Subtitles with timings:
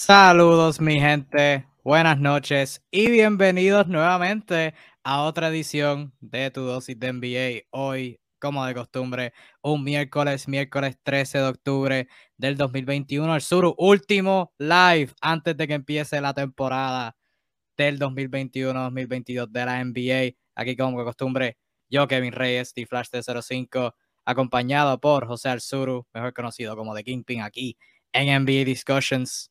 [0.00, 7.12] Saludos mi gente, buenas noches y bienvenidos nuevamente a otra edición de tu dosis de
[7.12, 7.66] NBA.
[7.70, 14.54] Hoy, como de costumbre, un miércoles, miércoles 13 de octubre del 2021, el sur último
[14.58, 17.16] live antes de que empiece la temporada
[17.76, 20.38] del 2021-2022 de la NBA.
[20.54, 21.58] Aquí como de costumbre,
[21.90, 27.42] yo Kevin Reyes, de Flash 05 acompañado por José Alzuru, mejor conocido como The Kingpin
[27.42, 27.76] aquí
[28.12, 29.50] en NBA Discussions.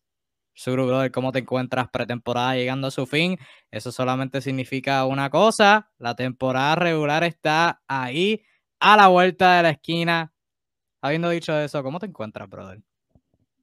[0.58, 3.38] Suru, brother, ¿cómo te encuentras pretemporada llegando a su fin?
[3.70, 8.42] Eso solamente significa una cosa, la temporada regular está ahí,
[8.80, 10.34] a la vuelta de la esquina.
[11.00, 12.80] Habiendo dicho eso, ¿cómo te encuentras, brother?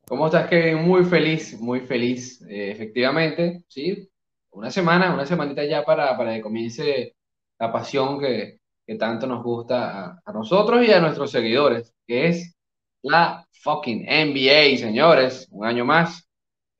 [0.07, 0.87] ¿Cómo estás, Kevin?
[0.87, 4.09] Muy feliz, muy feliz, eh, efectivamente, sí.
[4.53, 7.17] Una semana, una semanita ya para, para que comience
[7.59, 12.29] la pasión que, que tanto nos gusta a, a nosotros y a nuestros seguidores, que
[12.29, 12.57] es
[13.03, 15.49] la fucking NBA, señores.
[15.51, 16.24] Un año más,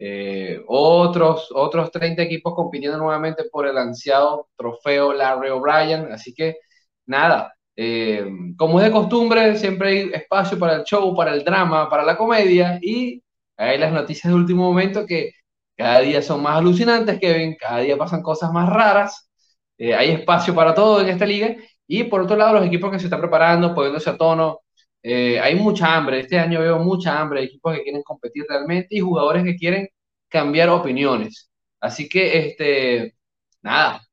[0.07, 6.13] eh, otros, otros 30 equipos compitiendo nuevamente por el ansiado trofeo Larry O'Brien.
[6.13, 6.59] Así que
[7.07, 8.27] nada, eh,
[8.59, 12.19] como es de costumbre, siempre hay espacio para el show, para el drama, para la
[12.19, 13.23] comedia y
[13.57, 15.33] hay las noticias de último momento que
[15.77, 19.31] cada día son más alucinantes, Kevin, cada día pasan cosas más raras.
[19.79, 21.57] Eh, hay espacio para todo en esta liga.
[21.87, 24.61] Y por otro lado, los equipos que se están preparando, poniéndose a tono,
[25.03, 26.21] hay mucha hambre.
[26.21, 27.41] Este año veo mucha hambre.
[27.41, 29.89] Hay equipos que quieren competir realmente y jugadores que quieren
[30.35, 31.49] cambiar opiniones.
[31.81, 33.15] Así que, este,
[33.63, 34.05] nada,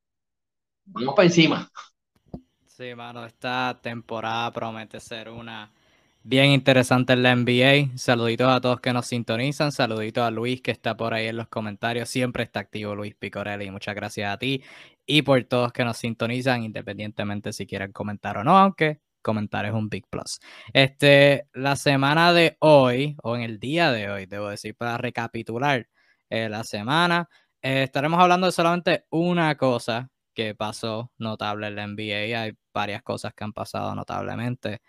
[0.86, 1.68] vamos para encima.
[2.68, 5.72] Sí, mano, esta temporada promete ser una
[6.22, 7.98] bien interesante en la NBA.
[7.98, 9.72] Saluditos a todos que nos sintonizan.
[9.72, 12.08] Saluditos a Luis que está por ahí en los comentarios.
[12.08, 13.72] Siempre está activo Luis Picorelli.
[13.72, 14.64] Muchas gracias a ti
[15.08, 19.74] y por todos que nos sintonizan, independientemente si quieren comentar o no, aunque comentar es
[19.74, 20.40] un big plus.
[20.72, 25.88] Este, la semana de hoy, o en el día de hoy, debo decir, para recapitular,
[26.32, 27.28] eh, la semana.
[27.62, 32.42] Eh, estaremos hablando de solamente una cosa que pasó notable en la NBA.
[32.42, 34.80] Hay varias cosas que han pasado notablemente.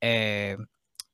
[0.00, 0.56] Eh,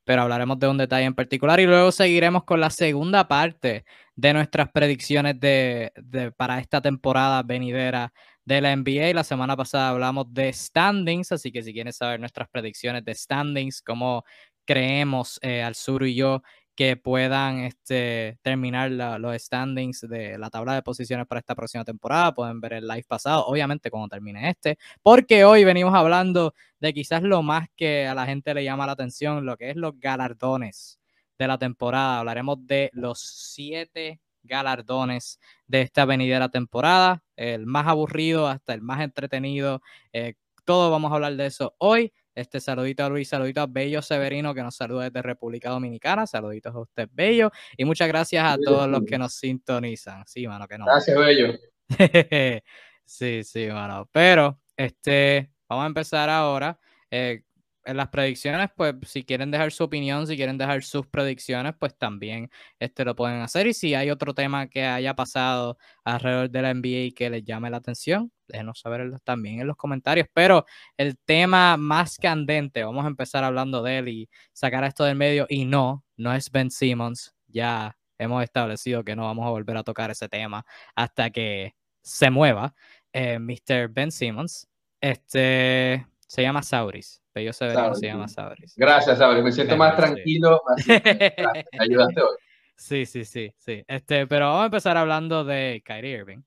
[0.04, 4.32] pero hablaremos de un detalle en particular y luego seguiremos con la segunda parte de
[4.34, 5.90] nuestras predicciones de,
[6.36, 8.12] para esta temporada venidera
[8.44, 9.14] de la NBA.
[9.14, 13.80] La semana pasada hablamos de standings, así que si quieren saber nuestras predicciones de standings,
[13.80, 14.24] cómo
[14.66, 16.42] creemos al sur y yo
[16.78, 22.32] que puedan este, terminar los standings de la tabla de posiciones para esta próxima temporada.
[22.32, 27.24] Pueden ver el live pasado, obviamente cuando termine este, porque hoy venimos hablando de quizás
[27.24, 31.00] lo más que a la gente le llama la atención, lo que es los galardones
[31.36, 32.20] de la temporada.
[32.20, 39.00] Hablaremos de los siete galardones de esta venidera temporada, el más aburrido hasta el más
[39.00, 39.82] entretenido.
[40.12, 40.34] Eh,
[40.64, 42.12] todo vamos a hablar de eso hoy.
[42.38, 46.24] Este saludito a Luis, saludito a Bello Severino que nos saluda desde República Dominicana.
[46.24, 47.50] Saluditos a usted, Bello.
[47.76, 50.24] Y muchas gracias a todos los que nos sintonizan.
[50.24, 50.84] Sí, mano, que no.
[50.84, 51.58] Gracias, Bello.
[53.04, 54.08] sí, sí, mano.
[54.12, 56.78] Pero, este, vamos a empezar ahora.
[57.10, 57.42] Eh,
[57.88, 61.96] en las predicciones, pues si quieren dejar su opinión, si quieren dejar sus predicciones, pues
[61.96, 63.66] también este, lo pueden hacer.
[63.66, 67.70] Y si hay otro tema que haya pasado alrededor de la NBA que les llame
[67.70, 70.26] la atención, déjenos saber también en los comentarios.
[70.34, 70.66] Pero
[70.98, 75.46] el tema más candente, vamos a empezar hablando de él y sacar esto del medio.
[75.48, 77.34] Y no, no es Ben Simmons.
[77.46, 82.30] Ya hemos establecido que no vamos a volver a tocar ese tema hasta que se
[82.30, 82.74] mueva.
[83.14, 83.88] Eh, Mr.
[83.88, 84.68] Ben Simmons.
[85.00, 87.22] Este se llama Sauris.
[87.32, 88.74] Pello Severino se llama Sauris.
[88.76, 89.42] Gracias, Sauris.
[89.42, 90.60] Me siento más tranquilo.
[91.80, 92.36] ayudaste hoy.
[92.76, 93.82] Sí, sí, sí, sí.
[93.88, 96.42] Este, pero vamos a empezar hablando de Kyrie Irving.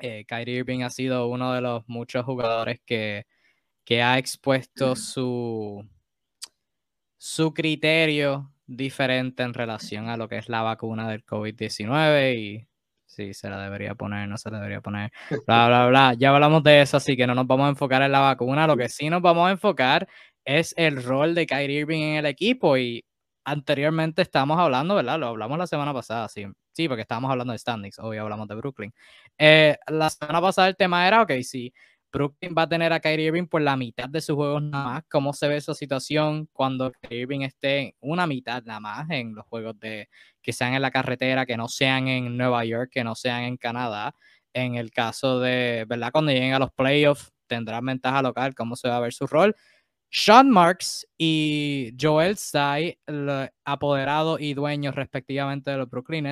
[0.00, 3.26] Eh, Kyrie Irving ha sido uno de los muchos jugadores que,
[3.84, 5.88] que ha expuesto su,
[7.16, 12.68] su criterio diferente en relación a lo que es la vacuna del COVID-19 y
[13.08, 15.10] sí, se la debería poner, no se la debería poner,
[15.46, 16.14] bla, bla, bla.
[16.14, 18.66] Ya hablamos de eso, así que no nos vamos a enfocar en la vacuna.
[18.66, 20.08] Lo que sí nos vamos a enfocar
[20.44, 23.04] es el rol de Kyrie Irving en el equipo y
[23.44, 25.18] anteriormente estábamos hablando, ¿verdad?
[25.18, 28.54] Lo hablamos la semana pasada, sí, sí, porque estábamos hablando de standings, hoy hablamos de
[28.54, 28.94] Brooklyn.
[29.38, 31.72] Eh, la semana pasada el tema era, ok, sí,
[32.12, 35.04] Brooklyn va a tener a Kyrie Irving por la mitad de sus juegos nada más.
[35.10, 39.44] ¿Cómo se ve esa situación cuando Kyrie Irving esté una mitad nada más en los
[39.46, 40.08] juegos de
[40.42, 43.56] que sean en la carretera, que no sean en Nueva York, que no sean en
[43.56, 44.14] Canadá?
[44.54, 46.10] En el caso de, ¿verdad?
[46.12, 49.54] Cuando lleguen a los playoffs, tendrá ventaja local, ¿cómo se va a ver su rol?
[50.10, 52.98] Sean Marks y Joel Tsai,
[53.64, 56.26] apoderado y dueño respectivamente de los Brooklyn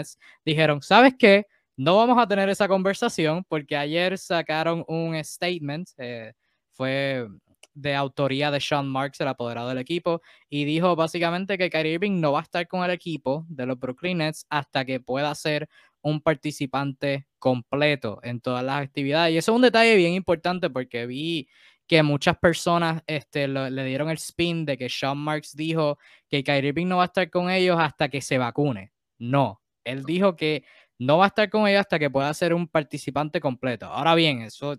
[0.44, 1.46] dijeron, ¿sabes qué?
[1.76, 6.32] No vamos a tener esa conversación porque ayer sacaron un statement, eh,
[6.72, 7.26] fue
[7.74, 12.18] de autoría de Sean Marks, el apoderado del equipo, y dijo básicamente que Kyrie Irving
[12.20, 15.68] no va a estar con el equipo de los Brooklyn Nets hasta que pueda ser
[16.00, 19.34] un participante completo en todas las actividades.
[19.34, 21.48] Y eso es un detalle bien importante porque vi
[21.86, 26.68] que muchas personas este, le dieron el spin de que Sean Marks dijo que Kyrie
[26.68, 28.92] Irving no va a estar con ellos hasta que se vacune.
[29.18, 30.64] No, él dijo que
[30.98, 33.86] no va a estar con ellos hasta que pueda ser un participante completo.
[33.86, 34.76] Ahora bien, eso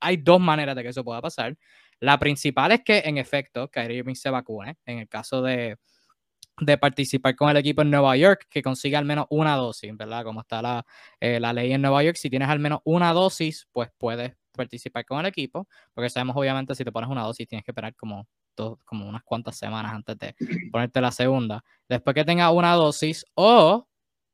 [0.00, 1.56] hay dos maneras de que eso pueda pasar.
[2.00, 4.76] La principal es que, en efecto, Kyrie Irving se vacune.
[4.86, 5.76] En el caso de,
[6.60, 10.24] de participar con el equipo en Nueva York, que consiga al menos una dosis, ¿verdad?
[10.24, 10.84] Como está la,
[11.20, 15.04] eh, la ley en Nueva York, si tienes al menos una dosis, pues puedes participar
[15.04, 18.26] con el equipo, porque sabemos obviamente si te pones una dosis tienes que esperar como,
[18.84, 20.34] como unas cuantas semanas antes de
[20.70, 21.64] ponerte la segunda.
[21.88, 23.87] Después que tenga una dosis o,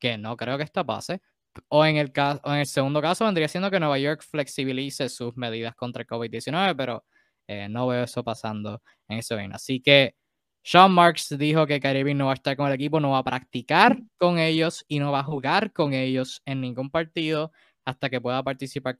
[0.05, 1.23] que no creo que esta pase,
[1.69, 5.35] o en el, caso, en el segundo caso vendría siendo que Nueva York flexibilice sus
[5.35, 7.07] medidas contra el COVID-19, pero
[7.49, 9.55] eh, no veo eso pasando en ese bien.
[9.55, 10.15] Así que
[10.63, 13.25] Sean Marks dijo que Kyrie no va a estar con el equipo, no va a
[13.25, 17.51] practicar con ellos y no va a jugar con ellos en ningún partido
[17.87, 18.99] hasta que pueda participar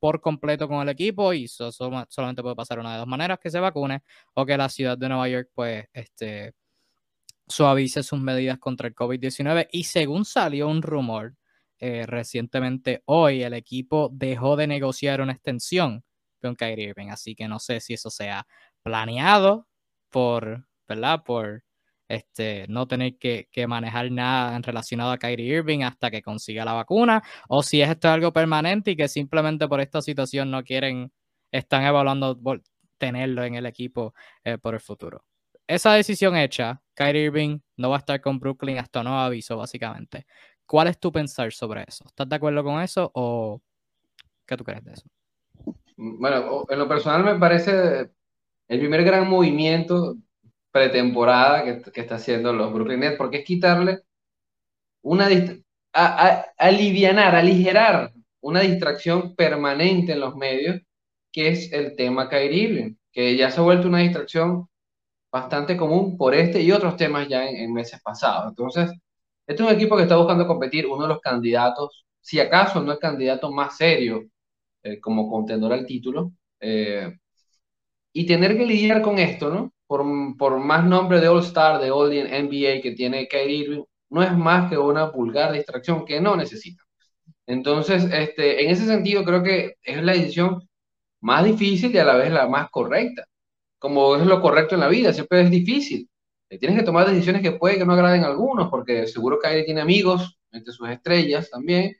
[0.00, 3.50] por completo con el equipo y eso solamente puede pasar una de dos maneras, que
[3.50, 4.02] se vacune
[4.34, 6.54] o que la ciudad de Nueva York pues este,
[7.48, 11.34] suavice sus medidas contra el COVID-19 y según salió un rumor
[11.78, 16.04] eh, recientemente hoy, el equipo dejó de negociar una extensión
[16.40, 18.46] con Kyrie Irving, así que no sé si eso sea
[18.82, 19.66] planeado
[20.10, 21.22] por, ¿verdad?
[21.24, 21.64] Por
[22.08, 27.22] este, no tener que, manejar nada relacionado a Kyrie Irving hasta que consiga la vacuna,
[27.48, 31.12] o si es esto algo permanente y que simplemente por esta situación no quieren,
[31.50, 32.38] están evaluando
[32.98, 34.14] tenerlo en el equipo
[34.44, 35.24] eh, por el futuro.
[35.66, 40.26] Esa decisión hecha, Kyrie Irving no va a estar con Brooklyn hasta nuevo aviso, básicamente.
[40.66, 42.04] ¿Cuál es tu pensar sobre eso?
[42.06, 43.60] ¿Estás de acuerdo con eso o
[44.46, 45.06] qué tú crees de eso?
[45.96, 48.10] Bueno, en lo personal me parece
[48.68, 50.16] el primer gran movimiento
[50.70, 54.00] pretemporada que, está haciendo los Brooklyn Nets, porque es quitarle
[55.02, 55.28] una
[55.92, 60.80] a, alivianar, aligerar una distracción permanente en los medios,
[61.30, 64.68] que es el tema Kyrie Irving, que ya se ha vuelto una distracción
[65.34, 68.50] bastante común por este y otros temas ya en, meses pasados.
[68.50, 68.92] Entonces,
[69.46, 72.92] este es un equipo que está buscando competir, uno de los candidatos, si acaso no
[72.92, 74.26] el candidato más serio
[74.84, 77.12] eh, como contendor al título, eh,
[78.12, 79.72] y tener que lidiar con esto, ¿no?
[79.88, 84.70] por, más nombre de All-Star, de All NBA que tiene Kyrie Irving, no es más
[84.70, 86.84] que una vulgar distracción que no necesita.
[87.46, 90.62] Entonces, este, en ese sentido, creo que es la decisión
[91.20, 93.24] más difícil y a la vez la más correcta.
[93.84, 96.08] Como es lo correcto en la vida, siempre es difícil.
[96.48, 99.64] Eh, tienes que tomar decisiones que puede que no agraden a algunos, porque seguro Kyrie
[99.64, 101.94] tiene amigos, entre sus estrellas también,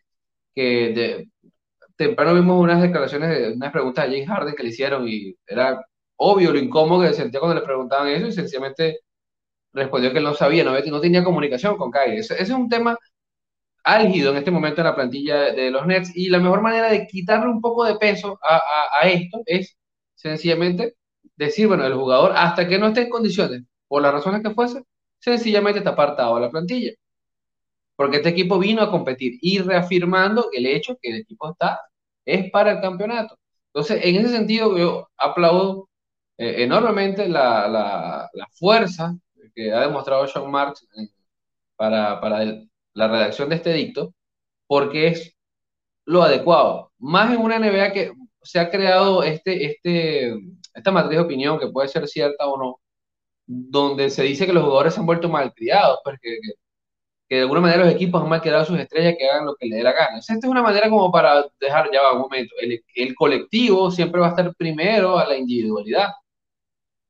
[0.55, 1.29] que de,
[1.97, 5.85] temprano vimos unas declaraciones, unas preguntas a James Harden que le hicieron y era
[6.17, 9.01] obvio lo incómodo que se sentía cuando le preguntaban eso y sencillamente
[9.75, 12.21] respondió que no sabía, no, no tenía comunicación con Kyrie.
[12.21, 12.97] Ese, es un tema
[13.85, 17.07] álgido en este momento en la plantilla de, los Nets y la mejor manera de
[17.07, 18.61] quitarle un poco de peso a,
[19.03, 19.77] a, esto es
[20.15, 20.95] sencillamente
[21.37, 24.83] decir, bueno, el jugador hasta que no esté en condiciones, por las razones que fuese,
[25.19, 26.93] sencillamente está apartado de la plantilla.
[27.97, 31.81] Porque este equipo vino a competir y reafirmando el hecho que el equipo está
[32.25, 33.39] es para el campeonato.
[33.73, 35.89] Entonces, en ese sentido, yo aplaudo
[36.39, 39.17] eh, enormemente la, la, la, fuerza
[39.55, 41.09] que ha demostrado Sean Marks eh,
[41.77, 42.45] para, para
[42.95, 44.15] la redacción de este dicto,
[44.67, 45.37] porque es
[46.07, 46.93] lo adecuado.
[46.99, 48.13] Más en una NBA que
[48.43, 50.35] se ha creado este, este,
[50.75, 52.81] esta matriz de opinión, que puede ser cierta o no,
[53.47, 56.53] donde se dice que los jugadores se han vuelto malcriados, porque que,
[57.29, 59.67] que de alguna manera los equipos han malcriado a sus estrellas que hagan lo que
[59.67, 60.19] les dé la gana.
[60.19, 64.21] esta es una manera como para dejar, ya va un momento, el, el colectivo siempre
[64.21, 66.11] va a estar primero a la individualidad.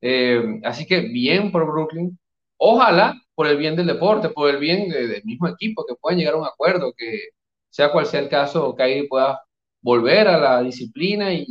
[0.01, 2.19] Eh, así que bien por Brooklyn.
[2.59, 6.35] Ojalá por el bien del deporte, por el bien del mismo equipo, que puedan llegar
[6.35, 7.31] a un acuerdo, que
[7.71, 9.43] sea cual sea el caso, Kyrie pueda
[9.85, 11.47] volver a la disciplina y,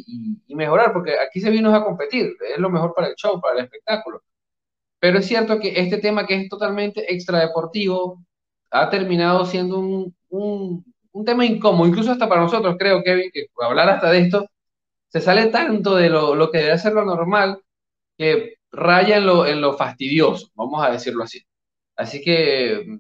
[0.50, 3.66] mejorar, porque aquí se vino a competir, es lo mejor para el show, para el
[3.66, 4.22] espectáculo.
[5.00, 8.24] Pero es cierto que este tema que es totalmente extradeportivo
[8.72, 13.48] ha terminado siendo un, un, un tema incómodo, incluso hasta para nosotros, creo, Kevin, que
[13.62, 14.48] hablar hasta de esto,
[15.10, 17.62] se sale tanto de lo, lo que debe ser lo normal,
[18.18, 21.40] que raya en lo, en lo fastidioso, vamos a decirlo así.
[21.96, 23.00] Así que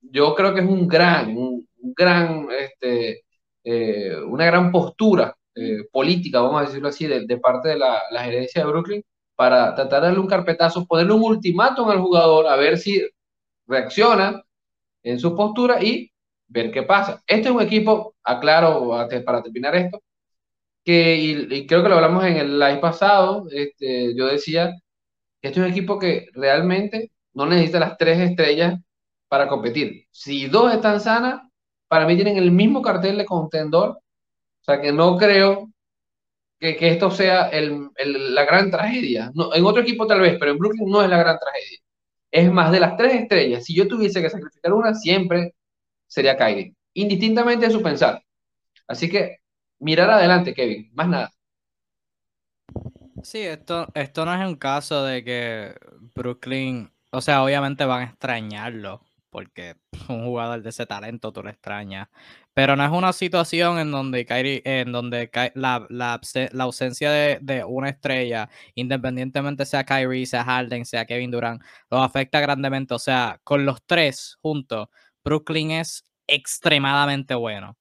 [0.00, 3.24] yo creo que es un gran, un, gran, este,
[3.64, 8.24] eh, una gran postura eh, política, vamos a decirlo así, de, parte de la, la,
[8.24, 9.02] gerencia de Brooklyn
[9.36, 13.02] para tratar de darle un carpetazo, ponerle un ultimátum al jugador a ver si
[13.66, 14.42] reacciona
[15.02, 16.10] en su postura y
[16.48, 17.22] ver qué pasa.
[17.26, 18.90] Este es un equipo, aclaro
[19.24, 20.02] para terminar esto,
[20.84, 24.72] que, y, creo que lo hablamos en el live pasado, este, yo decía
[25.40, 28.80] que este es un equipo que realmente no necesita las tres estrellas
[29.28, 30.06] para competir.
[30.10, 31.42] Si dos están sanas,
[31.92, 35.68] para mí tienen el mismo cartel de contendor, o sea que no creo
[36.58, 37.90] que, que esto sea el,
[38.32, 39.30] la gran tragedia.
[39.34, 41.80] No, en otro equipo tal vez, pero en Brooklyn no es la gran tragedia.
[42.30, 45.54] Es más, de las tres estrellas, si yo tuviese que sacrificar una, siempre
[46.06, 48.22] sería Kyrie, indistintamente de su pensar.
[48.86, 49.40] Así que
[49.78, 51.32] mirar adelante, Kevin, más nada.
[53.22, 55.74] Sí, esto, esto no es un caso de que
[56.14, 59.76] Brooklyn, o sea, obviamente van a extrañarlo, porque
[60.08, 62.08] un jugador de ese talento tú lo extrañas,
[62.54, 66.20] pero no es una situación en donde, Kyrie, en donde la, la,
[66.60, 72.40] ausencia de, de, una estrella, independientemente sea Kyrie, sea Harden, sea Kevin Durant, los afecta
[72.40, 74.88] grandemente, o sea, con los tres juntos,
[75.24, 77.76] Brooklyn es extremadamente bueno.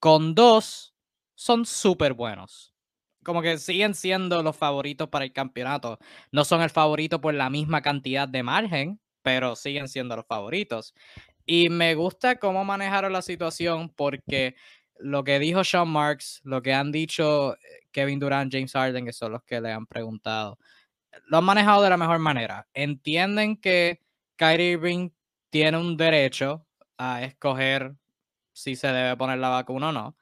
[0.00, 0.94] Con dos,
[1.34, 2.74] son súper buenos.
[3.22, 5.98] Como que siguen siendo los favoritos para el campeonato.
[6.32, 10.94] No son el favorito por la misma cantidad de margen, pero siguen siendo los favoritos.
[11.46, 14.54] Y me gusta cómo manejaron la situación porque
[14.98, 17.58] lo que dijo Sean Marks, lo que han dicho eh,
[17.90, 20.58] Kevin Durant, James Harden, que son los que le han preguntado,
[21.26, 22.68] lo han manejado de la mejor manera.
[22.74, 24.00] Entienden que
[24.36, 25.10] Kyrie Irving
[25.50, 26.66] tiene un derecho
[26.98, 27.94] a escoger
[28.52, 30.16] si se debe poner la vacuna o no.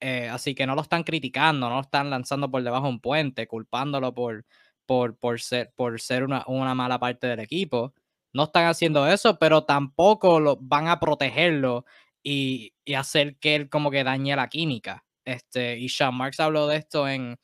[0.00, 3.00] Eh, así que no lo están criticando, no lo están lanzando por debajo de un
[3.00, 4.44] puente, culpándolo por,
[4.86, 7.94] por, por ser, por ser una, una, mala parte del equipo.
[8.32, 11.84] No están haciendo eso, pero tampoco lo, van a protegerlo
[12.22, 15.04] y, y, hacer que él como que dañe la química.
[15.24, 17.38] Este, y Sean Marks habló de esto en,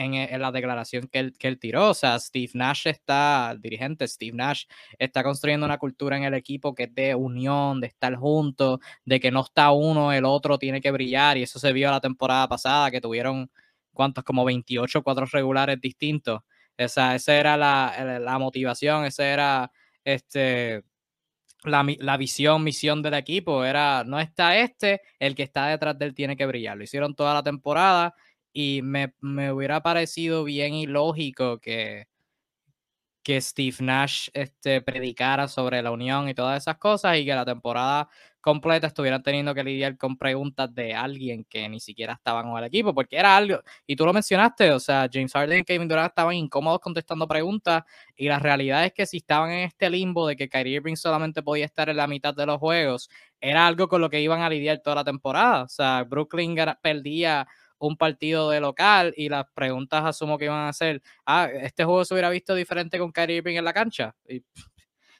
[0.00, 1.90] e, en, la declaración que él, que él tiró.
[1.90, 4.64] O sea, Steve Nash está, el dirigente Steve Nash,
[4.98, 9.20] está construyendo una cultura en el equipo que es de unión, de estar juntos, de
[9.20, 11.36] que no está uno, el otro tiene que brillar.
[11.36, 13.50] Y eso se vio la temporada pasada, que tuvieron,
[13.92, 14.24] ¿cuántos?
[14.24, 16.40] Como 28 cuatro regulares distintos.
[16.76, 19.70] Esa, esa era la, la motivación, esa era
[20.04, 20.84] este,
[21.64, 23.64] la, la, visión, misión del equipo.
[23.64, 26.76] Era, no está este, el que está detrás de él tiene que brillar.
[26.76, 28.14] Lo hicieron toda la temporada
[28.52, 32.08] y me, me hubiera parecido bien ilógico que,
[33.22, 37.44] que Steve Nash este, predicara sobre la unión y todas esas cosas y que la
[37.44, 38.08] temporada
[38.40, 42.64] completa estuvieran teniendo que lidiar con preguntas de alguien que ni siquiera estaban con el
[42.64, 46.08] equipo, porque era algo, y tú lo mencionaste, o sea, James Harden y Kevin Durant
[46.08, 47.82] estaban incómodos contestando preguntas
[48.16, 51.42] y la realidad es que si estaban en este limbo de que Kyrie Irving solamente
[51.42, 54.50] podía estar en la mitad de los juegos, era algo con lo que iban a
[54.50, 57.46] lidiar toda la temporada, o sea, Brooklyn perdía
[57.80, 62.04] un partido de local y las preguntas asumo que iban a ser, ah, este juego
[62.04, 64.14] se hubiera visto diferente con Kyrie Irving en la cancha.
[64.28, 64.42] Y, o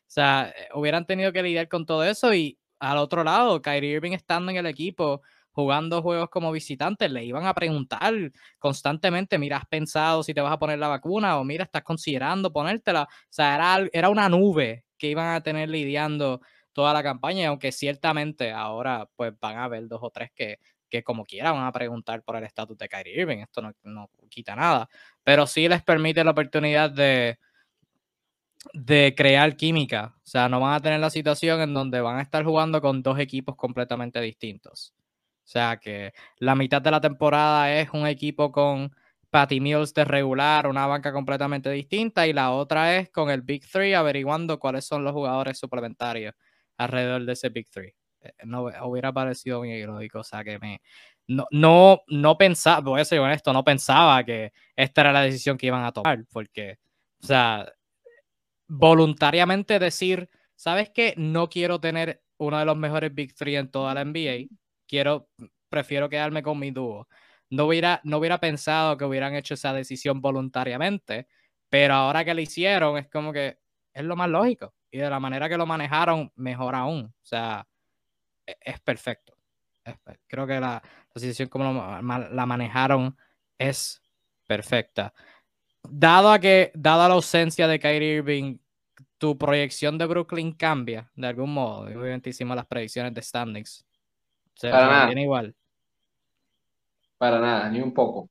[0.06, 4.12] sea, eh, hubieran tenido que lidiar con todo eso y al otro lado, Kyrie Irving
[4.12, 5.22] estando en el equipo,
[5.52, 8.14] jugando juegos como visitante, le iban a preguntar
[8.58, 12.52] constantemente, mira, has pensado si te vas a poner la vacuna o mira, estás considerando
[12.52, 13.02] ponértela.
[13.02, 16.40] O sea, era, era una nube que iban a tener lidiando
[16.72, 20.58] toda la campaña, aunque ciertamente ahora pues van a haber dos o tres que
[20.90, 24.10] que como quiera van a preguntar por el estatus de Kyrie Irving, esto no, no,
[24.28, 24.88] quita nada,
[25.22, 27.38] pero sí les permite la oportunidad de,
[28.74, 32.22] de crear química, o sea, no van a tener la situación en donde van a
[32.22, 34.94] estar jugando con dos equipos completamente distintos.
[35.44, 38.94] O sea que la mitad de la temporada es un equipo con
[39.30, 43.64] Patty Mills de regular, una banca completamente distinta, y la otra es con el Big
[43.70, 46.34] Three averiguando cuáles son los jugadores suplementarios
[46.76, 47.94] alrededor de ese Big Three.
[48.20, 50.80] Eh, no hubiera parecido bien ilógico, o sea, que me...
[51.26, 55.56] No, no, no pensaba, voy a ser honesto, no pensaba que esta era la decisión
[55.56, 56.78] que iban a tomar, porque,
[57.22, 57.72] o sea,
[58.70, 61.14] voluntariamente decir, ¿sabes qué?
[61.16, 64.46] No quiero tener uno de los mejores Big Three en toda la NBA,
[64.86, 65.28] quiero,
[65.68, 67.08] prefiero quedarme con mi dúo.
[67.50, 71.26] No hubiera, no hubiera pensado que hubieran hecho esa decisión voluntariamente,
[71.68, 73.58] pero ahora que lo hicieron es como que
[73.92, 74.72] es lo más lógico.
[74.92, 77.06] Y de la manera que lo manejaron, mejor aún.
[77.06, 77.66] O sea,
[78.46, 79.34] e-, es perfecto.
[80.28, 80.82] creo que la,
[81.16, 83.16] situación como la manejaron
[83.58, 84.00] es
[84.46, 85.12] perfecta.
[85.92, 88.58] Dado a que, dada la ausencia de Kyrie Irving,
[89.18, 91.82] tu proyección de Brooklyn cambia de algún modo.
[91.82, 93.84] Obviamente hicimos las predicciones de standings.
[94.60, 95.20] Para nada.
[95.20, 95.54] igual.
[97.18, 98.30] Para nada, ni un poco.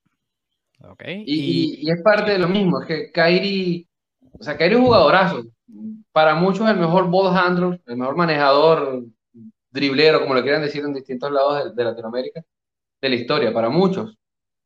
[0.81, 1.23] Okay.
[1.27, 3.85] Y, y, es parte de lo mismo, es que Kyrie,
[4.31, 5.43] o sea, Kyrie es un jugadorazo.
[6.11, 9.03] Para muchos el mejor ball handler, el mejor manejador
[9.69, 12.43] driblero, como lo quieran decir en distintos lados de, Latinoamérica,
[13.01, 14.17] de la historia, para muchos.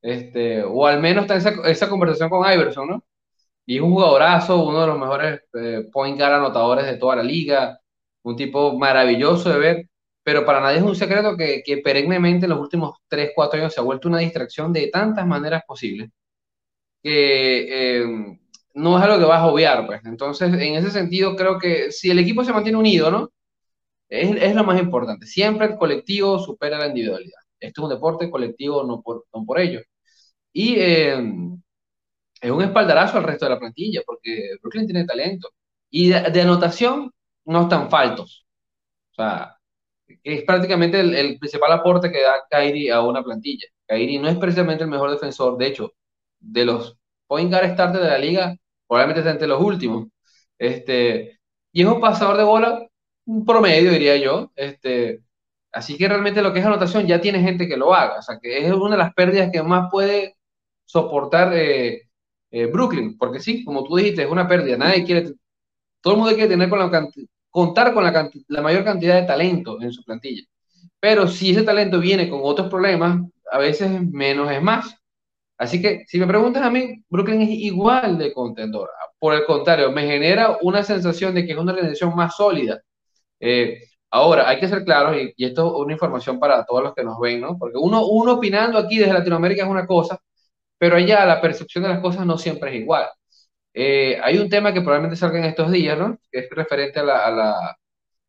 [0.03, 3.03] Este, o al menos está esa, esa conversación con Iverson, ¿no?
[3.65, 7.23] Y es un jugadorazo, uno de los mejores eh, point guard anotadores de toda la
[7.23, 7.79] liga,
[8.23, 9.89] un tipo maravilloso de ver,
[10.23, 13.73] pero para nadie es un secreto que, que perennemente en los últimos 3, 4 años
[13.73, 16.09] se ha vuelto una distracción de tantas maneras posibles
[17.01, 18.05] que eh,
[18.75, 20.01] no es algo que vas a obviar, pues.
[20.05, 23.29] Entonces, en ese sentido, creo que si el equipo se mantiene unido, ¿no?
[24.09, 25.25] Es, es lo más importante.
[25.27, 27.39] Siempre el colectivo supera la individualidad.
[27.59, 29.81] Esto es un deporte colectivo, no por, no por ello.
[30.53, 31.17] Y eh,
[32.41, 35.49] es un espaldarazo al resto de la plantilla, porque Brooklyn tiene talento.
[35.89, 37.11] Y de, de anotación
[37.45, 38.45] no están faltos.
[39.11, 39.57] O sea,
[40.23, 43.67] es prácticamente el, el, principal aporte que da Kyrie a una plantilla.
[43.87, 45.93] Kyrie no es precisamente el mejor defensor, de hecho,
[46.39, 48.55] de los point guard starter de la liga,
[48.87, 50.07] probablemente está entre los últimos.
[50.57, 51.39] Este,
[51.71, 52.87] y es un pasador de bola,
[53.25, 54.51] un promedio, diría yo.
[54.55, 55.21] Este,
[55.71, 58.19] así que realmente lo que es anotación ya tiene gente que lo haga.
[58.19, 60.35] O sea, que es una de las pérdidas que más puede
[60.93, 62.03] soportar eh,
[62.51, 63.17] eh, Brooklyn.
[63.17, 64.77] Porque sí, como tú dijiste, es una pérdida.
[64.77, 65.33] Nadie quiere,
[66.01, 67.09] todo el mundo quiere tener con la
[67.49, 70.43] contar con la, la mayor cantidad de talento en su plantilla.
[70.99, 73.19] Pero si ese talento viene con otros problemas,
[73.51, 74.95] a veces menos es más.
[75.57, 78.89] Así que si me preguntas a mí, Brooklyn es igual de contendor.
[79.19, 82.81] Por el contrario, me genera una sensación de que es una organización más sólida.
[83.39, 83.79] Eh,
[84.11, 87.03] ahora, hay que ser claros, y, y, esto es una información para todos los que
[87.03, 87.57] nos ven, ¿no?
[87.57, 90.19] Porque uno, uno opinando aquí desde Latinoamérica es una cosa,
[90.83, 93.07] pero allá la percepción de las cosas no siempre es igual.
[93.73, 96.17] Eh, hay un tema que probablemente salga en estos días, ¿no?
[96.29, 97.77] Que es referente a la, a la,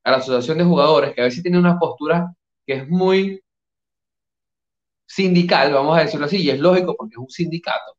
[0.04, 2.32] a la asociación de jugadores, que a veces tiene una postura
[2.64, 3.42] que es muy
[5.04, 7.96] sindical, vamos a decirlo así, y es lógico porque es un sindicato,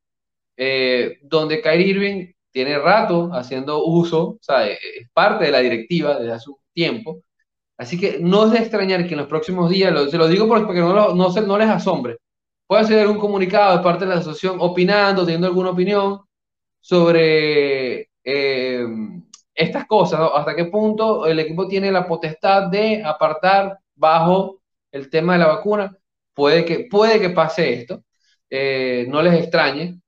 [0.56, 6.18] eh, donde Kyrie Irving tiene rato haciendo uso, o sea, es parte de la directiva
[6.18, 7.24] desde hace un tiempo,
[7.78, 10.48] así que no es de extrañar que en los próximos días, lo, se lo digo
[10.48, 12.20] porque no, lo, no, se, no les asombre,
[12.68, 16.22] pueda hacer un comunicado de parte de la asociación opinando, teniendo alguna opinión
[16.80, 18.86] sobre eh,
[19.54, 25.34] estas cosas, hasta qué punto el equipo tiene la potestad de apartar bajo el tema
[25.34, 25.98] de la vacuna
[26.36, 28.04] Puede que, puede que pase esto,
[28.50, 30.02] eh, no les extrañe.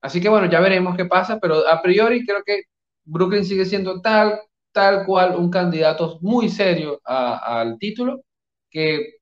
[0.00, 2.62] Así que bueno, ya veremos qué pasa, pero a priori creo que
[3.04, 4.40] Brooklyn sigue siendo tal,
[4.72, 8.22] tal cual un candidato muy serio al título
[8.70, 9.16] que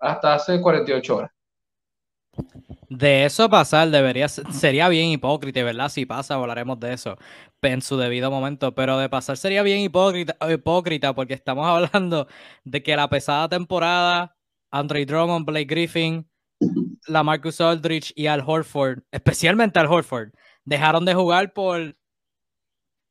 [0.00, 1.30] hasta hace 48 horas.
[2.90, 5.88] De eso pasar debería sería bien hipócrita, ¿verdad?
[5.88, 7.16] Si pasa, hablaremos de eso
[7.62, 12.28] en su debido momento, pero de pasar sería bien hipócrita, hipócrita porque estamos hablando
[12.64, 14.36] de que la pesada temporada
[14.70, 16.28] Andre Drummond, Blake Griffin,
[17.06, 20.30] la Marcus Aldrich y Al Horford, especialmente Al Horford,
[20.64, 21.96] dejaron de jugar por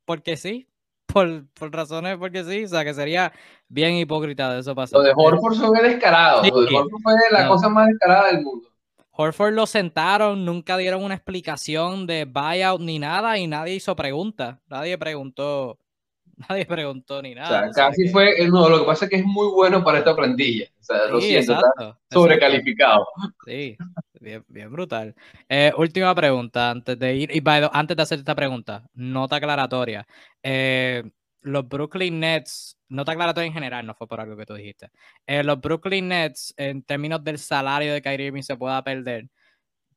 [0.06, 0.70] porque sí,
[1.06, 3.34] por, por, razones porque sí, o sea que sería
[3.68, 5.00] bien hipócrita de eso pasar.
[5.00, 6.52] Lo de Horford fue descarado, sí.
[6.52, 7.50] lo de Horford fue la no.
[7.50, 8.70] cosa más descarada del mundo.
[9.18, 14.60] Horford lo sentaron, nunca dieron una explicación de buyout ni nada y nadie hizo preguntas,
[14.68, 15.80] nadie preguntó
[16.50, 17.70] Nadie preguntó ni nada.
[17.70, 18.10] O sea, casi que...
[18.10, 18.48] fue.
[18.48, 20.68] No, lo que pasa es que es muy bueno para esta plantilla.
[20.80, 23.08] O sea, sí, lo siento, exacto, está sobrecalificado.
[23.46, 23.76] Sí,
[24.20, 25.16] bien, bien brutal.
[25.50, 27.36] Eh, última pregunta antes de ir.
[27.36, 30.08] Y antes de hacer esta pregunta, nota aclaratoria.
[30.44, 31.04] Eh,
[31.42, 34.90] los Brooklyn Nets, nota aclaratoria en general, no fue por algo que tú dijiste.
[35.26, 39.28] Eh, los Brooklyn Nets, en términos del salario de Kyrie Irving, se pueda perder.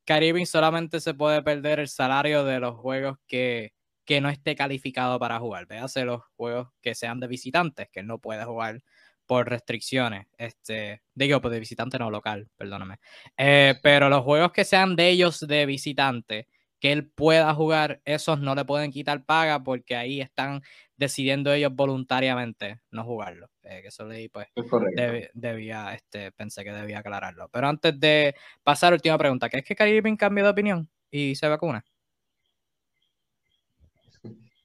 [0.05, 3.73] Kyrie Irving solamente se puede perder el salario de los juegos que
[4.05, 5.67] que no esté calificado para jugar.
[5.67, 8.81] Véase los juegos que sean de visitantes, que no puede jugar
[9.25, 10.27] por restricciones.
[10.37, 12.97] Este, digo, pues de visitante no local, perdóname.
[13.37, 16.47] Eh, pero los juegos que sean de ellos de visitante,
[16.81, 20.63] que él pueda jugar, esos no le pueden quitar paga porque ahí están
[20.97, 23.49] decidiendo ellos voluntariamente no jugarlo.
[23.61, 24.47] Eh, que eso leí, pues
[24.95, 27.49] deb, debía, este, pensé que debía aclararlo.
[27.49, 31.85] Pero antes de pasar, última pregunta, ¿crees que Kyrie cambia de opinión y se vacuna?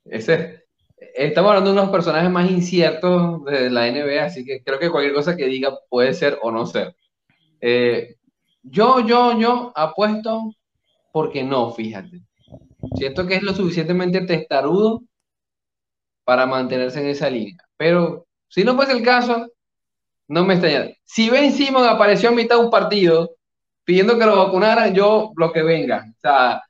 [0.07, 0.64] Ese,
[0.96, 5.12] estamos hablando de unos personajes más inciertos de la NBA, así que creo que cualquier
[5.12, 6.96] cosa que diga puede ser o no ser.
[7.61, 8.16] Eh,
[8.62, 10.50] yo, yo, yo apuesto
[11.16, 12.20] porque no, fíjate.
[12.94, 15.02] Siento que es lo suficientemente testarudo
[16.24, 17.57] para mantenerse en esa línea.
[17.79, 19.50] Pero si no fuese el caso,
[20.29, 20.90] no me extraña.
[21.05, 23.31] Si Ben Simon apareció a mitad de un partido
[23.83, 26.05] pidiendo que lo vacunaran, yo lo que venga.
[26.07, 26.62] O sea,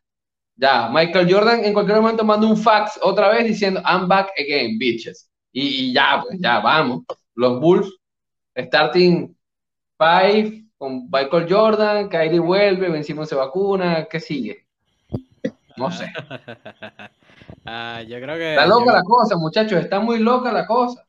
[0.54, 4.78] ya, Michael Jordan en cualquier momento manda un fax otra vez diciendo I'm back again,
[4.78, 5.28] bitches.
[5.50, 7.02] Y, y ya, pues ya, vamos.
[7.34, 7.92] Los Bulls,
[8.56, 9.36] starting
[9.98, 14.66] five con Michael Jordan, Kyrie vuelve, vencimos se vacuna, ¿qué sigue?
[15.76, 16.10] No sé.
[17.66, 18.50] uh, yo creo que.
[18.50, 18.92] Está loca yo...
[18.92, 21.04] la cosa, muchachos, está muy loca la cosa.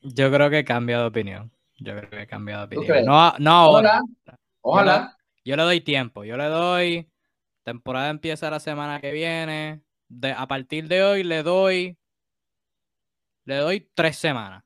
[0.00, 1.52] Yo creo que he cambiado de opinión.
[1.78, 3.04] Yo creo que he cambiado de opinión.
[3.04, 4.00] No, no ahora.
[4.00, 4.38] Ojalá.
[4.60, 5.16] Ojalá.
[5.44, 7.12] Yo, yo le doy tiempo, yo le doy
[7.64, 9.82] Temporada empieza la semana que viene.
[10.08, 11.96] De, a partir de hoy le doy.
[13.44, 14.64] Le doy tres semanas.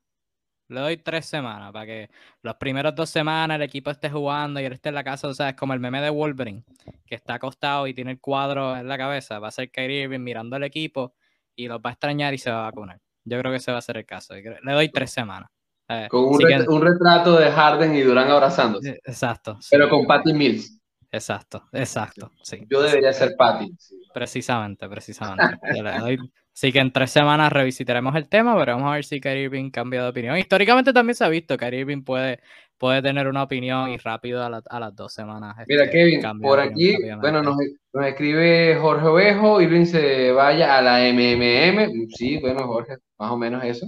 [0.69, 2.09] Le doy tres semanas para que
[2.41, 5.27] los primeros dos semanas el equipo esté jugando y él esté en la casa.
[5.27, 6.63] O sea, es como el meme de Wolverine,
[7.05, 9.39] que está acostado y tiene el cuadro en la cabeza.
[9.39, 11.13] Va a ser Kyrie Irving mirando al equipo
[11.55, 12.99] y los va a extrañar y se va a vacunar.
[13.23, 14.33] Yo creo que ese va a ser el caso.
[14.35, 15.49] Le doy tres semanas.
[15.89, 18.89] Eh, con un, retrato de Harden y Durán abrazándose.
[18.89, 19.57] Eh, exacto.
[19.71, 20.81] Pero con Patty Mills.
[21.09, 22.31] Exacto, exacto.
[22.43, 22.65] Sí.
[22.69, 23.73] Yo debería ser Patty.
[24.13, 25.57] Precisamente, precisamente.
[26.57, 29.69] Así que en tres semanas revisitaremos el tema, pero vamos a ver si Kyrie Irving
[29.69, 30.39] cambia de opinión.
[30.39, 32.39] Históricamente también se ha visto, que Kyrie Irving puede,
[32.79, 35.55] puede tener una opinión y rápido a, las dos semanas.
[35.67, 37.59] Mira, este, Kevin, por aquí, bueno, nos,
[38.03, 42.07] escribe Jorge Ovejo, Irving se vaya a la MMM.
[42.09, 43.85] Sí, bueno, Jorge, más o menos eso.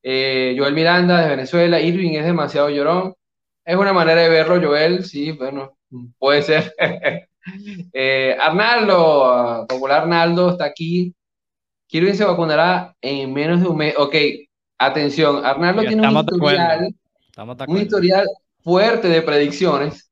[0.00, 3.12] Eh, Joel Miranda de Venezuela, Irving es demasiado llorón.
[3.64, 5.78] Es una manera de verlo, Joel, sí, bueno,
[6.16, 6.72] puede ser.
[7.92, 11.12] eh, Arnaldo, popular Arnaldo, está aquí.
[11.86, 13.94] Kirby se vacunará en menos de un mes.
[13.96, 14.14] Ok,
[14.78, 16.94] atención, Arnaldo tiene un historial,
[17.66, 18.26] un historial
[18.62, 20.10] fuerte de predicciones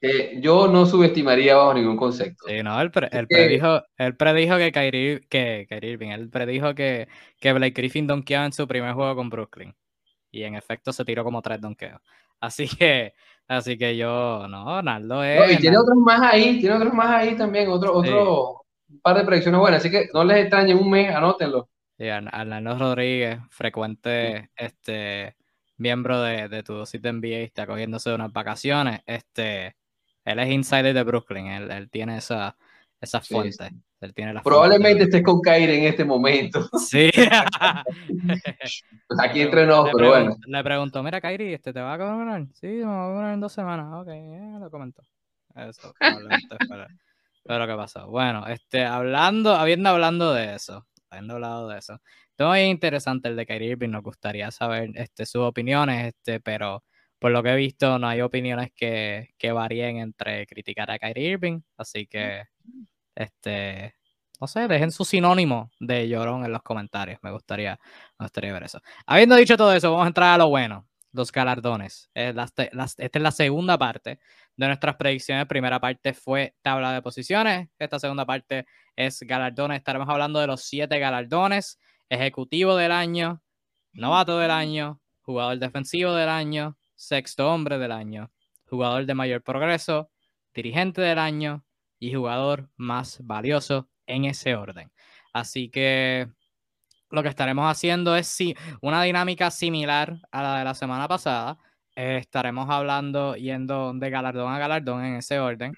[0.00, 2.44] que yo no subestimaría bajo ningún concepto.
[2.46, 7.08] Sí, no, él, predijo, él predijo que Kyrie, que Irving, él predijo que,
[7.40, 9.74] que Blake Griffin donkeaba en su primer juego con Brooklyn.
[10.30, 12.02] Y en efecto se tiró como tres donkeos.
[12.38, 13.14] Así que,
[13.48, 15.52] así que yo, no, Arnaldo es.
[15.52, 18.63] y tiene otros más ahí, tiene otros más ahí también, otro, otro, un
[19.00, 21.68] par de predicciones buenas, así que no les extrañen un mes, anótenlo.
[21.96, 25.36] Sí, Arnaldo Rodríguez, frecuente este,
[25.76, 29.00] miembro de, de tu sitio NBA, está cogiéndose unas vacaciones.
[29.06, 29.76] Este,
[30.24, 32.56] él es insider de Brooklyn, él, él tiene esa,
[33.00, 33.70] esa fuente.
[34.00, 36.68] Él tiene Probablemente estés con Kairi en este momento.
[36.78, 37.10] Sí.
[37.14, 37.18] Pues
[39.20, 40.36] aquí entre nosotros, pero bueno.
[40.46, 42.46] Le pregunto, mira, Kairi, ¿este te va a vacunar?
[42.52, 43.86] Sí, me va a vacunar en dos semanas.
[43.94, 44.08] Ok,
[44.60, 45.02] lo comentó.
[45.54, 46.56] Eso, probablemente
[47.44, 48.08] pero que pasó.
[48.08, 52.00] Bueno, este, hablando, habiendo hablando de eso, habiendo hablado de eso,
[52.36, 56.84] todo muy interesante el de Kyrie Irving, nos gustaría saber este, sus opiniones, este, pero
[57.18, 61.30] por lo que he visto no hay opiniones que, que varíen entre criticar a Kyrie
[61.30, 62.44] Irving, así que,
[63.14, 63.94] este,
[64.40, 67.78] no sé, dejen su sinónimo de llorón en los comentarios, me gustaría,
[68.18, 68.80] me gustaría ver eso.
[69.06, 72.10] Habiendo dicho todo eso, vamos a entrar a lo bueno los galardones.
[72.12, 74.18] esta es la segunda parte
[74.56, 75.46] de nuestras predicciones.
[75.46, 77.68] Primera parte fue tabla de posiciones.
[77.78, 79.78] Esta segunda parte es galardones.
[79.78, 81.78] Estaremos hablando de los siete galardones.
[82.08, 83.42] Ejecutivo del año,
[83.92, 88.30] novato del año, jugador defensivo del año, sexto hombre del año,
[88.68, 90.10] jugador de mayor progreso,
[90.54, 91.64] dirigente del año
[91.98, 94.92] y jugador más valioso en ese orden.
[95.32, 96.28] Así que
[97.10, 101.58] lo que estaremos haciendo es si una dinámica similar a la de la semana pasada.
[101.94, 105.74] Estaremos hablando, yendo de galardón a galardón en ese orden.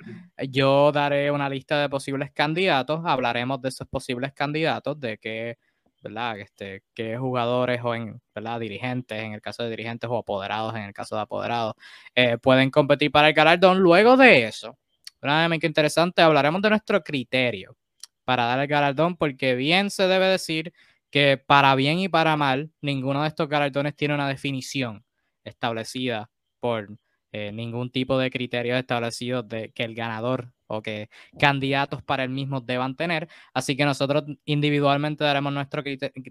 [0.49, 5.59] Yo daré una lista de posibles candidatos, hablaremos de esos posibles candidatos, de qué,
[6.03, 6.39] ¿verdad?
[6.41, 8.61] Este, qué jugadores o en, ¿verdad?
[8.61, 11.75] dirigentes, en el caso de dirigentes, o apoderados, en el caso de apoderados,
[12.15, 13.79] eh, pueden competir para el galardón.
[13.79, 14.79] Luego de eso,
[15.23, 17.77] una dinámica interesante, hablaremos de nuestro criterio
[18.25, 20.73] para dar el galardón, porque bien se debe decir
[21.11, 25.06] que para bien y para mal, ninguno de estos galardones tiene una definición
[25.47, 26.31] establecida
[26.61, 26.89] por
[27.33, 32.31] eh, ningún tipo de criterios establecidos de que el ganador o que candidatos para el
[32.31, 33.29] mismo deban tener.
[33.55, 35.83] Así que nosotros individualmente daremos nuestro,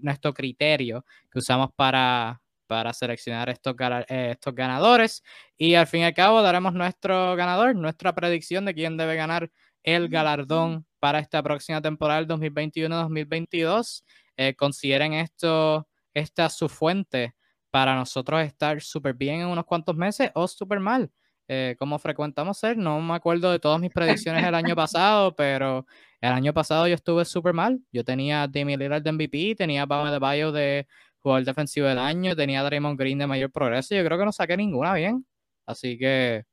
[0.02, 3.74] nuestro criterio que usamos para, para seleccionar estos,
[4.08, 5.22] eh, estos ganadores.
[5.56, 9.50] Y al fin y al cabo daremos nuestro ganador, nuestra predicción de quién debe ganar
[9.82, 14.02] el galardón para esta próxima temporada del 2021-2022
[14.36, 17.35] eh, consideren esto, esta su fuente
[17.76, 21.10] para nosotros estar súper bien en unos cuantos meses o súper mal.
[21.46, 25.86] Eh, como frecuentamos ser, no me acuerdo de todas mis predicciones del año pasado, pero
[26.22, 27.78] el año pasado yo estuve súper mal.
[27.92, 30.86] Yo tenía a Demi Lillard de MVP, tenía a Bama de Bayo de
[31.18, 33.94] jugador defensivo del año, tenía a Draymond Green de mayor progreso.
[33.94, 35.26] Yo creo que no saqué ninguna bien.
[35.66, 36.44] Así que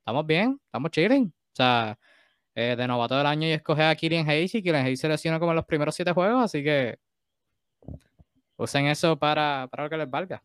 [0.00, 1.28] estamos bien, estamos chilling.
[1.28, 1.96] O sea,
[2.56, 5.38] eh, de novato del año y escoge a Killian Hayes y Killian Hayes se lesionó
[5.38, 6.98] como en los primeros siete juegos, así que
[8.56, 10.42] usen eso para, para lo que les valga.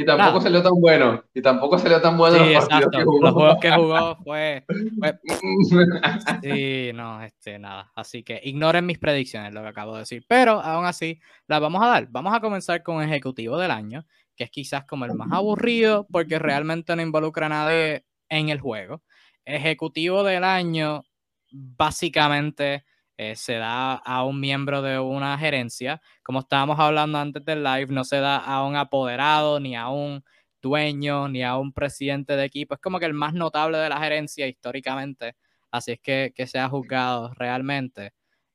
[0.00, 1.22] Y tampoco salió tan bueno.
[1.34, 3.20] Y tampoco salió tan bueno los partidos que jugó.
[3.20, 4.64] Los juegos que jugó fue,
[6.42, 7.92] Sí, no, este, nada.
[7.94, 10.24] Así que ignoren mis predicciones, lo que acabo de decir.
[10.26, 12.08] Pero aún así, las vamos a dar.
[12.10, 16.38] Vamos a comenzar con Ejecutivo del Año, que es quizás como el más aburrido, porque
[16.38, 19.02] realmente no involucra a nadie en el juego.
[19.44, 21.02] Ejecutivo del Año
[21.50, 22.84] básicamente
[23.22, 26.00] eh, se da a un miembro de una gerencia.
[26.22, 30.24] Como estábamos hablando antes del live, no se da a un apoderado, ni a un
[30.62, 32.74] dueño, ni a un presidente de equipo.
[32.74, 35.36] Es como que el más notable de la gerencia históricamente.
[35.70, 38.14] Así es que, que se ha juzgado realmente.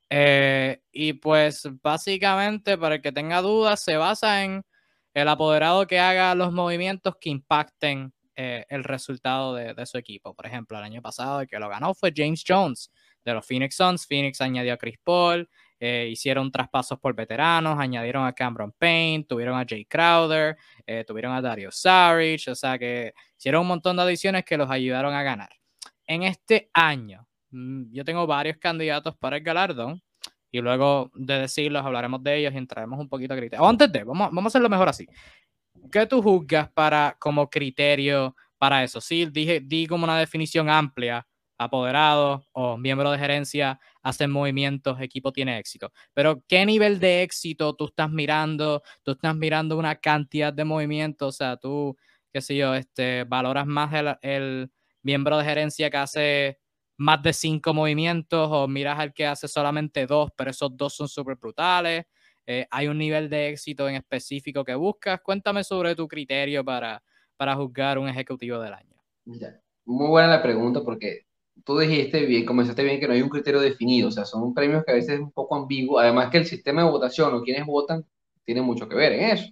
[0.09, 4.63] Eh, y pues básicamente, para el que tenga dudas, se basa en
[5.13, 10.33] el apoderado que haga los movimientos que impacten eh, el resultado de, su equipo.
[10.33, 12.89] Por ejemplo, el año pasado el que lo ganó fue James Jones
[13.25, 14.07] de los Phoenix Suns.
[14.07, 19.59] Phoenix añadió a Chris Paul, eh, hicieron traspasos por veteranos, añadieron a Cameron Payne, tuvieron
[19.59, 24.03] a Jay Crowder, eh, tuvieron a Dario Saric, o sea que hicieron un montón de
[24.03, 25.49] adiciones que los ayudaron a ganar.
[26.07, 30.01] En este año, mm, yo tengo varios candidatos para el galardón
[30.51, 33.65] y luego de decirlos hablaremos de ellos y entraremos un poquito a criterio.
[33.65, 35.05] O antes de, vamos, vamos a hacerlo mejor así.
[35.91, 39.01] ¿Qué tú juzgas para, como criterio para eso?
[39.01, 45.31] Sí, dije, di como una definición amplia, apoderado o miembro de gerencia hacen movimientos, equipo
[45.31, 45.91] tiene éxito.
[46.13, 48.83] Pero ¿qué nivel de éxito tú estás mirando?
[49.03, 51.97] Tú estás mirando una cantidad de movimientos, o sea, tú,
[52.31, 56.59] qué sé yo, este, valoras más el, el miembro de gerencia que hace
[56.97, 61.07] más de cinco movimientos o miras al que hace solamente dos, pero esos dos son
[61.07, 62.05] súper brutales.
[62.47, 65.19] Eh, ¿Hay un nivel de éxito en específico que buscas?
[65.21, 67.01] Cuéntame sobre tu criterio para,
[67.37, 68.95] para juzgar un ejecutivo del año.
[69.85, 71.25] muy buena la pregunta porque
[71.63, 74.83] tú dijiste bien, comenzaste bien que no hay un criterio definido, o sea, son premios
[74.85, 77.65] que a veces es un poco ambiguo, además que el sistema de votación o quienes
[77.65, 78.05] votan
[78.43, 79.49] tiene mucho que ver en eso.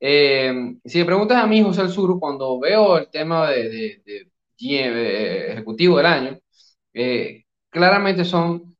[0.00, 4.26] Eh, si me preguntas a mí, José Sur, cuando veo el tema de, de, de,
[4.58, 6.38] de ejecutivo del año,
[6.94, 8.76] eh, claramente son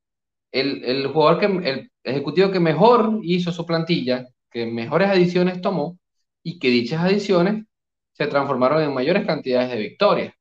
[0.52, 5.98] el, el, jugador que, el ejecutivo que mejor hizo su plantilla, que mejores adiciones tomó
[6.42, 7.64] y que dichas adiciones
[8.12, 10.34] se transformaron en mayores cantidades de victorias.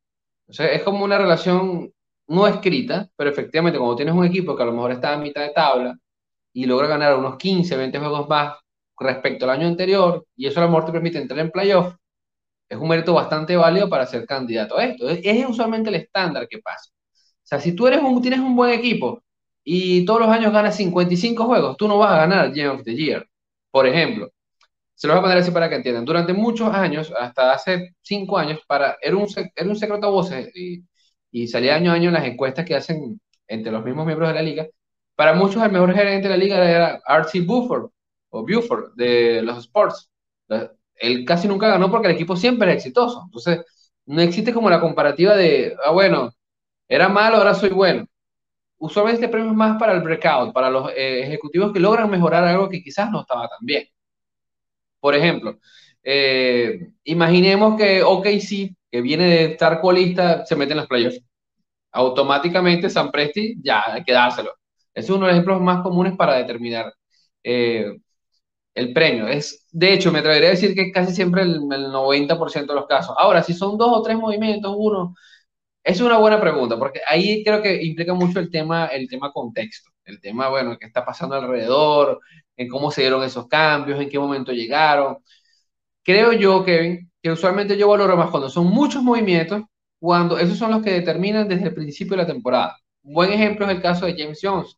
[0.47, 1.93] O sea, es como una relación
[2.31, 5.41] no escrita, pero efectivamente cuando tienes un equipo que a lo mejor está a mitad
[5.41, 5.97] de tabla
[6.53, 8.57] y logra ganar unos 15, 20 juegos más
[8.99, 11.95] respecto al año anterior y eso a lo mejor te permite entrar en playoff,
[12.69, 15.09] es un mérito bastante válido para ser candidato a esto.
[15.09, 16.89] Es, usualmente el estándar que pasa.
[16.91, 19.21] O sea, si tú eres un, tienes un buen equipo
[19.63, 22.95] y todos los años ganas 55 juegos, tú no vas a ganar Game of the
[22.95, 23.27] Year.
[23.71, 24.29] Por ejemplo,
[24.95, 26.05] se lo voy a poner así para que entiendan.
[26.05, 30.49] Durante muchos años, hasta hace 5 años, para, era, un, era un secreto a voces
[31.31, 34.41] y salía año a año las encuestas que hacen entre los mismos miembros de la
[34.41, 34.67] liga.
[35.15, 37.89] Para muchos, el mejor gerente de la liga era Archie Buford
[38.29, 40.09] o Buford de los Sports.
[40.95, 43.23] Él casi nunca ganó porque el equipo siempre es exitoso.
[43.25, 43.61] Entonces,
[44.05, 46.31] no existe como la comparativa de, ah, bueno,
[46.87, 48.05] era malo, ahora soy bueno.
[48.77, 52.43] Usualmente este premio es más para el breakout, para los eh, ejecutivos que logran mejorar
[52.45, 53.85] algo que quizás no estaba tan bien.
[54.99, 55.59] Por ejemplo,
[56.03, 61.21] eh, imaginemos que OKC, que viene de estar colista, se mete en las playoffs.
[61.93, 64.53] Automáticamente San Presti ya hay que dárselo.
[64.93, 66.93] es uno de los ejemplos más comunes para determinar
[67.43, 67.93] eh,
[68.73, 69.27] el premio.
[69.27, 72.87] Es, de hecho, me atrevería a decir que casi siempre el, el 90% de los
[72.87, 73.15] casos.
[73.17, 75.15] Ahora, si son dos o tres movimientos, uno,
[75.83, 79.91] es una buena pregunta, porque ahí creo que implica mucho el tema, el tema contexto,
[80.05, 82.19] el tema, bueno, qué está pasando alrededor,
[82.57, 85.17] en cómo se dieron esos cambios, en qué momento llegaron.
[86.03, 89.63] Creo yo, Kevin, que usualmente yo valoro más cuando son muchos movimientos,
[89.99, 92.77] cuando esos son los que determinan desde el principio de la temporada.
[93.03, 94.77] Un buen ejemplo es el caso de James Jones,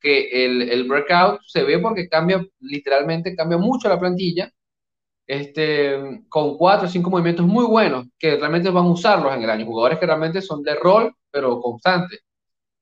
[0.00, 4.50] que el, el breakout se ve porque cambia, literalmente cambia mucho la plantilla,
[5.26, 9.50] este, con cuatro o cinco movimientos muy buenos, que realmente van a usarlos en el
[9.50, 9.66] año.
[9.66, 12.20] Jugadores que realmente son de rol, pero constantes.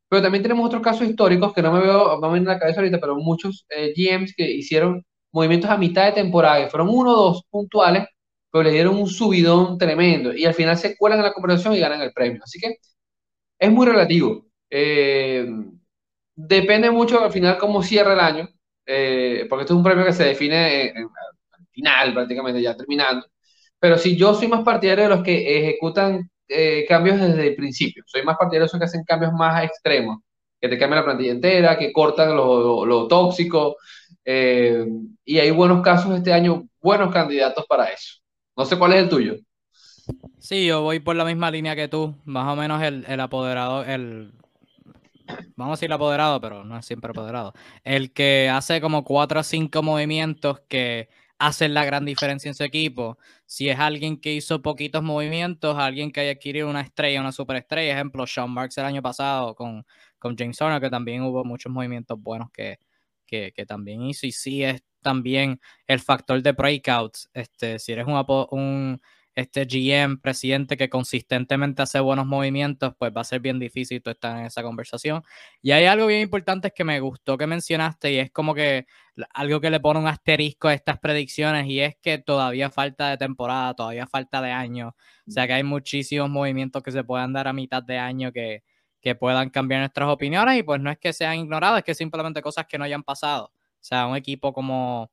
[0.08, 3.00] Pero también tenemos otros casos históricos que no me veo, vamos en la cabeza ahorita,
[3.00, 5.04] pero muchos eh, GMs que hicieron
[5.34, 8.06] movimientos a mitad de temporada, que fueron uno o dos puntuales,
[8.50, 11.80] pero le dieron un subidón tremendo y al final se cuelan en la conversación y
[11.80, 12.40] ganan el premio.
[12.44, 12.76] Así que
[13.58, 14.46] es muy relativo.
[14.70, 15.46] Eh,
[16.34, 18.48] depende mucho al final cómo cierra el año,
[18.86, 23.26] eh, porque esto es un premio que se define al final, prácticamente ya terminando.
[23.78, 28.04] Pero si yo soy más partidario de los que ejecutan eh, cambios desde el principio.
[28.06, 30.18] Soy más partidario de esos que hacen cambios más extremos,
[30.60, 33.76] que te cambian la plantilla entera, que cortan lo, lo, tóxico.
[34.24, 34.86] Eh,
[35.24, 38.20] y hay buenos casos este año, buenos candidatos para eso.
[38.56, 39.34] No sé cuál es el tuyo.
[40.38, 42.16] Sí, yo voy por la misma línea que tú.
[42.24, 44.32] Más o menos el, el apoderado, el,
[45.56, 47.54] vamos a decir apoderado, pero no es siempre apoderado.
[47.82, 51.08] El que hace como cuatro o cinco movimientos que
[51.38, 53.18] hacen la gran diferencia en su equipo.
[53.46, 57.92] Si es alguien que hizo poquitos movimientos, alguien que haya adquirido una estrella, una superestrella,
[57.94, 59.84] ejemplo, Sean Marks el año pasado con,
[60.18, 62.78] con James Horner, que también hubo muchos movimientos buenos que,
[63.34, 64.26] que, que también hizo.
[64.26, 67.30] Y sí es también el factor de breakouts.
[67.34, 69.00] Este, si eres un, un
[69.34, 74.10] este GM, presidente que consistentemente hace buenos movimientos, pues va a ser bien difícil tú
[74.10, 75.22] estar en esa conversación.
[75.60, 78.86] Y hay algo bien importante que me gustó que mencionaste y es como que
[79.32, 83.16] algo que le pone un asterisco a estas predicciones y es que todavía falta de
[83.18, 84.94] temporada, todavía falta de año.
[85.26, 88.62] O sea que hay muchísimos movimientos que se puedan dar a mitad de año que,
[89.04, 92.40] que puedan cambiar nuestras opiniones y pues no es que sean ignorados, es que simplemente
[92.40, 93.52] cosas que no hayan pasado.
[93.54, 95.10] O sea, un equipo como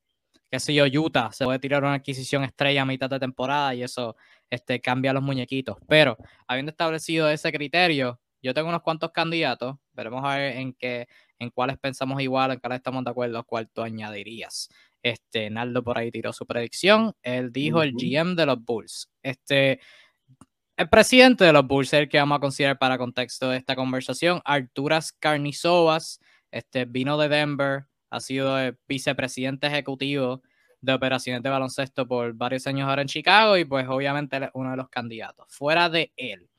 [0.49, 3.83] qué sé yo, Utah se puede tirar una adquisición estrella a mitad de temporada y
[3.83, 4.15] eso
[4.49, 5.77] este, cambia los muñequitos.
[5.87, 11.07] Pero habiendo establecido ese criterio, yo tengo unos cuantos candidatos, veremos a ver en qué,
[11.37, 14.69] en cuáles pensamos igual, en cuáles estamos de acuerdo, cuál tú añadirías.
[15.03, 17.13] Este, Naldo por ahí tiró su predicción.
[17.23, 19.09] Él dijo el GM de los Bulls.
[19.21, 19.79] Este,
[20.81, 24.41] el presidente de los Bulls, el que vamos a considerar para contexto de esta conversación,
[24.43, 30.41] Arturas Carnizovas, este, vino de Denver, ha sido vicepresidente ejecutivo
[30.81, 34.71] de operaciones de baloncesto por varios años ahora en Chicago y pues obviamente es uno
[34.71, 35.45] de los candidatos.
[35.49, 36.49] Fuera de él,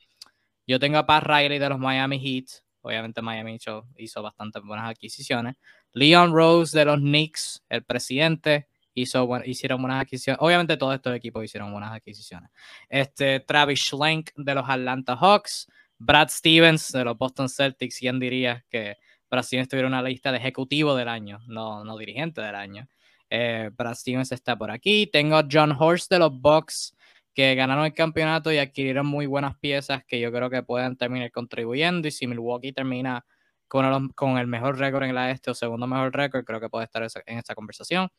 [0.69, 4.89] yo tengo a Pat Riley de los Miami Heat, obviamente Miami hizo, hizo bastantes buenas
[4.89, 5.57] adquisiciones.
[5.95, 10.39] Leon Rose de los Knicks, el presidente, hizo, hicieron buenas adquisiciones.
[10.41, 12.51] Obviamente todos estos equipos hicieron buenas adquisiciones.
[12.89, 18.65] Este, Travis Schlenk de los Atlanta Hawks, Brad Stevens de los Boston Celtics, ¿quién diría
[18.71, 18.97] que
[19.31, 22.89] Brad Stevens tuviera una lista de ejecutivo del año, no, no dirigente del año?
[23.31, 25.07] Eh, Brad Stevens está por aquí.
[25.07, 26.95] Tengo a John Horst de los Bucks,
[27.35, 31.31] que ganaron el campeonato y adquirieron muy buenas piezas que yo creo que pueden terminar
[31.31, 32.07] contribuyendo.
[32.09, 33.25] Y si Milwaukee termina
[33.73, 37.07] con el, mejor récord en la este o segundo mejor récord, creo que puede estar
[37.25, 38.11] en esta conversación.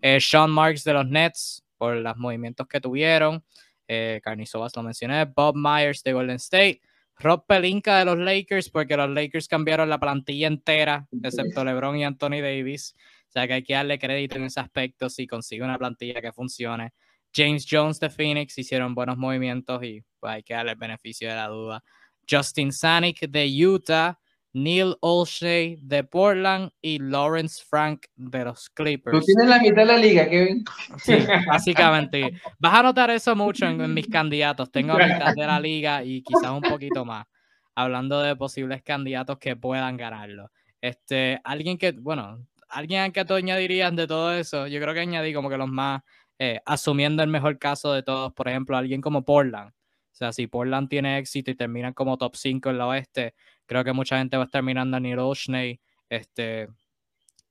[0.00, 3.44] Eh, Sean Marks de los Nets, por los movimientos que tuvieron.
[3.86, 5.26] Eh, Carnizovas lo mencioné.
[5.26, 6.80] Bob Myers de Golden State.
[7.18, 12.04] Rob Pelinka de los Lakers, porque los Lakers cambiaron la plantilla entera, excepto LeBron y
[12.04, 12.96] Anthony Davis.
[13.28, 16.32] O sea que hay que darle crédito en ese aspecto si consigue una plantilla que
[16.32, 16.92] funcione.
[17.34, 21.34] James Jones de Phoenix hicieron buenos movimientos y pues, hay que darle el beneficio de
[21.34, 21.84] la duda.
[22.28, 24.18] Justin Sanic de Utah.
[24.52, 29.18] Neil Olshey de Portland y Lawrence Frank de los Clippers.
[29.18, 30.64] Tú tienes la mitad de la liga, Kevin.
[30.98, 31.14] Sí,
[31.46, 32.40] básicamente.
[32.58, 34.70] Vas a notar eso mucho en, mis candidatos.
[34.70, 37.26] Tengo la mitad de la liga y quizás un poquito más.
[37.74, 40.50] Hablando de posibles candidatos que puedan ganarlo.
[40.80, 45.32] Este, alguien que, bueno, alguien que tú añadirías de todo eso, yo creo que añadí
[45.32, 46.02] como que los más,
[46.38, 49.72] eh, asumiendo el mejor caso de todos, por ejemplo, alguien como Portland.
[50.12, 53.34] O sea, si Portland tiene éxito y terminan como top 5 en la oeste,
[53.72, 55.80] Creo que mucha gente va a estar mirando a Neil Olshney.
[56.10, 56.68] Este,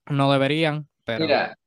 [0.08, 1.26] no deberían, pero.
[1.26, 1.58] Mira,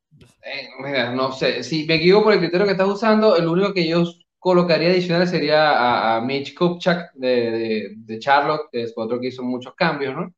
[0.42, 1.64] eh, mira, no sé.
[1.64, 4.04] Si me equivoco por el criterio que estás usando, el único que yo
[4.38, 9.74] colocaría adicional sería a, Mitch Kupchak de, de, Charlotte, que es otro que hizo muchos
[9.74, 10.32] cambios, ¿no?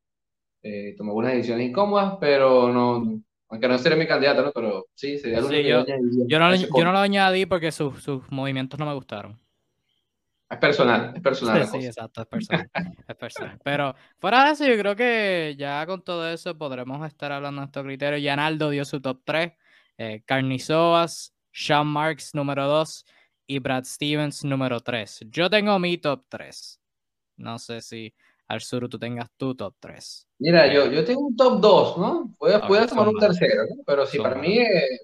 [0.62, 4.52] Eh, tomó algunas decisiones incómodas, pero no, aunque no sería mi candidato, ¿no?
[4.52, 5.84] Pero sí, sería el único yo,
[6.26, 9.36] yo, no, yo, no, lo añadí porque sus, sus movimientos no me gustaron.
[10.48, 11.66] Es personal, es personal.
[11.66, 12.70] Sí, exacto, es personal,
[13.08, 13.58] es personal.
[13.64, 17.66] Pero fuera de eso, yo creo que ya con todo eso podremos estar hablando de
[17.66, 18.22] estos criterios.
[18.22, 19.52] Yanaldo dio su top 3,
[19.98, 23.04] eh, Carnizoas, Sean Marks número 2
[23.48, 25.26] y Brad Stevens número 3.
[25.30, 26.80] Yo tengo mi top 3.
[27.38, 28.14] No sé si
[28.46, 30.28] al sur tú tengas tu top 3.
[30.38, 32.32] Mira, yo, yo tengo un top 2, ¿no?
[32.38, 33.82] Puedes, tomar un tercero, ¿no?
[33.84, 35.00] Pero si para mí eh,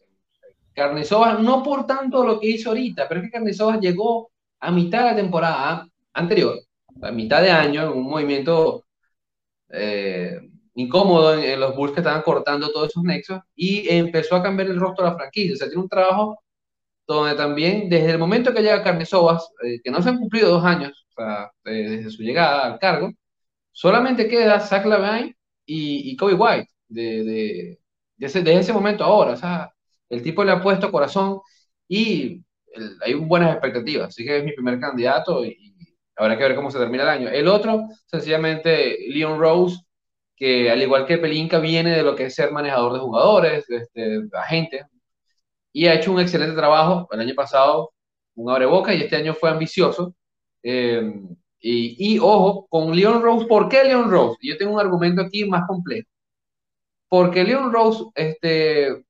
[1.40, 4.31] no por tanto lo que hizo ahorita, pero es que Carnizovas llegó
[4.62, 6.59] a mitad de la temporada anterior,
[7.03, 8.85] a mitad de año, un movimiento
[9.70, 10.38] eh,
[10.75, 14.79] incómodo en, los Bulls que estaban cortando todos esos nexos y empezó a cambiar el
[14.81, 15.55] rostro de la franquicia.
[15.55, 16.42] O sea, tiene un trabajo
[17.07, 20.64] donde también, desde el momento que llega Carnesovas, eh, que no se han cumplido dos
[20.64, 23.11] años, o sea, desde su llegada al cargo,
[23.72, 27.81] solamente queda Zach Lavine y, Kobe White de, de,
[28.20, 29.33] ese, ese momento ahora.
[29.33, 29.72] O sea,
[30.09, 31.40] el tipo le ha puesto corazón
[31.88, 32.44] y
[33.04, 35.72] hay buenas expectativas, así que es mi primer candidato y,
[36.16, 37.28] habrá que ver cómo se termina el año.
[37.28, 39.78] El otro, sencillamente, Leon Rose,
[40.37, 44.20] que al igual que Pelinka viene de lo que es ser manejador de jugadores, este,
[44.32, 44.87] agente,
[45.72, 47.08] y ha hecho un excelente trabajo.
[47.12, 47.92] El año pasado,
[48.35, 50.14] un abre boca, y este año fue ambicioso.
[50.62, 51.02] Eh,
[51.61, 54.37] y, y, ojo, con Leon Rose, ¿por qué Leon Rose?
[54.42, 56.08] Yo tengo un argumento aquí más complejo.
[57.08, 59.04] Porque Leon Rose este,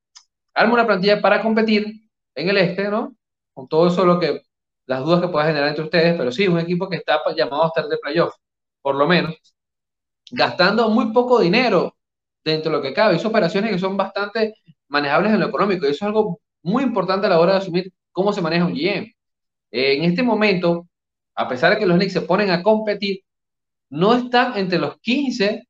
[0.54, 3.14] arma una plantilla para competir en el este, ¿no?
[3.54, 4.42] Con todo eso lo que,
[4.86, 7.66] las dudas que pueda generar entre ustedes, pero sí, un equipo que está llamado a
[7.68, 8.34] estar de playoff,
[8.80, 9.34] por lo menos,
[10.30, 11.96] gastando muy poco dinero
[12.44, 13.16] dentro de lo que cabe.
[13.16, 14.54] Hizo operaciones que son bastante
[14.88, 17.92] manejables en lo económico, y eso es algo muy importante a la hora de asumir
[18.12, 19.14] cómo se maneja un GM.
[19.70, 20.86] en este momento,
[21.34, 23.20] a pesar de que los Knicks se ponen a competir,
[23.90, 25.64] no están entre los 15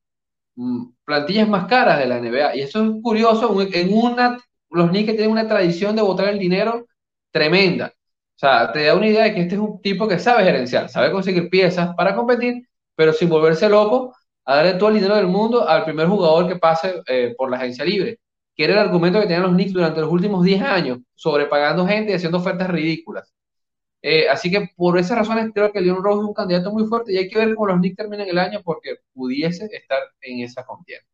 [0.55, 2.55] mm, plantillas más caras de la NBA.
[2.57, 4.37] Y eso es curioso, en una,
[4.69, 6.85] los Knicks tienen una tradición de botar el dinero
[7.33, 7.87] tremenda.
[8.35, 10.89] O sea, te da una idea de que este es un tipo que sabe gerenciar,
[10.89, 14.15] sabe conseguir piezas para competir, pero sin volverse loco
[14.45, 17.57] a darle todo el dinero del mundo al primer jugador que pase eh, por la
[17.57, 18.19] agencia libre,
[18.55, 22.11] que era el argumento que tenían los Knicks durante los últimos 10 años, sobrepagando gente
[22.11, 23.33] y haciendo ofertas ridículas.
[24.01, 27.13] Eh, así que por esas razones creo que Leon Rose es un candidato muy fuerte
[27.13, 30.65] y hay que ver cómo los Knicks terminan el año porque pudiese estar en esa
[30.65, 31.07] contienda.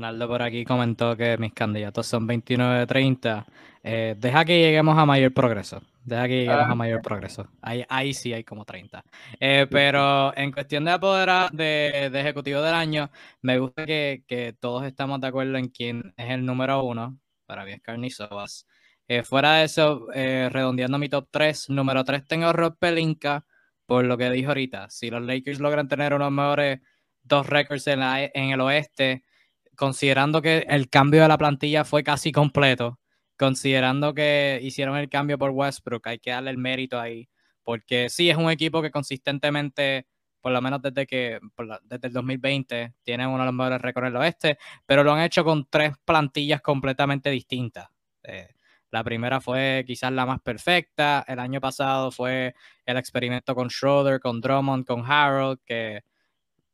[0.00, 3.46] Naldo por aquí comentó que mis candidatos son 29 de 30.
[3.82, 5.82] Eh, deja que lleguemos a mayor progreso.
[6.04, 6.74] Deja que lleguemos a ah.
[6.74, 7.48] mayor progreso.
[7.62, 9.02] Ahí, ahí sí hay como 30.
[9.38, 13.10] Eh, pero en cuestión de apoderar de, de, ejecutivo del año,
[13.42, 17.18] me gusta que, que, todos estamos de acuerdo en quién es el número uno.
[17.46, 18.66] Para mí es Carnizovas.
[19.08, 23.44] Eh, fuera de eso, redondeando mi top 3, número 3 tengo Rob Pelinka,
[23.86, 24.88] por lo que dijo ahorita.
[24.88, 26.80] Si los Lakers logran tener unos mejores
[27.22, 29.24] dos récords en, en el oeste,
[29.74, 32.99] considerando que el cambio de la plantilla fue casi completo,
[33.40, 37.26] considerando que hicieron el cambio por Westbrook, hay que darle el mérito ahí,
[37.62, 40.06] porque sí es un equipo que consistentemente,
[40.42, 41.40] por lo menos desde que
[41.84, 45.22] desde el 2020, tiene uno de los mejores récords en el oeste, pero lo han
[45.22, 47.88] hecho con tres plantillas completamente distintas.
[48.24, 48.50] Eh,
[48.90, 51.24] la primera fue quizás la más perfecta.
[51.26, 56.02] El año pasado fue el experimento con Schroeder, con Drummond, con Harold, que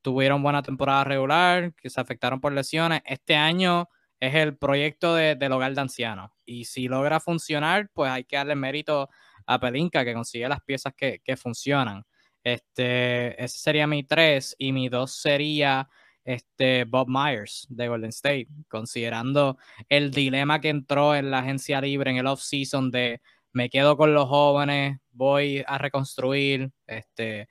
[0.03, 3.03] tuvieron buena temporada regular, que se afectaron por lesiones.
[3.05, 3.89] Este año
[4.19, 6.36] es el proyecto del hogar de ancianos.
[6.47, 9.11] Y si logra funcionar, pues hay que darle mérito
[9.47, 12.05] a Pelinka, que consigue las piezas que, funcionan.
[12.43, 14.55] Este, ese sería mi tres.
[14.59, 15.89] Y mi dos sería
[16.25, 22.11] este, Bob Myers de Golden State, considerando el dilema que entró en la agencia libre
[22.11, 23.21] en el off-season de
[23.53, 27.49] me quedo con los jóvenes, voy a reconstruir, este,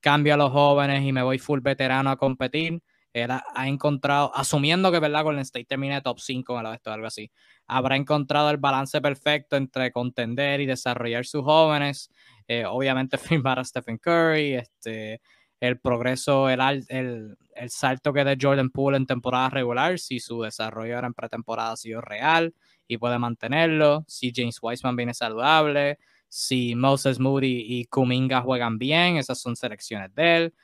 [0.00, 2.80] cambio a los jóvenes y me voy full veterano a competir.
[3.22, 6.92] Él ha, encontrado, asumiendo que verdad Golden State termine top 5 en el oeste o
[6.92, 7.30] algo así,
[7.66, 12.10] habrá encontrado el balance perfecto entre contender y desarrollar sus jóvenes.
[12.46, 15.22] Eh, obviamente firmar a Stephen Curry, este,
[15.60, 20.42] el progreso, el, el, el salto que de Jordan Poole en temporada regular, si su
[20.42, 22.54] desarrollo ahora en pretemporada ha sido real
[22.86, 25.98] y puede mantenerlo, si James Wiseman viene saludable,
[26.28, 30.54] si Moses Moody y Kuminga juegan bien, esas son selecciones de él.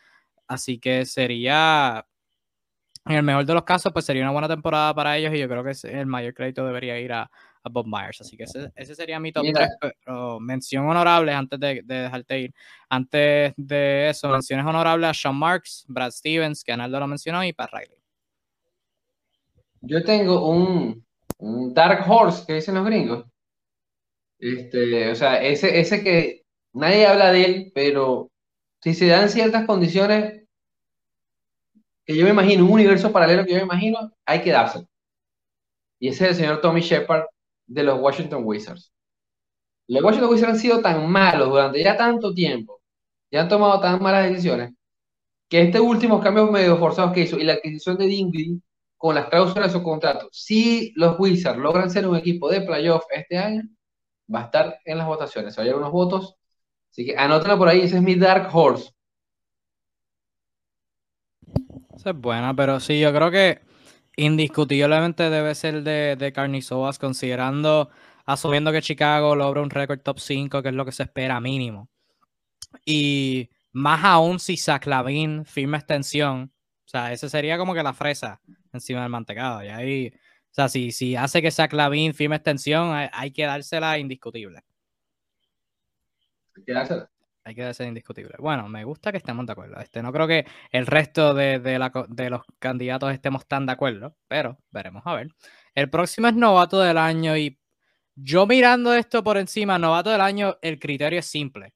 [0.46, 2.06] Así que sería,
[3.06, 5.48] en el mejor de los casos, pues sería una buena temporada para ellos y yo
[5.48, 7.30] creo que el mayor crédito debería ir a,
[7.70, 8.20] Bob Myers.
[8.20, 9.68] Así que ese, sería mi top 3.
[9.80, 12.54] Pero mención honorable antes de, dejarte ir.
[12.88, 17.52] Antes de eso, menciones honorables a Sean Marks, Brad Stevens, que Analdo lo mencionó, y
[17.52, 17.98] Pat Riley.
[19.82, 21.06] Yo tengo un,
[21.38, 23.26] un Dark Horse que dicen los gringos
[24.42, 28.32] este, o sea, ese, ese que nadie habla de él, pero
[28.80, 30.41] si se dan ciertas condiciones
[32.04, 34.86] que yo me imagino, un universo paralelo que yo me imagino, hay que dárselo.
[35.98, 37.24] Y ese es el señor Tommy Shepard
[37.66, 38.92] de los Washington Wizards.
[39.88, 42.80] Los Washington Wizards han sido tan malos durante ya tanto tiempo,
[43.30, 44.72] ya han tomado tan malas decisiones,
[45.48, 48.60] que este último cambio medio forzados que hizo y la adquisición de Dingley
[48.96, 53.04] con las cláusulas de su contrato, si los Wizards logran ser un equipo de playoff
[53.10, 53.62] este año,
[54.32, 55.58] va a estar en las votaciones.
[55.58, 56.36] Va a unos votos.
[56.90, 57.80] Así que anótalo por ahí.
[57.80, 58.92] Ese es mi Dark Horse.
[61.94, 63.60] Esa es buena, pero sí, yo creo que
[64.16, 67.90] indiscutiblemente debe ser de, de Carnizovas, considerando,
[68.24, 71.88] asumiendo que Chicago logra un récord top 5, que es lo que se espera mínimo.
[72.84, 76.52] Y más aún si Zach Lavin firma extensión.
[76.84, 78.40] O sea, ese sería como que la fresa
[78.72, 79.62] encima del mantecado.
[79.64, 80.12] Y ahí
[80.52, 84.62] o sea, si, si hace que Zach Lavin firme extensión, hay, que dársela indiscutible.
[86.54, 87.10] Hay que dársela.
[87.44, 88.34] Hay que dársela indiscutible.
[88.38, 89.80] Bueno, me gusta que estemos de acuerdo.
[89.80, 94.58] Este, no creo que el resto de, de, los candidatos estemos tan de acuerdo, pero
[94.70, 95.28] veremos a ver.
[95.74, 97.58] El próximo es novato del año y
[98.14, 101.74] yo mirando esto por encima, novato del año, el criterio es simple.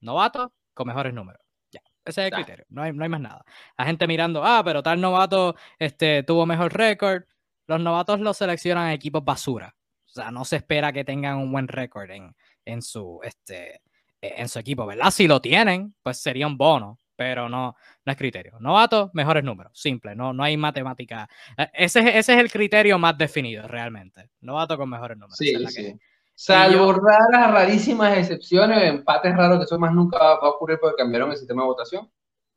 [0.00, 1.40] Novato con mejores números.
[1.70, 2.66] Ya, ese es el criterio.
[2.68, 3.44] No hay, no hay más nada.
[3.78, 7.24] La gente mirando, ah, pero tal novato este, tuvo mejor récord
[7.66, 9.74] los novatos los seleccionan equipos basura.
[10.06, 12.34] O sea, no se espera que tengan un buen récord en,
[12.64, 13.80] en, su, este,
[14.22, 15.10] en su equipo, ¿verdad?
[15.10, 18.58] Si lo tienen, pues sería un bono, pero no, no es criterio.
[18.60, 21.28] Novatos, mejores números, simple, no, no hay matemática.
[21.56, 24.30] E, ese, ese es el criterio más definido realmente.
[24.40, 25.36] Novato con mejores números.
[25.36, 25.98] Sí, sí.
[26.34, 31.30] Salvo raras, rarísimas excepciones, empates raros que eso más nunca va a ocurrir porque cambiaron
[31.30, 32.10] el sistema de votación.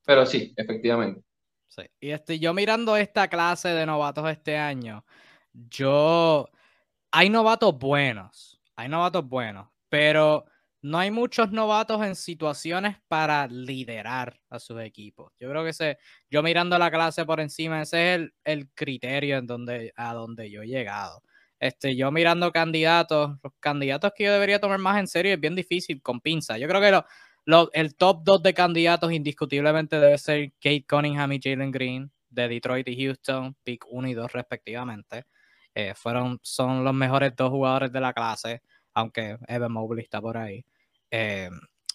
[0.06, 1.22] Pero sí, efectivamente.
[2.00, 5.04] Y estoy yo mirando esta clase de novatos este año,
[5.54, 6.50] yo
[7.12, 10.46] hay novatos buenos, hay novatos buenos, pero
[10.86, 15.34] no hay muchos novatos en situaciones para liderar a sus equipos.
[15.40, 15.98] Yo creo que ese,
[16.30, 20.62] yo mirando la clase por encima, ese es el, criterio en donde, a donde yo
[20.62, 21.24] he llegado.
[21.60, 25.56] Este, yo mirando candidatos, los candidatos que yo debería tomar más en serio es bien
[25.56, 26.60] difícil con pinza.
[26.60, 27.04] Yo creo que
[27.46, 32.48] lo, el top 2 de candidatos indiscutiblemente debe ser Kate Cunningham y Jalen Green de
[32.48, 35.26] Detroit y Houston, pick 1 y 2 respectivamente.
[35.74, 38.62] Eh, fueron, son los mejores dos jugadores de la clase,
[38.94, 40.64] aunque Evan Mobley está por ahí.
[41.18, 41.50] Eh,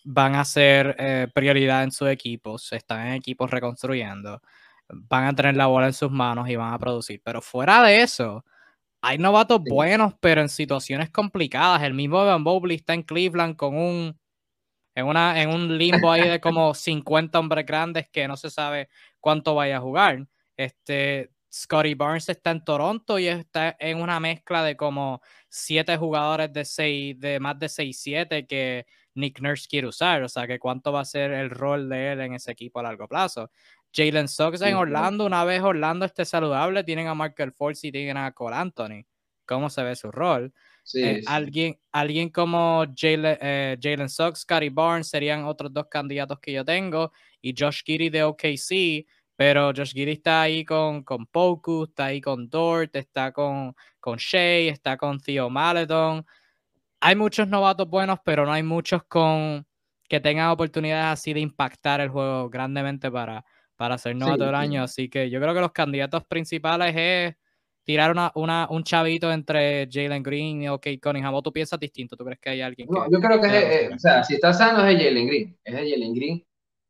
[0.05, 4.41] van a ser eh, prioridad en sus equipos, están en equipos reconstruyendo.
[4.89, 7.21] van a tener la bola en sus manos y van a producir.
[7.25, 8.45] Pero fuera de eso,
[9.03, 11.83] hay novatos buenos, pero en situaciones complicadas.
[11.83, 14.19] El mismo Evan Mobley está en Cleveland con un
[14.95, 18.89] en, una, en un limbo ahí de como 50 hombres grandes que no se sabe
[19.21, 20.27] cuánto vaya a jugar.
[20.57, 26.53] Este, Scotty Barnes está en Toronto y está en una mezcla de como siete jugadores
[26.53, 30.23] de, seis, de más de 6-7 que Nick Nurse quiere usar.
[30.23, 32.85] O sea, que cuánto va a ser el rol de él en ese equipo a
[32.85, 33.51] largo plazo.
[33.93, 38.17] Jalen Sox en Orlando, una vez Orlando esté saludable, tienen a Michael Force y tienen
[38.17, 39.05] a Cole Anthony.
[39.45, 40.53] ¿Cómo se ve su rol?
[40.95, 46.65] Eh, alguien, alguien como Jalen, eh, Jalen Scotty Barnes serían otros dos candidatos que yo
[46.65, 47.13] tengo.
[47.41, 49.07] Y Josh Giddy de OKC.
[49.41, 54.19] Pero Josh Giddy está ahí con, con Poku, está ahí con Dort, está con, con
[54.19, 56.27] Shea, está con Theo Maledon.
[57.01, 59.67] Hay muchos novatos buenos, pero no hay muchos con
[60.09, 63.45] que tengan oportunidades así de impactar el juego grandemente para,
[63.77, 64.83] para ser novato del año.
[64.83, 67.35] Así que yo creo que los candidatos principales es
[67.85, 71.33] tirar una, una, un chavito entre Jalen Green y OK Cunningham.
[71.35, 72.17] ¿O tú piensas distinto?
[72.17, 74.53] ¿Tú crees que hay alguien no, yo creo que, es, eh, o sea, si está
[74.53, 75.59] sano es Jalen Green.
[75.65, 76.45] Es Jalen Green.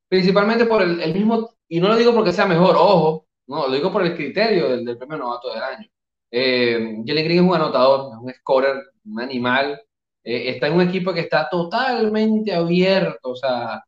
[0.09, 3.75] Principalmente por el, el, mismo, y no lo digo porque sea mejor, ojo, no, lo
[3.75, 5.89] digo por el criterio del, del premio novato del año.
[6.31, 9.81] Eh, Jalen Green es un anotador, es un scorer, un animal.
[10.25, 13.83] Eh, está en un equipo que está totalmente abierto, o sea,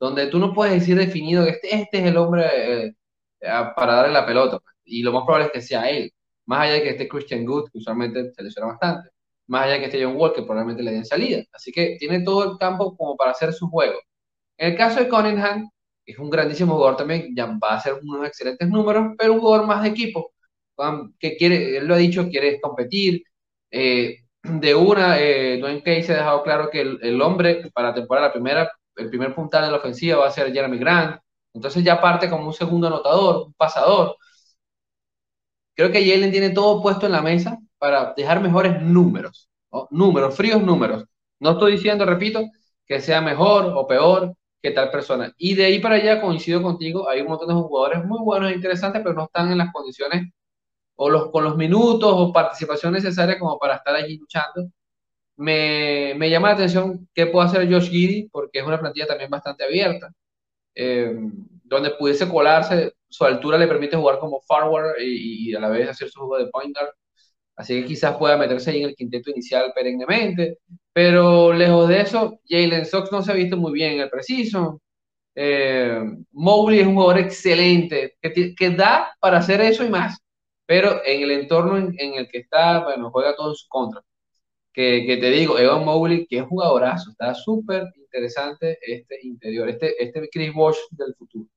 [0.00, 2.44] donde tú no puedes decir definido que este, este es el hombre
[2.86, 2.94] eh,
[3.40, 4.58] para darle la pelota.
[4.60, 6.12] Pues, y lo más probable es que sea él.
[6.46, 9.10] Más allá de que esté Christian Good, que usualmente se lesiona bastante.
[9.46, 11.42] Más allá de que esté John Wall, que probablemente le den salida.
[11.52, 13.98] Así que tiene todo el campo como para hacer su juego.
[14.58, 15.70] En el caso de Cunningham,
[16.06, 19.66] es un grandísimo jugador también, ya va a hacer unos excelentes números, pero un jugador
[19.66, 20.32] más de equipo,
[21.18, 23.22] que quiere, él lo ha dicho, quiere competir.
[23.70, 28.32] Eh, de una, eh, Dwayne Case ha dejado claro que el, hombre para la temporada
[28.32, 31.20] primera el primer puntal de la ofensiva va a ser Jeremy Grant.
[31.54, 34.16] Entonces ya parte como un segundo anotador, un pasador.
[35.74, 39.48] Creo que Jalen tiene todo puesto en la mesa para dejar mejores números.
[39.90, 41.04] Números, fríos números.
[41.38, 42.42] No estoy diciendo, repito,
[42.86, 45.32] que sea mejor o peor que tal persona.
[45.38, 48.54] Y de ahí para allá coincido contigo, hay un montón de jugadores muy buenos e
[48.54, 50.30] interesantes, pero no están en las condiciones
[51.02, 54.70] o los, con los minutos o participación necesaria como para estar allí luchando.
[55.36, 59.30] Me, me, llama la atención qué puede hacer Josh Giddy, porque es una plantilla también
[59.30, 60.12] bastante abierta,
[60.74, 61.16] eh,
[61.64, 66.10] donde pudiese colarse, su altura le permite jugar como forward y, a la vez hacer
[66.10, 66.92] su juego de point guard,
[67.56, 70.58] así que quizás pueda meterse ahí en el quinteto inicial perennemente,
[70.92, 74.82] pero lejos de eso, Jalen Sox no se ha visto muy bien en el preciso.
[75.34, 75.98] Eh,
[76.32, 80.20] Mowgli es un jugador excelente, que, que, da para hacer eso y más,
[80.70, 84.00] pero en el entorno en, en el que está, bueno, juega todo en su contra
[84.72, 90.28] que, te digo, Evan Mobley, que es jugadorazo, está súper interesante este interior, este, este
[90.30, 91.48] Chris Bosh del futuro.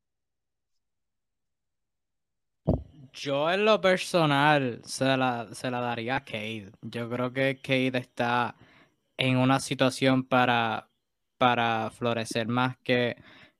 [3.13, 6.71] Yo en lo personal se la, se la daría a Cade.
[6.81, 8.55] Yo creo que Cade está
[9.15, 10.89] en una situación para,
[11.37, 13.15] para florecer más que,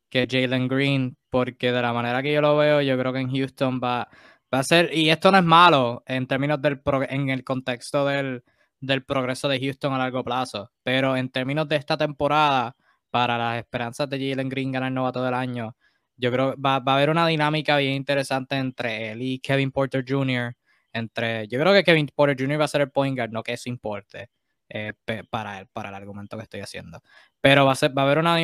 [0.09, 3.29] que Jalen Green, porque de la manera que yo lo veo, yo creo que en
[3.29, 4.09] Houston va,
[4.53, 8.43] va a ser, y esto no es malo en términos del, en el contexto del,
[8.79, 10.71] del progreso de Houston a largo plazo.
[10.83, 12.75] Pero en términos de esta temporada,
[13.09, 15.75] para las esperanzas de Jalen Green ganar novato del año,
[16.17, 20.05] yo creo que va, a haber una dinámica bien interesante entre él y Kevin Porter
[20.07, 20.55] Jr.
[20.91, 22.59] Entre, yo creo que Kevin Porter Jr.
[22.59, 24.29] va a ser el point guard, no que eso importe
[24.69, 24.93] eh,
[25.29, 27.01] para, él, para el argumento que estoy haciendo.
[27.41, 28.37] Pero va a, ser, va a haber una,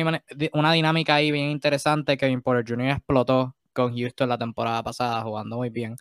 [0.52, 2.16] una dinámica ahí bien interesante.
[2.16, 2.90] Kevin Porter Jr.
[2.90, 5.96] explotó con Houston la temporada pasada, jugando muy bien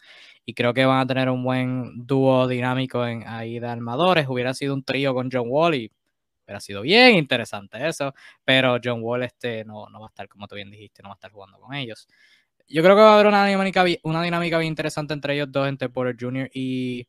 [0.49, 4.27] y creo que van a tener un buen dúo dinámico en, ahí de armadores.
[4.27, 5.91] Hubiera sido un trío con John Wall y
[6.43, 10.47] hubiera sido bien interesante eso, pero John Wall este no, no va a estar, como
[10.47, 12.07] tú bien dijiste, no va a estar jugando con ellos.
[12.67, 15.67] Yo creo que va a haber una dinámica, una dinámica bien interesante entre ellos dos,
[15.67, 16.49] entre Porter Jr.
[16.51, 17.07] y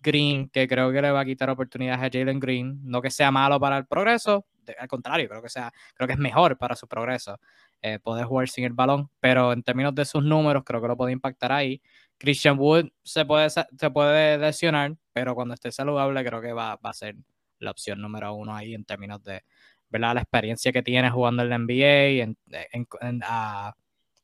[0.00, 2.78] Green, que creo que le va a quitar oportunidades a Jalen Green.
[2.84, 4.46] No que sea malo para el progreso,
[4.78, 7.40] al contrario, creo que, sea, creo que es mejor para su progreso
[7.82, 10.96] eh, poder jugar sin el balón, pero en términos de sus números, creo que lo
[10.96, 11.80] puede impactar ahí.
[12.18, 16.90] Christian Wood se puede, se puede lesionar, pero cuando esté saludable creo que va, va
[16.90, 17.16] a ser
[17.60, 19.42] la opción número uno ahí en términos de
[19.90, 20.14] ¿verdad?
[20.14, 22.36] la experiencia que tiene jugando en la NBA, en,
[22.72, 23.20] en, en,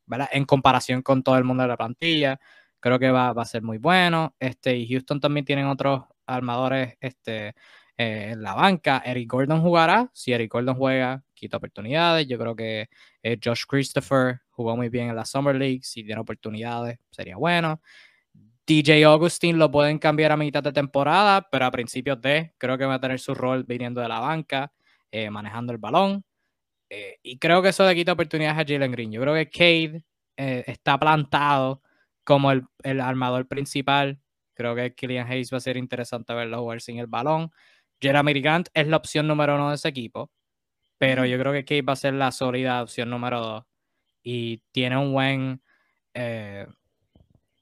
[0.07, 0.29] ¿verdad?
[0.33, 2.41] en comparación con todo el mundo de la plantilla.
[2.81, 4.35] Creo que va, va, a ser muy bueno.
[4.39, 7.55] Este, y Houston también tienen otros armadores este,
[7.97, 9.03] eh, en la banca.
[9.05, 10.11] Eric Gordon jugará.
[10.13, 12.27] Si Eric Gordon juega, quita oportunidades.
[12.27, 12.89] Yo creo que
[13.23, 17.81] eh, Josh Christopher jugó muy bien en la Summer League, si tiene oportunidades sería bueno.
[18.67, 22.87] DJ Augustin lo pueden cambiar a mitad de temporada, pero a principios de, creo que
[22.87, 24.73] va a tener su rol viniendo de la banca,
[25.11, 26.25] eh, manejando el balón.
[27.23, 29.11] Y creo que eso le quita oportunidades a Jalen Green.
[29.11, 30.05] Yo creo que Cade
[30.37, 31.83] está plantado
[32.25, 34.19] como el, armador principal.
[34.55, 37.51] Creo que Killian Hayes va a ser interesante verlo jugar sin el balón.
[38.05, 40.31] Jeremy Grant es la opción número uno de ese equipo,
[40.99, 43.65] pero yo creo que Kate va a ser la sólida opción número dos.
[44.23, 45.63] Y tiene un buen,
[46.13, 46.67] eh,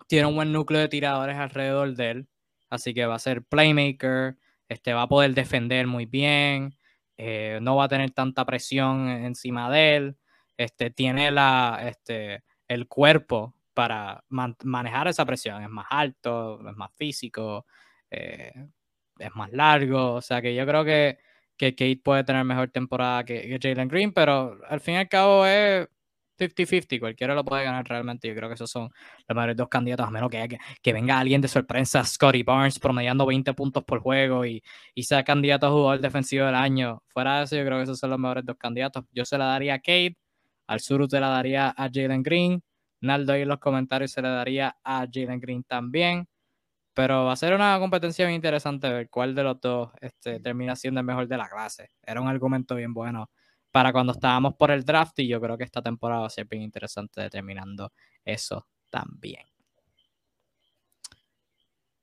[0.09, 2.29] tiene un buen núcleo de tiradores alrededor de él.
[2.71, 4.37] Así que va a ser playmaker,
[4.69, 6.77] este, va a poder defender muy bien,
[7.17, 10.17] eh, no va a tener tanta presión encima de él,
[10.57, 16.91] este, tiene la, este, el cuerpo para manejar esa presión, es más alto, es más
[16.95, 17.67] físico,
[18.11, 18.53] eh,
[19.23, 21.19] es más largo, o sea que yo creo que,
[21.57, 25.47] que Kate puede tener mejor temporada que, Jalen Green, pero al fin y al cabo
[25.47, 25.89] es
[26.39, 28.29] 50-50, cualquiera lo puede ganar realmente.
[28.29, 28.91] Yo creo que esos son
[29.29, 33.27] los mejores dos candidatos, a menos que, que, venga alguien de sorpresa, Scotty Barnes promediando
[33.27, 34.63] 20 puntos por juego y,
[34.95, 37.03] y sea candidato a jugador defensivo del año.
[37.09, 39.05] Fuera de eso, yo creo que esos son los mejores dos candidatos.
[39.13, 40.17] Yo se la daría a Kate,
[40.67, 42.63] al sur se la daría a Jalen Green,
[43.03, 46.29] Naldo ahí en los comentarios se le daría a Jalen Green también.
[46.95, 50.77] Pero va a ser una competencia bien interesante ver cuál de los dos este, termina
[50.77, 51.91] siendo el mejor de la clase.
[52.03, 53.31] Era un argumento bien bueno
[53.71, 56.47] para cuando estábamos por el draft y yo creo que esta temporada va a ser
[56.47, 57.93] bien interesante determinando
[58.25, 59.47] eso también.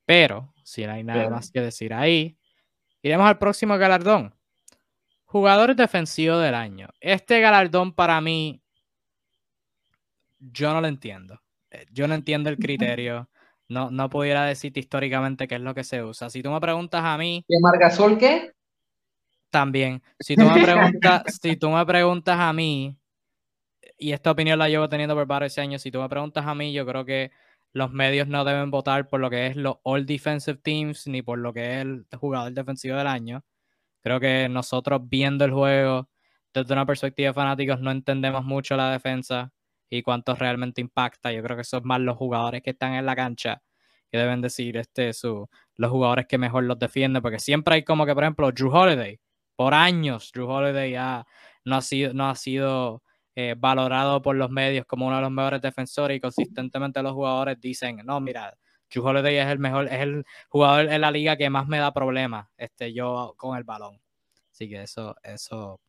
[0.06, 2.36] Pero, si no hay nada más que decir ahí,
[3.04, 4.34] iremos al próximo galardón.
[5.26, 6.90] Jugador defensivo del año.
[7.00, 8.64] Este galardón para mí,
[10.40, 11.40] yo no lo entiendo.
[11.70, 12.58] Eh, yo no entiendo el
[12.98, 13.30] criterio.
[13.70, 16.30] No, no pudiera decirte históricamente qué es lo que se usa.
[16.30, 17.46] Si tú me preguntas a mí.
[17.48, 18.52] ¿Qué Margasol qué?
[19.50, 20.02] también.
[20.20, 22.98] Si tú me preguntas, si tú me preguntas a mí,
[23.98, 26.74] y esta opinión la llevo teniendo por varios años, si tú me preguntas a mí,
[26.74, 27.32] yo creo que
[27.74, 31.40] los medios no deben votar por lo que es los All Defensive Teams ni por
[31.40, 33.44] lo que es el jugador defensivo del año.
[34.02, 36.10] Creo que nosotros viendo el juego
[36.54, 39.52] desde una perspectiva de fanáticos no entendemos mucho la defensa
[39.90, 41.32] y cuánto realmente impacta.
[41.32, 43.62] Yo creo que son más los jugadores que están en la cancha
[44.12, 48.06] que deben decir este, su, los jugadores que mejor los defienden, porque siempre hay como
[48.06, 49.20] que, por ejemplo, Drew Holiday
[49.60, 51.28] por años Drew Holiday ya
[51.66, 53.04] no ha sido, no ha sido
[53.36, 57.60] eh, valorado por los medios como uno de los mejores defensores y consistentemente los jugadores
[57.60, 58.58] dicen, no, mira,
[58.90, 61.92] Drew Holiday es el mejor, es el jugador en la liga que más me da
[61.92, 64.00] problemas, este, yo con el balón.
[64.50, 65.82] Así que eso, eso,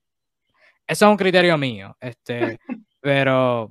[0.85, 2.59] eso es un criterio mío, este,
[3.01, 3.71] pero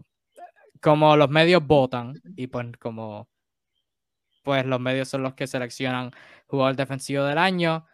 [0.81, 3.29] como los medios votan y pues como
[4.43, 6.11] pues los medios son los que seleccionan
[6.47, 7.85] jugador defensivo del año,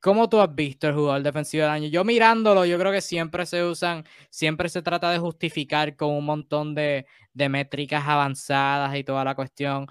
[0.00, 1.88] ¿Cómo tú has visto el jugador defensivo del año?
[1.88, 6.24] Yo mirándolo, yo creo que siempre se usan, siempre se trata de justificar con un
[6.24, 9.86] montón de, métricas avanzadas y toda la cuestión.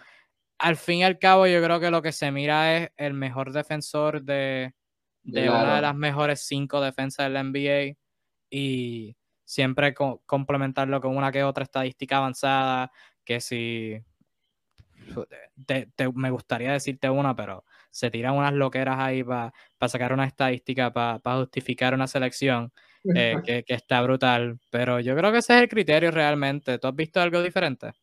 [0.58, 3.54] Al fin y al cabo, yo creo que lo que se mira es el mejor
[3.54, 4.74] defensor de,
[5.24, 7.96] una de las mejores cinco defensas del NBA
[8.50, 9.16] y
[9.50, 12.92] siempre complementarlo con una que otra estadística avanzada,
[13.24, 14.00] que si
[16.14, 19.52] me gustaría decirte una, pero se tiran unas loqueras ahí para
[19.88, 22.72] sacar una estadística, para justificar una selección
[23.16, 24.60] eh, que, está brutal.
[24.70, 26.78] Pero yo creo que ese es el criterio realmente.
[26.78, 27.94] ¿Tú has visto algo diferente?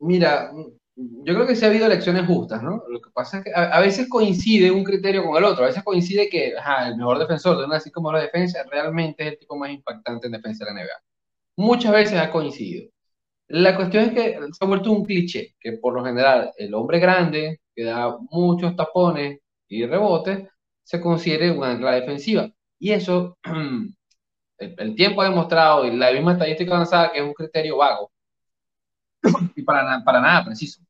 [0.00, 0.50] Mira,
[0.96, 2.82] yo creo que sí ha habido elecciones justas, ¿no?
[2.88, 5.64] Lo que pasa es que a, veces coincide un criterio con el otro.
[5.64, 6.54] A veces coincide que
[6.86, 10.26] el mejor defensor de una así como la defensa realmente es el tipo más impactante
[10.26, 11.02] en defensa de la NBA.
[11.56, 12.90] Muchas veces ha coincidido.
[13.48, 16.98] La cuestión es que se ha vuelto un cliché, que por lo general el hombre
[16.98, 20.48] grande, que da muchos tapones y rebotes,
[20.82, 22.50] se considere una ancla defensiva.
[22.78, 23.38] Y eso,
[24.58, 28.10] el, tiempo ha demostrado, y la misma estadística avanzada, que es un criterio vago
[29.54, 30.85] y para, para nada preciso.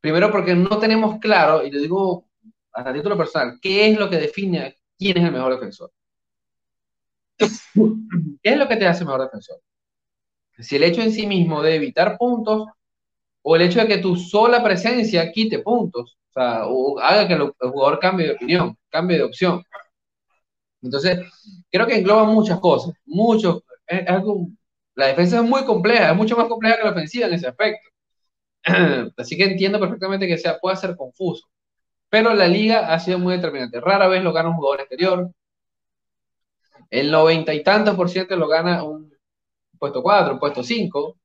[0.00, 2.26] Primero porque no tenemos claro, y le digo
[2.72, 5.90] a título personal, qué es lo que define quién es el mejor defensor.
[8.42, 9.60] ¿Qué es lo que te hace mejor defensor?
[10.58, 12.68] Si el hecho en sí mismo de evitar puntos
[13.42, 17.34] o el hecho de que tu sola presencia quite puntos, o sea, o haga que
[17.34, 19.62] el jugador cambie de opinión, cambie de opción.
[20.82, 21.20] Entonces,
[21.70, 23.64] creo que engloba muchas cosas, mucho,
[24.94, 27.88] la defensa es muy compleja, es mucho más compleja que la ofensiva en ese aspecto.
[29.16, 31.46] Así que entiendo perfectamente que sea, pueda ser confuso.
[32.10, 33.80] Pero la liga ha sido muy determinante.
[33.80, 35.30] Rara vez lo gana un jugador exterior.
[36.90, 39.12] El noventa y tantos por ciento lo gana un
[39.78, 41.18] puesto 4, un puesto 5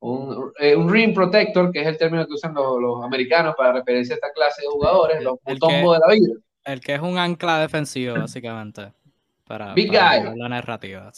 [0.00, 4.14] un, eh, un, ring protector, que es el término que usan los, americanos para referencia
[4.14, 6.34] a esta clase de jugadores, los el de la vida.
[6.64, 8.92] El que es un ancla defensivo, básicamente,
[9.46, 11.10] para, la narrativa.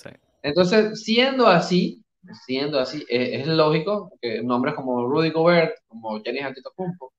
[0.42, 2.02] Entonces, siendo así,
[2.46, 7.12] siendo así, es, lógico que nombres como Rudy Gobert, como Jenny Antetokounmpo,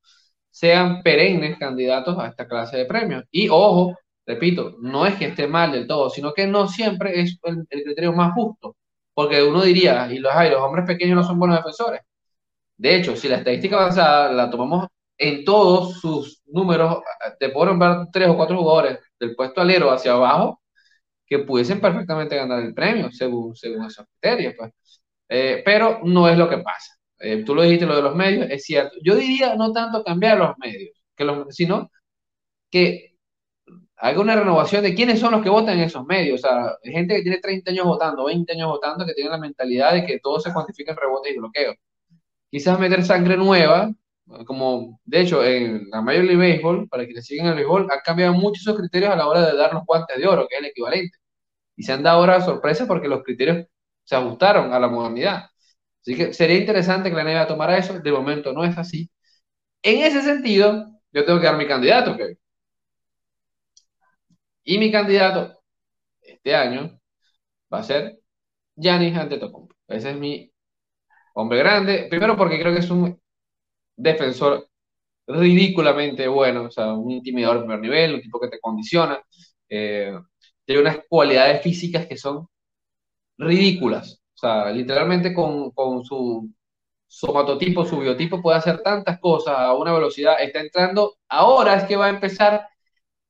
[0.49, 3.23] sean perennes candidatos a esta clase de premios.
[3.31, 7.39] Y ojo, repito, no es que esté mal del todo, sino que no siempre es
[7.43, 8.75] el criterio más justo
[9.13, 12.01] porque uno diría, y los, hay, los hombres pequeños no son buenos defensores.
[12.77, 14.87] De hecho, si la estadística avanzada la tomamos
[15.17, 16.99] en todos sus números,
[17.39, 20.61] te puedo nombrar tres o cuatro jugadores del puesto alero hacia abajo
[21.25, 24.55] que pudiesen perfectamente ganar el premio según, según esos criterios.
[24.57, 24.71] Pues.
[25.33, 26.93] Eh, pero no es lo que pasa.
[27.19, 28.97] Eh, tú lo dijiste, lo de los medios, es cierto.
[29.01, 31.89] Yo diría no tanto cambiar los medios, que los, sino
[32.71, 33.15] que
[33.97, 36.43] haga una renovación de quiénes son los que votan en esos medios.
[36.43, 39.93] O sea, gente que tiene 30 años votando, 20 años votando, que tiene la mentalidad
[39.93, 41.75] de que todo se cuantifica en rebotes y bloqueos.
[42.51, 43.91] Quizás meter sangre nueva,
[44.45, 48.33] como de hecho en la Major League Baseball, para quienes siguen el béisbol, han cambiado
[48.33, 50.67] mucho esos criterios a la hora de dar los guantes de oro, que es el
[50.67, 51.17] equivalente.
[51.77, 53.67] Y se han dado ahora sorpresas porque los criterios
[54.11, 55.45] se ajustaron a la modernidad.
[56.01, 57.99] Así que sería interesante que la NBA tomara eso.
[57.99, 59.09] De momento no es así.
[59.83, 62.37] En ese sentido, yo tengo que dar mi candidato, Kevin.
[64.63, 65.61] Y mi candidato
[66.21, 66.99] este año
[67.73, 68.19] va a ser
[68.75, 69.75] Giannis Antetokounmpo.
[69.87, 70.51] Ese es mi
[71.35, 72.07] hombre grande.
[72.09, 73.19] Primero porque creo que es un
[73.97, 74.69] defensor
[75.27, 79.21] ridículamente bueno, o sea, un intimidador de primer nivel, un tipo que te condiciona.
[79.69, 80.13] Eh,
[80.65, 82.47] tiene unas cualidades físicas que son
[83.41, 84.21] ridículas.
[84.35, 86.49] O sea, literalmente con, con su
[87.07, 90.35] somatotipo, su biotipo puede hacer tantas cosas a una velocidad.
[90.41, 92.67] Está entrando, ahora es que va a empezar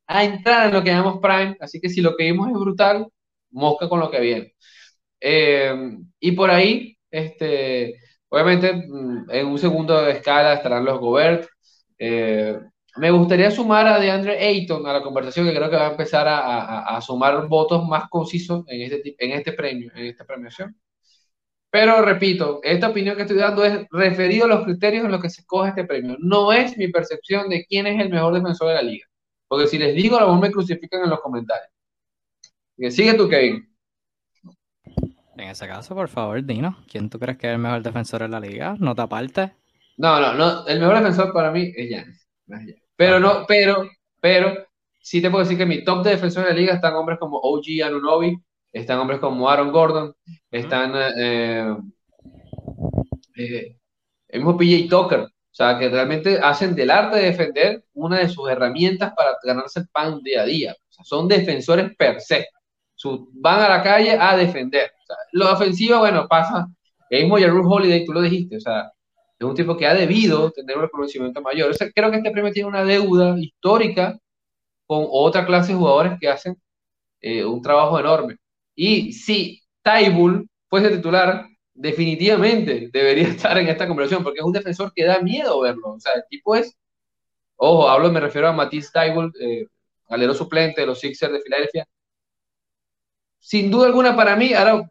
[0.07, 3.07] a entrar en lo que llamamos Prime, así que si lo que vimos es brutal,
[3.51, 4.55] mosca con lo que viene.
[5.19, 5.73] Eh,
[6.19, 7.95] y por ahí, este,
[8.29, 11.47] obviamente, mm, en un segundo de escala estarán los Gobert.
[11.99, 12.59] Eh,
[13.01, 16.27] me gustaría sumar a DeAndre Ayton a la conversación, que creo que va a empezar
[16.27, 20.79] a, a, sumar votos más concisos en este, en este premio, en esta premiación.
[21.71, 25.31] Pero repito, esta opinión que estoy dando es referido a los criterios en los que
[25.31, 26.15] se escoge este premio.
[26.19, 29.07] No es mi percepción de quién es el mejor defensor de la liga.
[29.47, 31.71] Porque si les digo, a lo mejor me crucifican en los comentarios.
[32.91, 33.67] Sigue tú, Kevin.
[35.37, 38.27] En ese caso, por favor, Dino, ¿quién tú crees que es el mejor defensor de
[38.27, 38.75] la liga?
[38.77, 39.53] ¿No te aparte?
[39.97, 40.67] No, no, no.
[40.67, 42.27] El mejor defensor para mí es Giannis.
[43.01, 43.89] Pero no, pero,
[44.19, 44.67] pero,
[45.01, 47.39] sí te puedo decir que mi top de defensores de la liga están hombres como
[47.39, 48.37] OG Anunobi,
[48.71, 50.13] están hombres como Aaron Gordon,
[50.51, 51.75] están eh,
[53.37, 53.75] eh,
[54.27, 58.29] el mismo PJ Tucker, o sea, que realmente hacen del arte de defender una de
[58.29, 60.73] sus herramientas para ganarse el pan día a día.
[60.73, 62.49] O sea, son defensores per se.
[63.33, 64.91] van a la calle a defender.
[65.01, 66.67] O sea, lo ofensivo, bueno, pasa.
[67.09, 68.91] El mismo Jarrell Holiday, tú lo dijiste, o sea,
[69.41, 71.71] es un tipo que ha debido tener un reconocimiento mayor.
[71.71, 74.19] O sea, creo que este premio tiene una deuda histórica
[74.85, 76.55] con otra clase de jugadores que hacen
[77.21, 78.37] eh, un trabajo enorme.
[78.75, 84.93] Y si Taibul fuese titular, definitivamente debería estar en esta conversación, porque es un defensor
[84.93, 85.93] que da miedo verlo.
[85.93, 86.77] O sea, el tipo es,
[87.55, 89.65] ojo, hablo, me refiero a Matisse Taibul, eh,
[90.09, 91.87] alero suplente de los Sixers de Filadelfia.
[93.39, 94.87] Sin duda alguna, para mí, ahora,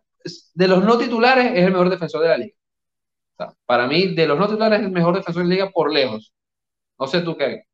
[0.55, 2.55] de los no titulares, es el mejor defensor de la liga.
[3.67, 6.33] Para mí, de los no titulares, es el mejor defensor de la liga por lejos.
[6.99, 7.65] No sé tú qué.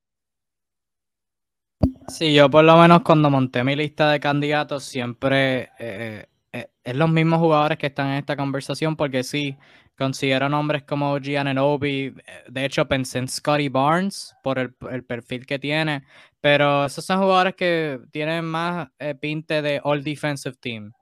[2.09, 6.97] Sí, yo por lo menos cuando monté mi lista de candidatos siempre eh, eh, es
[6.97, 9.57] los mismos jugadores que están en esta conversación porque sí,
[9.99, 12.14] considero nombres como Giannobi, eh,
[12.49, 14.73] de hecho pensé en Scotty Barnes por el,
[15.05, 16.05] perfil que tiene,
[16.41, 18.89] pero esos son jugadores que tienen más
[19.21, 20.93] pinte de All Defensive Team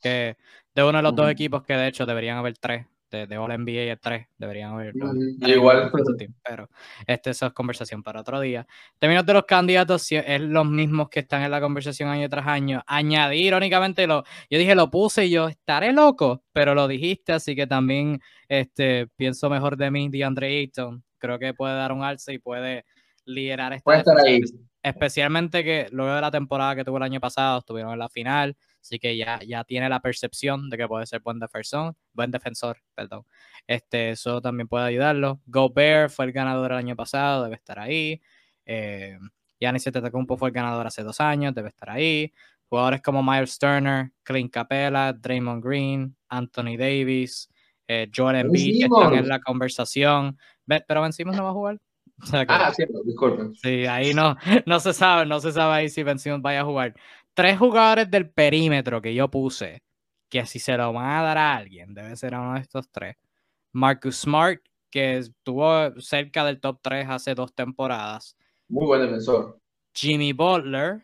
[0.00, 0.36] que
[0.74, 3.56] de uno de los dos equipos que de hecho deberían haber tres de, de All
[3.56, 4.94] NBA 3 deberían haber.
[5.46, 5.92] igual.
[6.42, 6.68] Pero
[7.06, 8.66] este, esa es conversación para otro día.
[8.98, 12.82] Términos de los candidatos, es los mismos que están en la conversación año tras año.
[12.86, 17.54] Añadir, irónicamente, lo, yo dije, lo puse y yo estaré loco, pero lo dijiste, así
[17.54, 21.04] que también este, pienso mejor de mí, DeAndre Ayton.
[21.18, 22.84] Creo que puede dar un alce y puede
[23.26, 23.84] liderar esta.
[23.84, 24.40] Puede estar ahí.
[24.82, 28.56] Especialmente que luego de la temporada que tuvo el año pasado, estuvieron en la final
[28.82, 32.78] Así que ya, ya tiene la percepción de que puede ser buen defensor, buen defensor,
[32.96, 33.24] perdón.
[33.64, 35.40] Este, eso también puede ayudarlo.
[35.46, 38.20] Gobert fue el ganador el año pasado, debe estar ahí.
[38.66, 39.16] Eh,
[39.60, 42.32] Giannis Antetokounmpo fue el ganador hace dos años, debe estar ahí.
[42.68, 47.48] Jugadores como Miles Turner, Clint Capella, Draymond Green, Anthony Davis,
[47.86, 50.36] eh, Joel Embiid, que están en la conversación.
[50.66, 51.80] Pero Ben Simmons no va a jugar.
[52.48, 53.54] ah, cierto, disculpen.
[53.54, 56.64] Sí, ahí no, no se sabe, no se sabe ahí si Ben Simmons vaya a
[56.64, 56.94] jugar
[57.34, 59.82] tres jugadores del perímetro que yo puse,
[60.28, 62.90] que si se lo van a dar a alguien, debe ser a uno de estos
[62.90, 63.16] tres.
[63.72, 64.60] Marcus Smart,
[64.90, 68.36] que estuvo cerca del top 3 hace dos temporadas.
[68.68, 69.58] Muy buen defensor.
[69.94, 71.02] Jimmy Butler,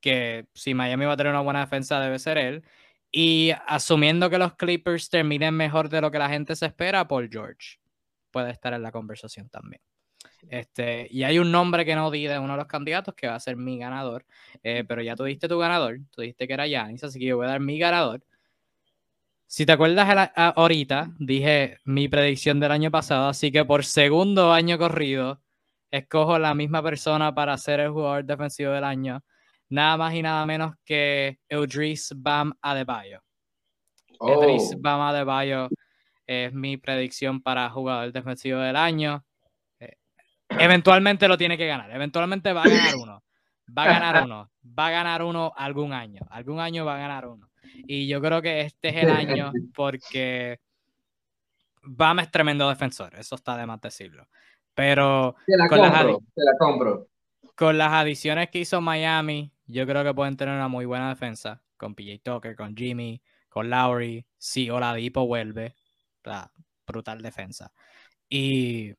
[0.00, 2.64] que si Miami va a tener una buena defensa, debe ser él.
[3.10, 7.28] Y asumiendo que los Clippers terminen mejor de lo que la gente se espera, Paul
[7.30, 7.78] George
[8.30, 9.82] puede estar en la conversación también.
[10.48, 13.36] Este, y hay un nombre que no di de uno de los candidatos que va
[13.36, 14.24] a ser mi ganador.
[14.62, 15.98] Eh, pero ya tú diste tu ganador.
[16.10, 18.22] Tú dijiste que era Yanis, así que yo voy a dar mi ganador.
[19.46, 24.78] Si te acuerdas ahorita, dije mi predicción del año pasado, así que por segundo año
[24.78, 25.42] corrido,
[25.90, 29.22] escojo la misma persona para ser el jugador defensivo del año,
[29.68, 33.22] nada más y nada menos que Eudris Bam Adebayo.
[34.18, 34.56] Oh.
[34.78, 35.68] Bam Adebayo
[36.26, 39.22] es mi predicción para jugador defensivo del año.
[40.58, 43.22] Eventualmente lo tiene que ganar, eventualmente va a ganar uno,
[43.76, 47.26] va a ganar uno, va a ganar uno algún año, algún año va a ganar
[47.26, 47.50] uno.
[47.86, 50.60] Y yo creo que este es el año porque
[51.82, 54.28] Bam es tremendo defensor, eso está de más decirlo.
[54.74, 55.36] Pero
[55.68, 56.04] con, las
[56.58, 57.08] compro.
[57.54, 61.62] con las adiciones que hizo Miami, yo creo que pueden tener una muy buena defensa.
[61.76, 64.24] Con PJ Tucker, con Jimmy, con Lowry.
[64.38, 65.74] Si Oladipo vuelve,
[66.86, 67.72] brutal defensa.
[68.28, 68.94] Y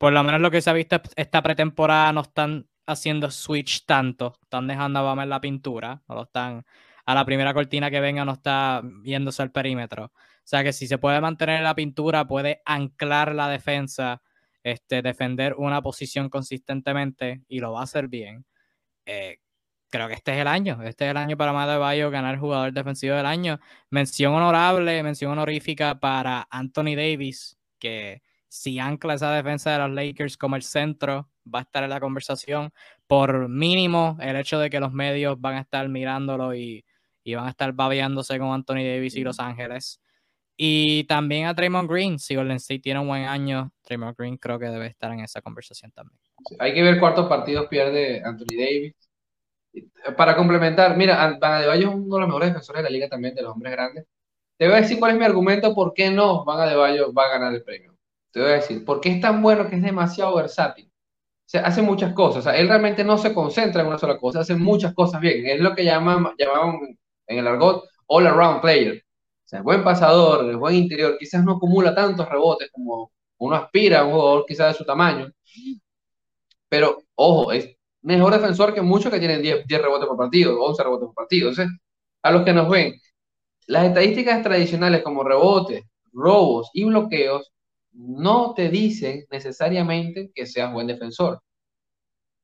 [0.00, 4.38] por lo menos lo que se ha visto esta pretemporada no están haciendo switch tanto,
[4.42, 6.64] están dejando a Bam en la pintura, no lo están
[7.04, 10.06] a la primera cortina que venga no está viéndose el perímetro.
[10.06, 10.12] O
[10.44, 14.22] sea que si se puede mantener la pintura, puede anclar la defensa,
[14.62, 18.46] este, defender una posición consistentemente y lo va a hacer bien.
[19.04, 19.40] Eh,
[19.90, 20.82] creo que este es el año.
[20.82, 23.60] Este es el año para Matt Bayo ganar jugador defensivo del año.
[23.90, 30.36] Mención honorable, mención honorífica para Anthony Davis, que si ancla esa defensa de los Lakers
[30.36, 32.70] como el centro, va a estar en la conversación.
[33.06, 36.84] Por mínimo, el hecho de que los medios van a estar mirándolo y
[37.24, 40.00] y van a estar babeándose con Anthony Davis y Los Ángeles.
[40.56, 44.58] Y también a Draymond Green, si Golden State tiene un buen año, Draymond Green creo
[44.58, 46.18] que debe estar en esa conversación también.
[46.58, 48.94] hay que ver cuántos partidos pierde Anthony Davis.
[50.16, 53.34] Para complementar, mira, Van Adebayo es uno de los mejores defensores de la liga también,
[53.34, 54.06] de los hombres grandes.
[54.58, 57.30] Te voy a decir cuál es mi argumento por qué no Van Adebayo va a
[57.30, 57.89] ganar el premio.
[58.32, 60.86] Te voy a decir, porque es tan bueno que es demasiado versátil.
[60.86, 62.40] O sea, hace muchas cosas.
[62.40, 65.46] O sea, él realmente no se concentra en una sola cosa, hace muchas cosas bien.
[65.46, 66.78] Es lo que llaman, llamaban
[67.26, 69.02] en el argot all around player.
[69.44, 74.04] O sea, buen pasador, buen interior, quizás no acumula tantos rebotes como uno aspira a
[74.04, 75.32] un jugador quizás de su tamaño.
[76.68, 77.68] Pero, ojo, es
[78.02, 81.48] mejor defensor que muchos que tienen 10, 10 rebotes por partido, 11 rebotes por partido.
[81.50, 81.76] Entonces,
[82.22, 82.94] a los que nos ven,
[83.66, 87.52] las estadísticas tradicionales como rebotes, robos y bloqueos
[87.92, 91.42] no te dicen necesariamente que seas buen defensor.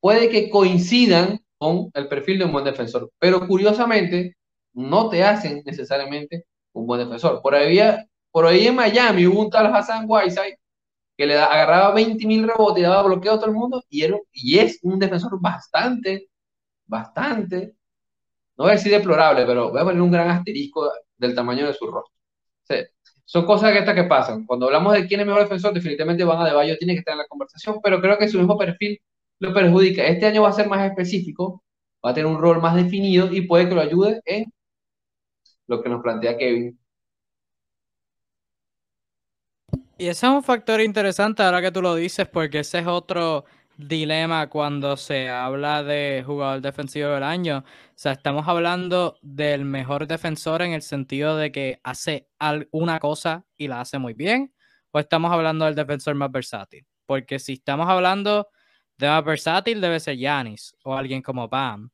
[0.00, 4.36] Puede que coincidan con el perfil de un buen defensor, pero curiosamente
[4.74, 7.40] no te hacen necesariamente un buen defensor.
[7.42, 7.78] Por ahí,
[8.30, 10.58] por ahí en Miami hubo un tal Hassan Whiteside
[11.16, 14.58] que le agarraba 20 mil rebotes y daba bloqueo a todo el mundo y, y
[14.58, 16.28] es un defensor bastante,
[16.86, 17.76] bastante,
[18.56, 21.74] no voy a decir deplorable, pero voy a poner un gran asterisco del tamaño de
[21.74, 22.14] su rostro.
[23.26, 24.46] Son cosas que estas que pasan.
[24.46, 27.26] Cuando hablamos de quién es mejor defensor, definitivamente Van Adebayo tiene que estar en la
[27.26, 28.98] conversación, pero creo que su mismo perfil
[29.40, 30.04] lo perjudica.
[30.06, 31.62] Este año va a ser más específico,
[32.04, 34.46] va a tener un rol más definido y puede que lo ayude en
[35.66, 36.78] lo que nos plantea Kevin.
[39.98, 43.44] Y ese es un factor interesante ahora que tú lo dices, porque ese es otro
[43.78, 47.64] dilema cuando se habla de jugador defensivo del año.
[47.96, 52.28] O sea, estamos hablando del mejor defensor en el sentido de que hace
[52.70, 54.52] una cosa y la hace muy bien,
[54.90, 56.86] o estamos hablando del defensor más versátil.
[57.06, 58.48] Porque si estamos hablando
[58.98, 61.88] de más versátil, debe ser Yanis o alguien como Pam.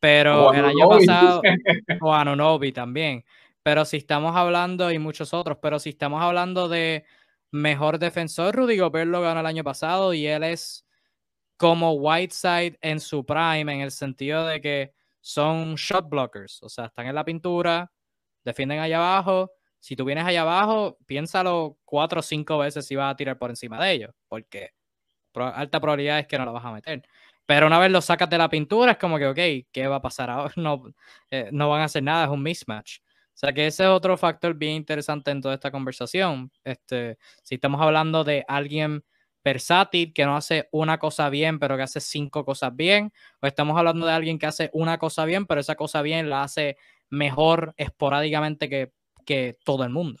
[0.00, 1.42] Pero el año pasado,
[2.00, 3.22] o Anunobi también.
[3.62, 7.04] Pero si estamos hablando, y muchos otros, pero si estamos hablando de
[7.50, 10.86] mejor defensor, Rudy Gobert lo ganó el año pasado y él es
[11.58, 16.86] como Whiteside en su prime, en el sentido de que son shot blockers, o sea,
[16.86, 17.90] están en la pintura,
[18.44, 19.52] defienden allá abajo.
[19.80, 23.50] Si tú vienes allá abajo, piénsalo cuatro o cinco veces si vas a tirar por
[23.50, 24.70] encima de ellos, porque
[25.34, 27.02] alta probabilidad es que no lo vas a meter.
[27.46, 30.02] Pero una vez lo sacas de la pintura, es como que, ok, ¿qué va a
[30.02, 30.52] pasar ahora?
[30.56, 30.82] No,
[31.30, 32.98] eh, no van a hacer nada, es un mismatch.
[33.00, 36.52] O sea que ese es otro factor bien interesante en toda esta conversación.
[36.64, 39.04] Este, si estamos hablando de alguien
[39.44, 43.76] versátil que no hace una cosa bien, pero que hace cinco cosas bien, o estamos
[43.78, 46.76] hablando de alguien que hace una cosa bien, pero esa cosa bien la hace
[47.10, 48.92] mejor esporádicamente que,
[49.24, 50.20] que todo el mundo.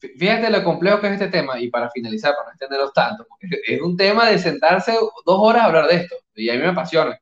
[0.00, 3.60] Fíjate lo complejo que es este tema, y para finalizar, para no extenderlos tanto, porque
[3.66, 6.68] es un tema de sentarse dos horas a hablar de esto, y a mí me
[6.68, 7.18] apasiona.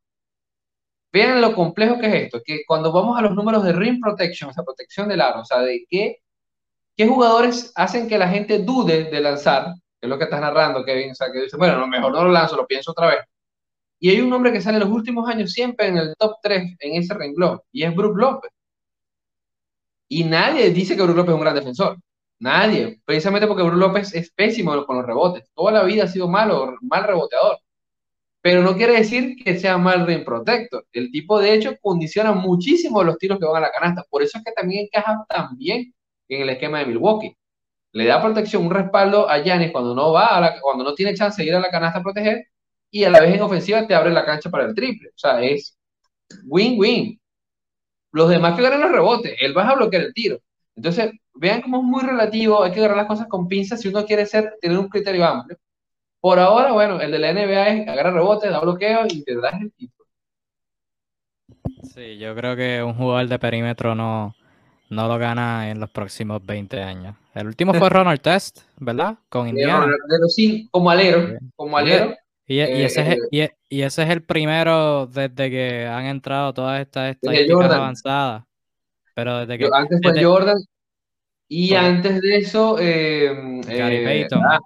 [1.12, 4.50] Vean lo complejo que es esto, que cuando vamos a los números de ring protection,
[4.50, 6.22] o sea, protección del aro, o sea, de qué,
[6.96, 10.84] qué jugadores hacen que la gente dude de lanzar, que es lo que estás narrando,
[10.84, 13.18] Kevin, o sea, que dice, bueno, mejor no lo lanzo, lo pienso otra vez.
[14.00, 16.74] Y hay un nombre que sale en los últimos años siempre en el top 3
[16.80, 18.50] en ese renglón, y es Brook López.
[20.08, 21.98] Y nadie dice que Brook López es un gran defensor.
[22.40, 25.48] Nadie, precisamente porque Bruno López es pésimo con los rebotes.
[25.54, 27.58] Toda la vida ha sido malo, mal reboteador.
[28.40, 30.84] Pero no quiere decir que sea mal rim protector.
[30.92, 34.04] El tipo, de hecho, condiciona muchísimo los tiros que van a la canasta.
[34.10, 35.94] Por eso es que también encaja tan bien
[36.28, 37.36] en el esquema de Milwaukee.
[37.92, 41.48] Le da protección, un respaldo a Giannis cuando no va, cuando no tiene chance de
[41.48, 42.46] ir a la canasta a proteger,
[42.90, 45.08] y a la vez en ofensiva te abre la cancha para el triple.
[45.08, 45.76] O sea, es
[46.44, 47.20] win-win.
[48.12, 50.38] Los demás que ganan los rebotes, él va a bloquear el tiro.
[50.76, 54.04] Entonces, vean cómo es muy relativo, hay que agarrar las cosas con pinzas si uno
[54.04, 55.58] quiere ser, tener un criterio amplio.
[56.20, 59.60] Por ahora, bueno, el de la NBA es agarrar rebotes, da bloqueo y te das
[59.60, 60.08] el título.
[61.94, 64.34] Sí, yo creo que un jugador de perímetro no,
[64.92, 67.16] no lo gana en los próximos 20 años.
[67.34, 69.16] El último fue Ronald Test, ¿verdad?
[69.28, 69.86] Con Indiana.
[69.86, 70.36] Los,
[70.70, 72.14] como alero, como alero.
[72.46, 76.80] Y, eh, ese es, eh, y, ese es el primero desde que han entrado todas
[76.82, 78.44] estas estadísticas avanzadas.
[79.14, 79.68] Pero desde que.
[79.72, 80.58] Antes fue Jordan.
[81.48, 82.76] Y antes de eso.
[82.78, 84.40] Eh, Gary Payton.
[84.44, 84.60] Ah,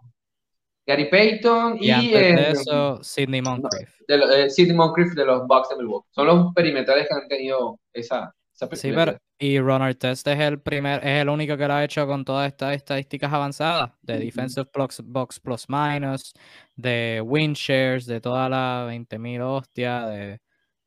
[0.87, 1.91] Gary Payton y.
[1.91, 3.91] antes de eso, Sidney Moncrief.
[4.09, 6.09] De, Sidney Moncrief de los Bucks de Milwaukee.
[6.11, 8.35] Son los perimetrales que han tenido esa.
[8.73, 12.07] Sí, pero, y Ronald Test es el primer, es el único que lo ha hecho
[12.07, 14.67] con todas estas estadísticas avanzadas de defensive
[15.05, 16.33] box, plus minus,
[16.75, 20.41] de win shares, de toda la 20.000 hostias, de,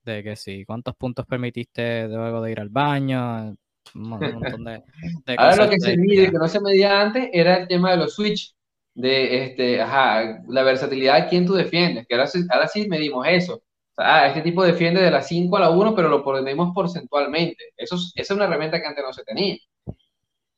[0.04, 3.56] de que sí, cuántos puntos permitiste luego de ir al baño,
[3.96, 4.84] un montón de,
[5.38, 8.16] Ahora lo que se mide, que no se medía antes, era el tema de los
[8.16, 8.56] switch,
[8.96, 13.62] de este, ajá, la versatilidad de quién tú defiendes, que ahora, ahora sí medimos eso
[14.00, 17.74] ah, este tipo defiende de la 5 a la 1, pero lo ponemos porcentualmente.
[17.78, 19.58] Eso esa es una herramienta que antes no se tenía.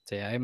[0.04, 0.40] Sí, hay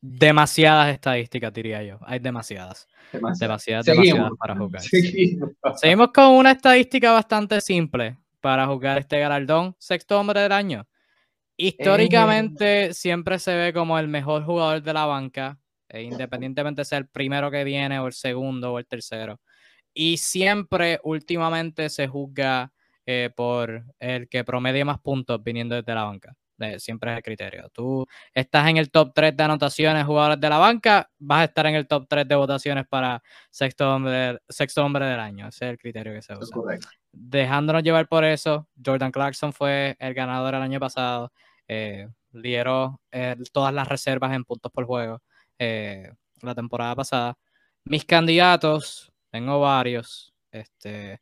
[0.00, 1.98] demasiadas estadísticas, diría yo.
[2.02, 2.88] Hay demasiadas.
[3.12, 4.82] Demasiadas, demasiadas, para jugar.
[4.82, 6.12] Seguimos.
[6.12, 10.86] con una estadística bastante simple para jugar este galardón, sexto hombre del año.
[11.56, 12.94] Históricamente eh.
[12.94, 15.58] siempre se ve como el mejor jugador de la banca,
[15.88, 19.40] e independientemente sea el primero que viene o el segundo o el tercero.
[20.00, 22.72] Y siempre, últimamente, se juzga
[23.04, 26.36] eh, por el que promedie más puntos viniendo desde la banca.
[26.78, 27.68] siempre es el criterio.
[27.70, 31.66] Tú estás en el top 3 de anotaciones jugadores de la banca, vas a estar
[31.66, 33.20] en el top 3 de votaciones para
[33.50, 35.48] sexto hombre, sexto hombre del año.
[35.48, 36.56] Ese es el criterio que se usa.
[37.10, 41.32] Dejándonos llevar por eso, Jordan Clarkson fue el ganador el año pasado.
[41.66, 45.20] Eh, lideró eh, todas las reservas en puntos por juego
[45.58, 47.36] la temporada pasada.
[47.84, 50.34] Mis candidatos, tengo varios.
[50.50, 51.20] Este,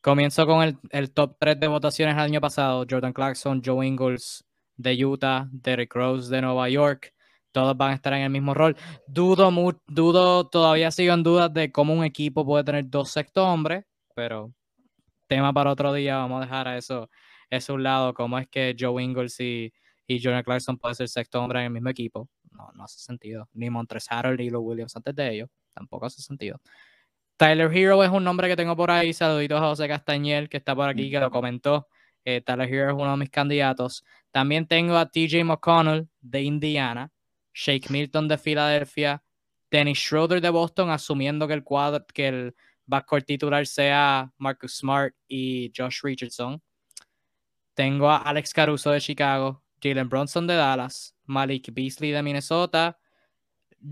[0.00, 2.86] comienzo con el, el, top 3 de votaciones el año pasado.
[2.88, 4.44] Jordan Clarkson, Joe Ingles
[4.76, 7.14] de Utah, Derrick Rose de Nueva York.
[7.52, 8.76] Todos van a estar en el mismo rol.
[9.06, 9.50] Dudo,
[9.86, 13.84] dudo, todavía sigo en dudas de cómo un equipo puede tener dos sexto hombres,
[14.14, 14.52] pero
[15.26, 16.16] tema para otro día.
[16.18, 17.10] Vamos a dejar a eso,
[17.50, 18.14] eso un lado.
[18.14, 19.72] ¿Cómo es que Joe Ingles y,
[20.06, 22.28] y Jordan Clarkson pueden ser sexto hombre en el mismo equipo?
[22.50, 23.48] No, no hace sentido.
[23.52, 25.50] Ni Montres Harold ni los Williams antes de ellos.
[25.74, 26.60] Tampoco hace sentido.
[27.38, 29.14] Tyler Hero es un nombre que tengo por ahí.
[29.14, 31.86] Saluditos a José Castañel, que está por aquí, que lo comentó.
[32.24, 34.04] Eh, Tyler Hero es uno de mis candidatos.
[34.32, 37.12] También tengo a TJ McConnell de Indiana,
[37.54, 39.22] Shake Milton de Filadelfia,
[39.70, 45.14] Dennis Schroeder de Boston, asumiendo que el cuadro, que el backcourt titular sea Marcus Smart
[45.28, 46.60] y Josh Richardson.
[47.74, 52.98] Tengo a Alex Caruso de Chicago, Jalen Bronson de Dallas, Malik Beasley de Minnesota,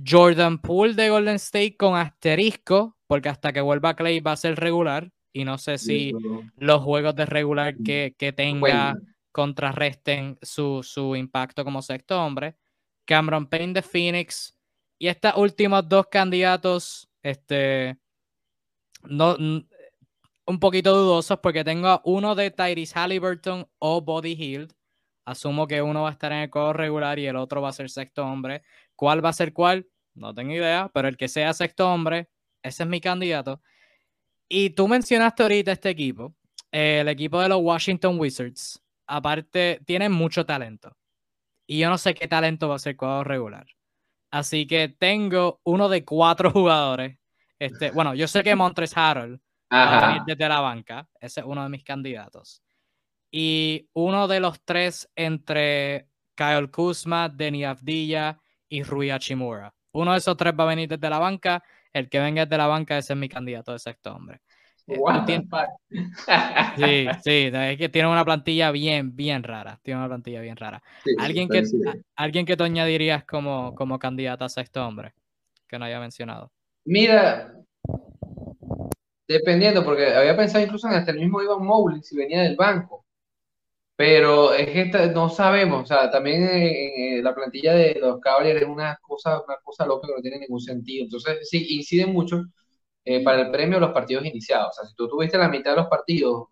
[0.05, 4.57] Jordan Poole de Golden State con asterisco, porque hasta que vuelva Clay va a ser
[4.57, 5.11] regular.
[5.33, 6.13] Y no sé si
[6.57, 8.97] los juegos de regular que, que tenga
[9.33, 12.57] contrarresten su, su, impacto como sexto hombre.
[13.05, 14.57] Cameron Payne de Phoenix.
[14.99, 17.99] Y estos últimos dos candidatos, este,
[19.05, 19.37] no,
[20.47, 24.69] un poquito dudosos porque tengo uno de Tyrese Halliburton o Body Hill.
[25.25, 27.73] Asumo que uno va a estar en el codo regular y el otro va a
[27.73, 28.63] ser sexto hombre.
[28.95, 29.89] ¿Cuál va a ser cuál?
[30.15, 32.31] No tengo idea, pero el que sea sexto hombre,
[32.69, 33.61] ese es mi candidato.
[34.49, 36.35] Y tú mencionaste ahorita este equipo,
[36.71, 38.83] el equipo de los Washington Wizards.
[39.07, 40.97] Aparte, tiene mucho talento.
[41.67, 43.67] Y yo no sé qué talento va a ser cuadro regular.
[44.31, 47.19] Así que tengo uno de cuatro jugadores.
[47.59, 49.41] Este, bueno, yo sé que Montres Harold
[49.73, 51.09] va a venir desde la banca.
[51.21, 52.63] Ese es uno de mis candidatos.
[53.31, 58.39] Y uno de los tres entre Kyle Kuzma, Denny Avdilla
[58.69, 59.75] y Rui Hachimura.
[59.93, 61.63] Uno de esos tres va a venir desde la banca.
[61.97, 64.41] El que venga desde la banca, ese es mi candidato de sexto hombre.
[64.87, 64.99] Eh,
[66.77, 69.81] sí, sí, es que tiene una plantilla bien, bien rara.
[69.83, 70.83] Tiene una plantilla bien rara.
[71.19, 71.63] ¿Alguien, que,
[72.15, 75.15] ¿Alguien que tú añadirías como, como candidato a sexto hombre?
[75.67, 76.53] Que no haya mencionado.
[76.85, 77.55] Mira,
[79.27, 83.06] dependiendo, porque había pensado incluso en hasta el mismo Ivan Mowley si venía del banco.
[83.97, 88.99] Pero es que no sabemos, o sea, también la plantilla de los Cavaliers es una
[89.01, 91.05] cosa, una cosa loca que no tiene ningún sentido.
[91.05, 92.43] Entonces, sí, incide mucho
[93.05, 94.69] eh, para el premio los partidos iniciados.
[94.71, 96.49] O sea, si tú tuviste la mitad de los partidos,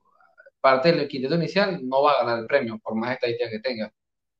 [0.61, 3.92] parte del quinteto inicial, no va a ganar el premio, por más estadísticas que tenga.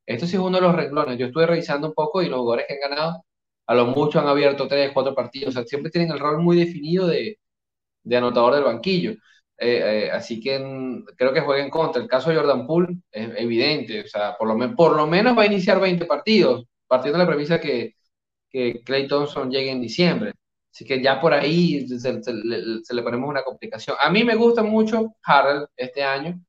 [0.07, 1.19] Esto sí es uno de los renglones.
[1.19, 3.25] Yo estuve revisando un poco y los jugadores que han ganado,
[3.67, 5.51] a lo mucho han abierto tres, cuatro partidos.
[5.51, 7.39] O sea, siempre tienen el rol muy definido de,
[8.03, 9.15] de anotador del banquillo.
[9.59, 12.03] Eh, eh, así que mm, creo que juega en contra.
[12.03, 14.03] El caso de Jordan Poole es evidente.
[14.03, 17.95] O sea, por lo, menos va a iniciar 20 partidos, partiendo de la premisa que,
[18.51, 20.33] que Clay Thompson llegue en diciembre.
[20.75, 23.97] Así que ya por ahí se, le ponemos una complicación.
[24.01, 26.41] A mí me gusta mucho Harrell este año.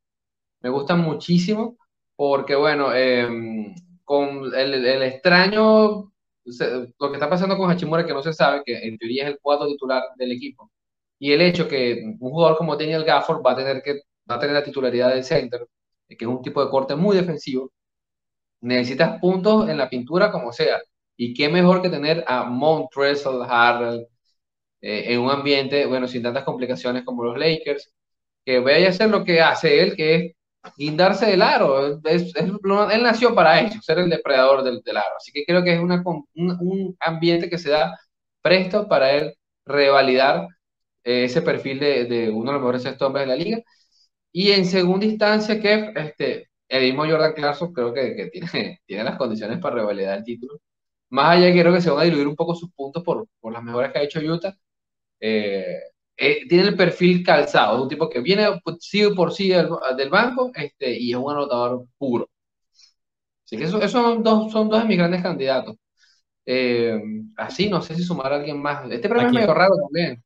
[0.62, 1.78] Me gusta muchísimo
[2.16, 6.12] porque, bueno, em, con el, extraño,
[6.44, 9.40] lo que está pasando con Hachimura, que no se sabe, que en teoría es el
[9.40, 10.72] cuadro titular del equipo,
[11.20, 14.40] y el hecho que un jugador como Daniel Gafford va a tener que va a
[14.40, 15.68] tener la titularidad del center,
[16.08, 17.72] que es un tipo de corte muy defensivo,
[18.62, 20.82] necesitas puntos en la pintura como sea.
[21.18, 24.08] Y qué mejor que tener a Montrezl Harrell
[24.82, 27.92] eh, en un ambiente, bueno, sin tantas complicaciones como los Lakers,
[28.46, 30.36] que vaya a hacer lo que hace él, que es
[30.78, 32.00] guindarse del aro.
[32.04, 35.16] él nació para eso, ser el depredador del, aro.
[35.18, 36.04] Así que creo que es una,
[36.36, 37.98] un, ambiente que se da
[38.42, 39.36] presto para él
[39.66, 40.55] revalidar eh,
[41.06, 43.62] ese perfil de, uno de los mejores sexto hombres de la liga.
[44.32, 49.18] Y en segunda instancia, que este, el mismo Jordan Clarkson creo que, tiene, tiene las
[49.18, 50.60] condiciones para revalidar el título.
[51.10, 53.64] Más allá, creo que se van a diluir un poco sus puntos por, por las
[53.64, 54.56] mejoras que ha hecho Utah.
[55.20, 55.80] Eh,
[56.18, 58.48] eh, tiene el perfil calzado, es un tipo que viene
[58.80, 62.30] sí por sí del, banco este, y es un anotador puro.
[63.46, 65.76] Así que esos son, dos, son dos de mis grandes candidatos.
[66.46, 67.00] Eh,
[67.38, 68.90] así, no sé si sumar a alguien más.
[68.92, 70.24] Este premio es medio raro también.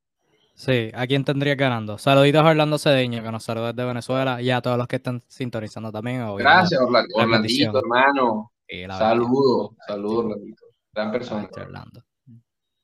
[0.59, 1.97] Sí, ¿a quién tendría ganando?
[1.97, 5.21] Saluditos a Orlando Cedeño, que nos saluda desde Venezuela, y a todos los que están
[5.25, 6.21] sintonizando también.
[6.35, 8.51] Gracias, Orlando, Orlandito, hermano.
[8.89, 10.65] saludos, saludos, Orlandito.
[10.91, 11.49] Gran persona.
[11.49, 12.03] Orlando.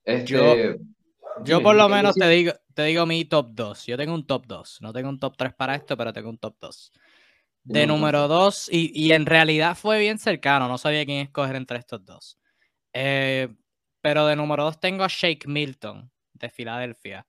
[0.06, 0.80] Este,
[1.44, 3.88] yo por lo menos te digo, te digo mi top 2.
[3.88, 4.78] Yo tengo un top 2.
[4.80, 6.94] No tengo un top 3 para esto, pero tengo un top 2.
[7.66, 10.70] De número 2, y, en realidad fue bien cercano.
[10.70, 12.40] No sabía quién escoger entre estos dos.
[12.94, 13.54] Eh,
[14.00, 17.26] pero de número 2 tengo a Shake Milton de Filadelfia.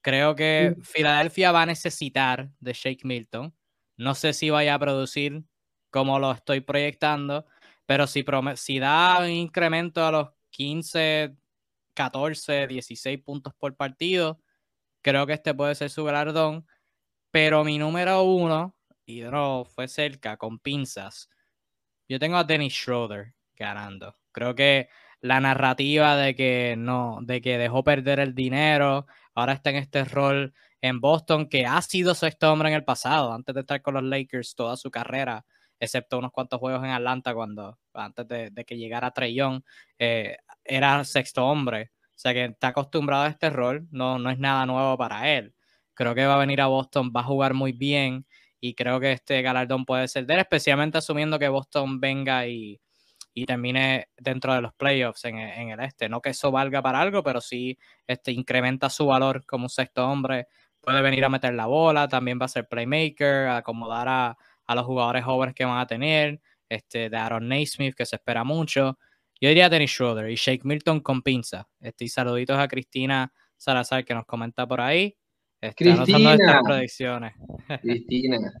[0.00, 3.54] Creo que Filadelfia va a necesitar de Shake Milton.
[3.96, 5.42] No sé si vaya a producir
[5.90, 7.46] como lo estoy proyectando,
[7.86, 8.24] pero si,
[8.56, 11.36] si da un incremento a los 15,
[11.94, 14.40] 14, 16 puntos por partido.
[15.02, 16.66] Creo que este puede ser su galardón.
[17.30, 21.28] Pero mi número uno, y no fue cerca, con pinzas.
[22.08, 24.16] Yo tengo a Dennis Schroeder ganando.
[24.32, 24.88] Creo que
[25.20, 29.06] la narrativa de que no, de que dejó perder el dinero,
[29.38, 33.32] ahora está en este rol en Boston, que ha sido sexto hombre en el pasado,
[33.32, 35.44] antes de estar con los Lakers toda su carrera,
[35.80, 39.62] excepto unos cuantos juegos en Atlanta cuando antes de, que llegara Young,
[39.98, 41.92] eh, era sexto hombre.
[42.08, 45.54] O sea que está acostumbrado a este rol, no, no es nada nuevo para él.
[45.94, 48.26] Creo que va a venir a Boston, va a jugar muy bien
[48.60, 52.80] y creo que este galardón puede ser especialmente asumiendo que Boston venga y,
[53.46, 56.08] termine dentro de los playoffs en, el este.
[56.08, 60.48] No que eso valga para algo, pero sí este, incrementa su valor como sexto hombre.
[60.80, 64.84] Puede venir a meter la bola, también va a ser playmaker, acomodar a, a los
[64.84, 68.98] jugadores jóvenes que van a tener, este, de Aaron Naismith, que se espera mucho.
[69.40, 71.68] Yo diría Dennis Schroeder y Shake Milton con pinza.
[71.80, 75.16] Este, saluditos a Cristina Salazar que nos comenta por ahí.
[75.60, 76.62] Este, Cristina.
[76.64, 77.34] predicciones.
[77.82, 78.52] Cristina.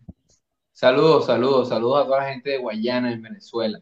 [0.72, 3.80] Saludos, saludos, saludos a toda la gente de Guayana en Venezuela.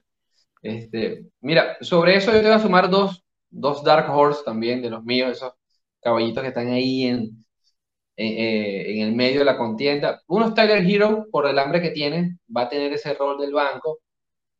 [0.62, 4.90] Este, mira, sobre eso yo te voy a sumar dos, dos Dark Horse también de
[4.90, 5.52] los míos, esos
[6.00, 7.44] caballitos que están ahí en,
[8.16, 10.22] eh, en el medio de la contienda.
[10.28, 13.52] Uno es Tyler Hero, por el hambre que tiene, va a tener ese rol del
[13.52, 14.00] banco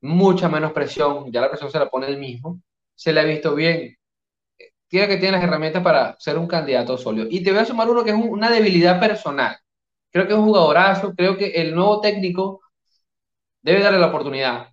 [0.00, 2.60] mucha menos presión, ya la presión se la pone él mismo,
[2.94, 3.96] se le ha visto bien,
[4.88, 7.26] tiene que tiene las herramientas para ser un candidato sólido.
[7.30, 9.56] Y te voy a sumar uno que es una debilidad personal.
[10.10, 12.60] Creo que es un jugadorazo, creo que el nuevo técnico
[13.62, 14.68] debe darle la oportunidad.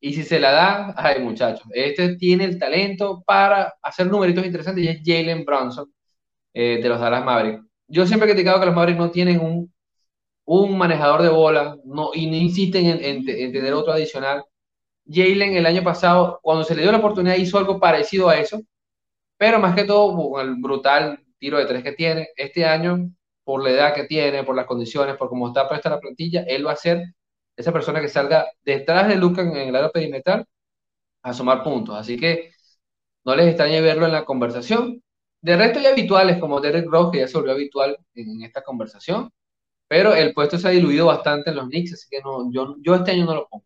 [0.00, 4.82] Y si se la da, ay muchachos, este tiene el talento para hacer numeritos interesantes
[4.82, 5.92] y es Jalen Bronson
[6.54, 7.62] eh, de los Dallas Mavericks.
[7.86, 9.70] Yo siempre he criticado que los Mavericks no tienen un,
[10.46, 14.42] un manejador de bola no, y no insisten en, en tener otro adicional.
[15.06, 18.60] Jalen el año pasado, cuando se le dio la oportunidad, hizo algo parecido a eso,
[19.36, 22.28] pero más que todo con el brutal tiro de tres que tiene.
[22.36, 23.10] Este año,
[23.44, 26.66] por la edad que tiene, por las condiciones, por cómo está puesta la plantilla, él
[26.66, 27.02] va a ser
[27.60, 30.46] esa persona que salga detrás de Luca en el área perimetral
[31.22, 31.96] a sumar puntos.
[31.96, 32.52] Así que
[33.24, 35.02] no les extrañe verlo en la conversación.
[35.42, 39.30] De resto, ya habituales como Derek Rose, que ya se volvió habitual en esta conversación,
[39.88, 42.94] pero el puesto se ha diluido bastante en los Knicks, así que no, yo, yo
[42.94, 43.64] este año no lo pongo.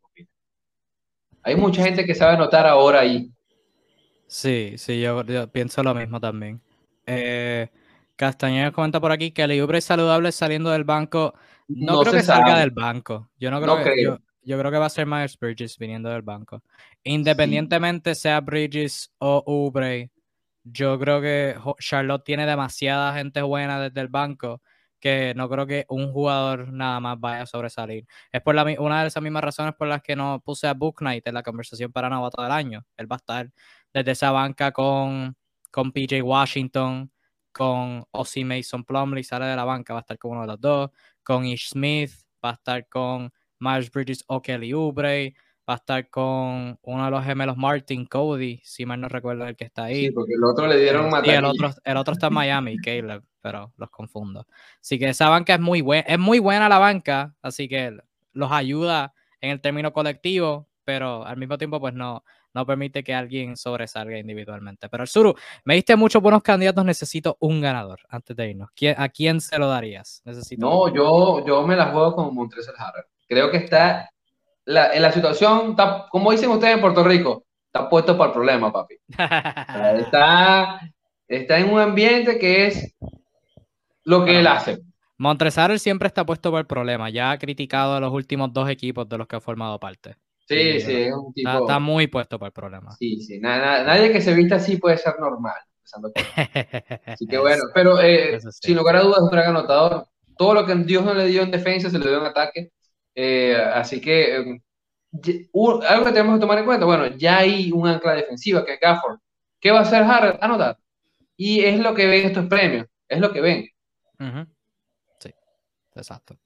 [1.44, 3.30] Hay mucha gente que sabe anotar ahora ahí.
[4.26, 5.22] Sí, sí, yo,
[5.52, 6.60] pienso lo mismo también.
[7.06, 7.68] Eh,
[8.16, 11.34] Castañeda comenta por aquí que Liubre es saludable saliendo del banco.
[11.68, 13.30] No, creo que salga del banco.
[13.38, 14.18] Yo no creo que.
[14.42, 16.62] yo creo que va a ser Myers Bridges viniendo del banco.
[17.02, 20.10] Independientemente sea Bridges o Ubre,
[20.64, 24.62] yo creo que Charlotte tiene demasiada gente buena desde el banco
[25.04, 28.06] que no creo que un jugador nada más vaya a sobresalir.
[28.32, 31.00] Es por la, una de esas mismas razones por las que no puse a Book
[31.00, 32.86] Knight en la conversación para novato del año.
[32.96, 33.50] Él va a estar
[33.92, 35.36] desde esa banca con,
[35.70, 37.12] con PJ Washington,
[37.52, 40.60] con Ozzy Mason Plumley, sale de la banca, va a estar con uno de los
[40.60, 40.90] dos,
[41.24, 42.12] con Ish Smith,
[42.44, 45.34] va a estar con Miles Bridges o Kelly Oubre,
[45.68, 49.56] va a estar con uno de los gemelos Martin Cody, si mal no recuerdo el
[49.56, 50.06] que está ahí.
[50.06, 53.22] Sí, porque el otro le dieron Sí, el otro, el otro está en Miami, Caleb,
[53.40, 54.46] pero los confundo.
[54.80, 57.96] Así que esa banca es muy buena, es muy buena la banca, así que
[58.32, 63.14] los ayuda en el término colectivo, pero al mismo tiempo pues no, no permite que
[63.14, 64.88] alguien sobresalga individualmente.
[64.88, 68.70] Pero el Suru, me diste muchos buenos candidatos, necesito un ganador antes de irnos.
[68.96, 70.22] ¿A quién se lo darías?
[70.24, 73.04] Necesito no, yo, yo me la juego con Montrezl Harrell.
[73.26, 74.10] Creo que está
[74.64, 78.34] la, en la situación, está, como dicen ustedes en Puerto Rico, está puesto para el
[78.34, 78.96] problema, papi.
[79.08, 80.80] está,
[81.26, 82.94] está en un ambiente que es
[84.04, 84.78] lo que él hace.
[85.16, 87.08] Montrezl siempre está puesto por el problema.
[87.10, 90.16] Ya ha criticado a los últimos dos equipos de los que ha formado parte.
[90.46, 91.50] Sí, sí, es un tipo.
[91.50, 92.92] Está, muy puesto por el problema.
[92.92, 93.40] Sí, sí.
[93.40, 95.56] nadie que se vista así puede ser normal.
[97.06, 100.06] Así que bueno, pero eh, sin lugar a dudas, es un gran anotador.
[100.36, 102.72] Todo lo que Dios no le dio en defensa se le dio en ataque.
[103.14, 104.60] Eh, así que em,
[105.88, 108.80] algo que tenemos que tomar en cuenta, bueno, ya hay un ancla defensiva que es
[108.80, 109.18] Gafford.
[109.60, 110.38] ¿Qué va a hacer Harrell?
[110.40, 110.78] Anotar.
[111.36, 113.68] Y es lo que ven estos premios, es lo que ven.
[115.18, 115.30] Sí,
[115.94, 116.36] exacto.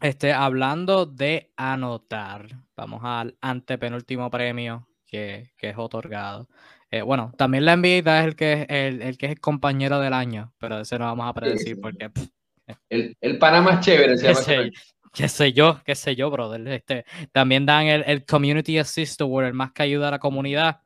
[0.00, 6.48] Este, hablando de anotar, vamos al antepenúltimo premio que, que es otorgado.
[6.90, 9.98] Eh, bueno, también la NBA es el que es el, el, que es el compañero
[10.00, 12.10] del año, pero ese no vamos a predecir porque.
[12.88, 14.70] el, el pana más chévere se llama.
[15.12, 16.66] qué sé yo, qué sé yo, brother.
[16.68, 20.82] Este, también dan el, el Community Assist Award, el más que ayuda a la comunidad.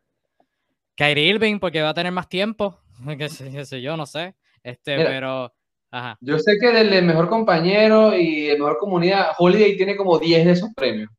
[0.95, 2.79] Kyrie Irving, porque va a tener más tiempo.
[3.19, 4.37] Qué sé, yo, no sé.
[4.63, 5.53] Este, pero.
[5.91, 6.17] Ajá.
[6.21, 10.53] Yo sé que del mejor compañero y el mejor comunidad, Holiday tiene como 10 de
[10.53, 11.11] esos premios.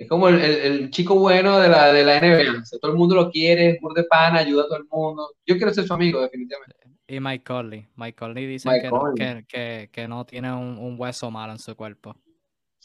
[0.00, 2.62] Es como el, el, chico bueno de la, de la NBA.
[2.80, 5.34] todo el mundo lo quiere, es de pan, ayuda a todo el mundo.
[5.44, 6.74] Yo quiero ser su amigo, definitivamente.
[7.06, 7.86] Y Mike Conley.
[7.96, 9.12] Mike Conley dice que, No,
[9.46, 12.16] que, que, no tiene un, un, hueso malo en su cuerpo.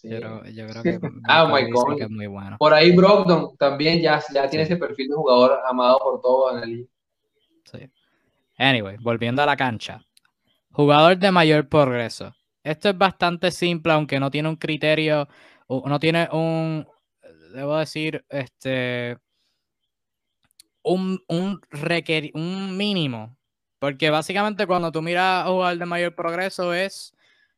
[0.01, 2.01] Pero yo creo que, ah, Mike Conley.
[2.01, 2.57] es muy bueno.
[2.59, 6.69] Por ahí Brogdon también ya, ya tiene ese perfil de jugador amado por todos en
[6.69, 6.89] el.
[7.63, 7.89] Sí.
[8.57, 10.04] Anyway, volviendo a la cancha.
[10.75, 12.35] Jugador de mayor progreso.
[12.63, 15.27] Esto es bastante simple, aunque no tiene un criterio,
[15.69, 16.87] no tiene un,
[17.53, 19.17] debo decir, este,
[20.83, 21.61] un, un,
[22.33, 23.37] un mínimo
[23.85, 27.13] porque básicamente cuando tú miras a jugador de mayor progreso es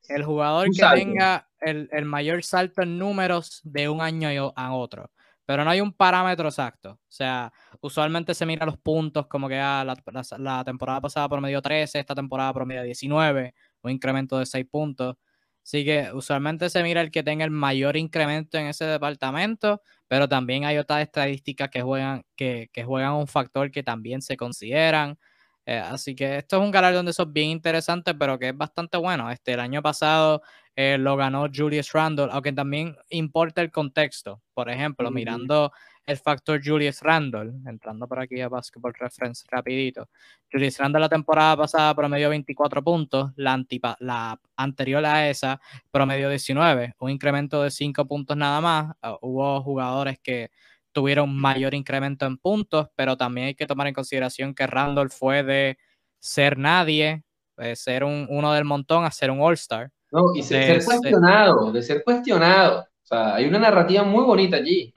[0.10, 5.10] el jugador que tenga el, mayor salto en números de un año a otro.
[5.46, 6.92] Pero no hay un parámetro exacto.
[6.92, 9.84] O sea, usualmente se mira los puntos como que ah,
[10.38, 15.16] la, temporada pasada promedio 13, esta temporada promedio 19, un incremento de 6 puntos.
[15.64, 20.30] Así que usualmente se mira el que tenga el mayor incremento en ese departamento, pero
[20.30, 25.18] también hay otras estadísticas que juegan, que, que juegan un factor que también se consideran.
[25.66, 28.98] Eh, así que esto es un galardón de esos bien interesante, pero que es bastante
[28.98, 29.30] bueno.
[29.30, 30.42] Este, el año pasado
[30.78, 34.42] eh, lo ganó Julius Randle, aunque también importa el contexto.
[34.54, 35.74] Por ejemplo, mirando
[36.08, 40.10] el factor Julius Randle, entrando por aquí a Basketball Reference rapidito.
[40.50, 43.62] Julius Randle la temporada pasada promedió 24 puntos, la,
[44.00, 45.60] la anterior a esa
[45.92, 48.96] promedió 19, un incremento de 5 puntos nada más.
[49.02, 50.50] Ah, hubo jugadores que
[50.94, 55.44] tuvieron mayor incremento en puntos, pero también hay que tomar en consideración que Randall fue
[55.44, 55.78] de
[56.20, 57.24] ser nadie,
[57.58, 59.92] de ser un, uno del montón, a ser un All-Star.
[60.10, 62.80] No, y ser, cuestionado, de ser cuestionado.
[62.80, 64.94] O sea, hay una narrativa muy bonita allí.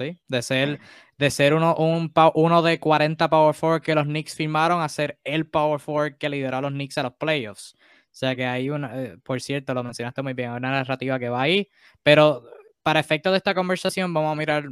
[0.00, 0.80] Sí, de ser,
[1.18, 5.18] de ser uno, un, uno de 40 Power Forward que los Knicks firmaron a ser
[5.24, 7.74] el Power Forward que lideró a los Knicks a los playoffs.
[7.76, 11.18] O sea que hay una, eh, por cierto, lo mencionaste muy bien, hay una narrativa
[11.18, 11.68] que va ahí,
[12.02, 12.42] pero
[12.82, 14.64] para efectos de esta conversación vamos a mirar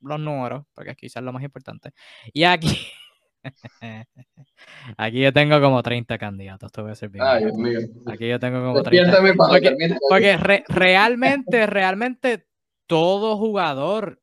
[0.00, 1.90] los números, porque quizás es lo más importante.
[2.32, 2.78] Y aquí,
[4.96, 7.24] aquí yo tengo como 30 candidatos, te voy a ser bien.
[7.26, 7.80] Ay, Dios mío.
[8.06, 9.18] Aquí yo tengo como 30.
[9.48, 10.36] porque, porque
[10.68, 12.46] realmente, realmente
[12.86, 14.20] todo jugador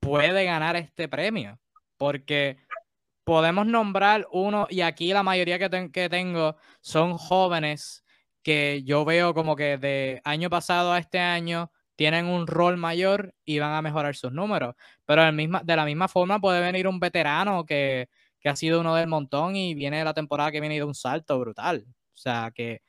[0.00, 1.58] puede ganar este premio,
[1.96, 2.56] porque
[3.24, 8.04] podemos nombrar uno, y aquí la mayoría que, que tengo son jóvenes
[8.42, 11.70] que yo veo como que de año pasado a este año
[12.00, 14.74] tienen un rol mayor y van a mejorar sus números.
[15.04, 18.08] Pero de la misma forma puede venir un veterano que,
[18.44, 21.84] ha sido uno del montón y viene la temporada que viene de un salto brutal.
[21.86, 22.80] O sea, que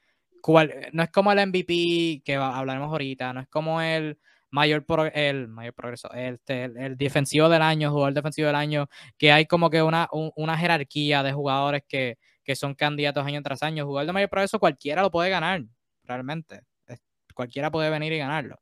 [0.93, 4.17] no es como el MVP que hablaremos ahorita, no es como el
[4.51, 8.87] mayor el mayor progreso, este, el, el, defensivo del año, jugador defensivo del año,
[9.17, 13.63] que hay como que una, una jerarquía de jugadores que, que son candidatos año tras
[13.63, 13.85] año.
[13.85, 15.63] Jugador de mayor progreso cualquiera lo puede ganar,
[16.03, 16.61] realmente.
[17.33, 18.59] Cualquiera puede venir y ganarlo.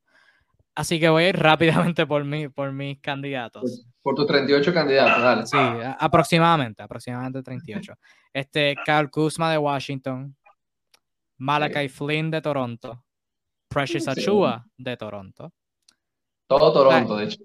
[0.74, 3.84] Así que voy a ir rápidamente por, mi, por mis candidatos.
[4.02, 5.46] Por, tus 38 candidatos, dale.
[5.46, 5.58] Sí,
[5.98, 7.94] aproximadamente, aproximadamente 38.
[8.32, 10.36] Este, Kyle Kuzma de Washington,
[11.38, 13.04] Malakai Flynn de Toronto,
[13.68, 15.52] Precious Achua de Toronto.
[16.50, 17.38] Todo Toronto, de hecho.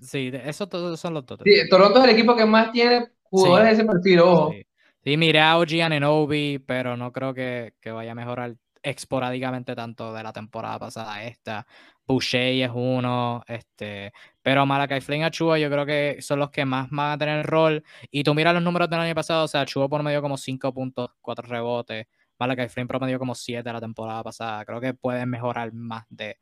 [0.00, 1.40] Sí, eso todos son los dos.
[1.44, 4.52] Sí, Toronto es el equipo que más tiene jugadores de ese perfil, ojo.
[4.52, 4.64] Sí,
[5.02, 10.22] sí miré a Obi, pero no creo que, que vaya a mejorar esporádicamente tanto de
[10.22, 11.66] la temporada pasada a esta.
[12.06, 16.88] Boucher es uno, este, pero Malakai Flynn Achua yo creo que son los que más
[16.90, 17.82] van a tener el rol.
[18.12, 20.72] Y tú miras los números del año pasado, o sea, Achua por medio como 5
[20.72, 22.06] puntos, 4 rebotes.
[22.38, 24.64] Malakai Flynn promedio como 7 la temporada pasada.
[24.64, 26.38] Creo que pueden mejorar más de,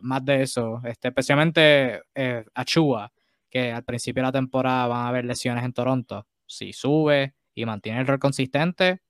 [0.00, 0.80] más de eso.
[0.84, 3.12] Este, especialmente eh, Achua,
[3.50, 6.26] que al principio de la temporada van a haber lesiones en Toronto.
[6.46, 9.02] Si sube y mantiene el rol consistente,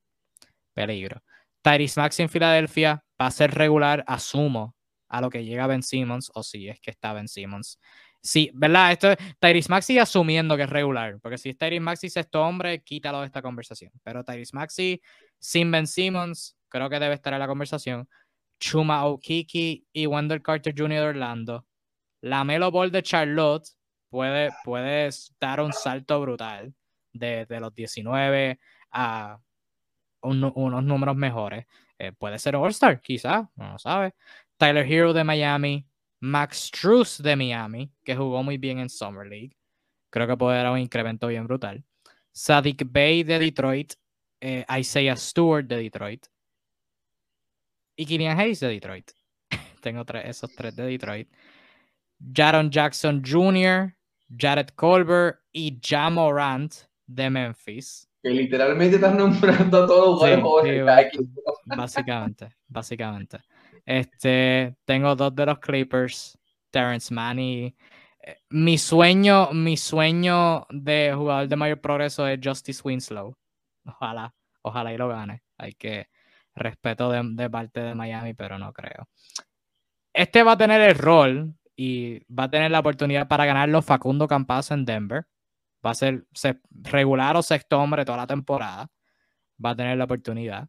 [0.75, 1.23] peligro.
[1.63, 4.75] Tyrese Max en Filadelfia va a ser regular, asumo,
[5.09, 7.79] a lo que llega Ben Simmons, o si es que está Ben Simmons.
[8.21, 8.93] Sí, ¿verdad?
[8.93, 9.09] Esto,
[9.41, 13.27] Tyrese Maxi asumiendo que es regular, porque si es Tyrese Maxi sexto hombre, quítalo de
[13.27, 13.93] esta conversación.
[14.03, 15.03] Pero Tyrese Maxi
[15.39, 18.09] sin Ben Simmons, creo que debe estar en la conversación.
[18.63, 20.89] Chuma Okiki y Wendell Carter Jr.
[20.89, 21.67] de Orlando.
[22.21, 23.69] La Melo Ball de Charlotte
[24.09, 25.11] puede, puede
[25.41, 26.73] dar un salto brutal
[27.13, 28.61] de, los 19
[28.93, 29.41] a
[30.21, 31.67] unos números mejores.
[31.99, 34.15] Eh, puede ser All-Star, quizás, no lo sabe.
[34.57, 35.85] Tyler Hero de Miami,
[36.21, 39.57] Max Truss de Miami, que jugó muy bien en Summer League.
[40.09, 41.85] Creo que puede dar un incremento bien brutal.
[42.31, 43.95] Sadik Bay de Detroit,
[44.41, 46.27] eh, Isaiah Stewart de Detroit
[48.03, 49.11] y Killian Hayes de Detroit.
[49.81, 51.29] Tengo tres, esos tres de Detroit.
[52.35, 53.95] Jaron Jackson Jr.,
[54.37, 56.73] Jared Colbert y Jamorant
[57.07, 61.11] de Memphis que literalmente estás nombrando a todos los jugadores
[61.65, 63.39] Básicamente, básicamente.
[63.85, 66.39] Este, tengo dos de los Clippers,
[66.71, 67.75] Terrence Mann y
[68.23, 73.35] eh, mi sueño, mi sueño de jugador de mayor progreso es Justice Winslow.
[73.85, 75.43] Ojalá, ojalá y lo gane.
[75.59, 76.09] Hay que
[76.55, 79.09] respeto de, parte de Miami, pero no creo.
[80.13, 84.29] Este va a tener el rol y va a tener la oportunidad para ganarlo Facundo
[84.29, 85.27] Campas en Denver
[85.85, 86.25] va a ser
[86.71, 88.91] regular o sexto hombre toda la temporada.
[89.65, 90.69] Va a tener la oportunidad.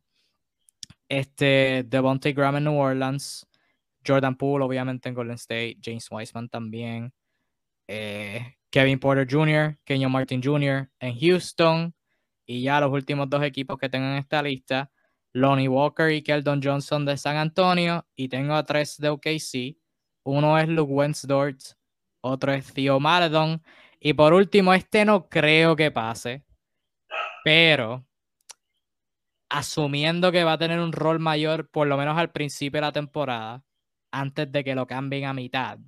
[1.07, 3.47] Este, Devontae Graham en New Orleans.
[4.05, 5.77] Jordan Poole, obviamente, en Golden State.
[5.81, 7.13] James Wiseman también.
[7.87, 10.89] Eh, Kevin Porter Jr., Kenyon Martin Jr.
[10.99, 11.95] en Houston.
[12.45, 14.91] Y ya los últimos dos equipos que tengo en esta lista.
[15.33, 18.05] Lonnie Walker y Keldon Johnson de San Antonio.
[18.15, 19.77] Y tengo a tres de OKC.
[20.23, 21.59] Uno es Luke Wensdort.
[22.21, 23.61] Otro es Theo Maledon.
[23.99, 26.43] Y por último, este no creo que pase,
[27.43, 28.05] pero
[29.49, 32.91] asumiendo que va a tener un rol mayor, por lo menos al principio de la
[32.91, 33.63] temporada,
[34.11, 35.79] antes de que lo cambien a mitad.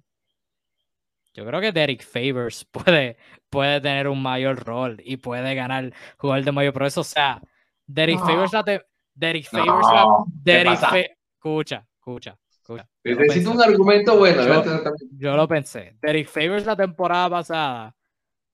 [1.34, 3.18] Yo creo que Derek Favors puede,
[3.50, 7.02] puede tener un mayor rol y puede ganar jugar de mayor progreso.
[7.02, 7.42] O sea,
[7.86, 8.64] Derek Favors la
[9.16, 9.88] Derek Favors
[11.36, 12.88] escucha, escucha, escucha.
[13.04, 14.44] Necesito un argumento bueno.
[15.18, 15.96] Yo, lo pensé.
[16.02, 17.96] Derek Favors la temporada pasada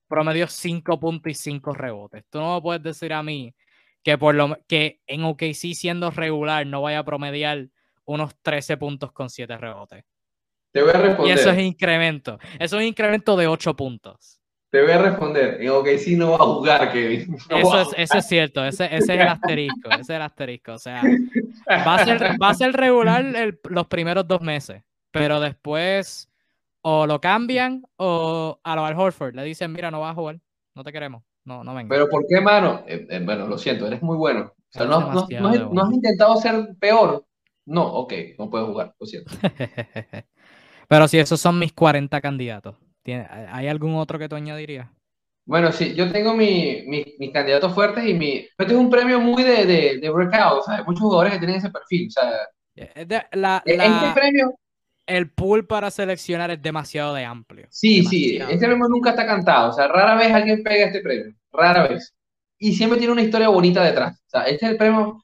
[0.07, 2.25] promedio 5 puntos y 5 rebotes.
[2.29, 3.55] Tú no me puedes decir a mí
[4.03, 7.69] que por lo que en OKC siendo regular no vaya a promediar
[8.05, 10.03] unos 13 puntos con 7 rebotes.
[10.71, 11.37] Te voy a responder.
[11.37, 12.39] Y eso es incremento.
[12.59, 14.40] Eso es incremento de 8 puntos.
[14.71, 15.61] Te voy a responder.
[15.61, 17.35] En OKC no va a jugar, Kevin.
[17.49, 18.65] eso, es, eso es cierto.
[18.65, 19.89] Ese, ese, es el asterisco.
[19.89, 20.73] Ese es el asterisco.
[20.73, 21.03] O sea,
[21.69, 23.25] va a ser, va a ser regular
[23.69, 24.81] los primeros dos meses.
[25.11, 26.31] Pero después
[26.81, 30.39] o lo cambian o a lo Al Horford le dicen, mira, no vas a jugar,
[30.75, 31.89] no te queremos, no, no venga.
[31.89, 32.83] Pero ¿por qué, mano?
[32.87, 34.53] Eh, eh, bueno, lo siento, eres muy bueno.
[34.55, 37.25] O sea, no, no, has intentado ser peor.
[37.65, 39.31] No, ok, no puedes jugar, lo siento.
[40.87, 42.75] Pero si esos son mis 40 candidatos,
[43.05, 44.87] ¿hay algún otro que tú añadirías?
[45.45, 48.47] Bueno, sí, yo tengo mi, mis candidatos fuertes y mi...
[48.57, 51.69] Este es un premio muy de, de, de breakout, Hay muchos jugadores que tienen ese
[51.69, 52.31] perfil, o sea...
[52.75, 54.55] Eh, la, Este premio
[55.11, 57.67] el pool para seleccionar es demasiado de amplio.
[57.69, 59.69] Sí, sí, este premio nunca está cantado.
[59.69, 61.33] O sea, rara vez alguien pega este premio.
[61.51, 62.13] Rara vez.
[62.57, 64.21] Y siempre tiene una historia bonita detrás.
[64.27, 65.23] O sea, este es el premio.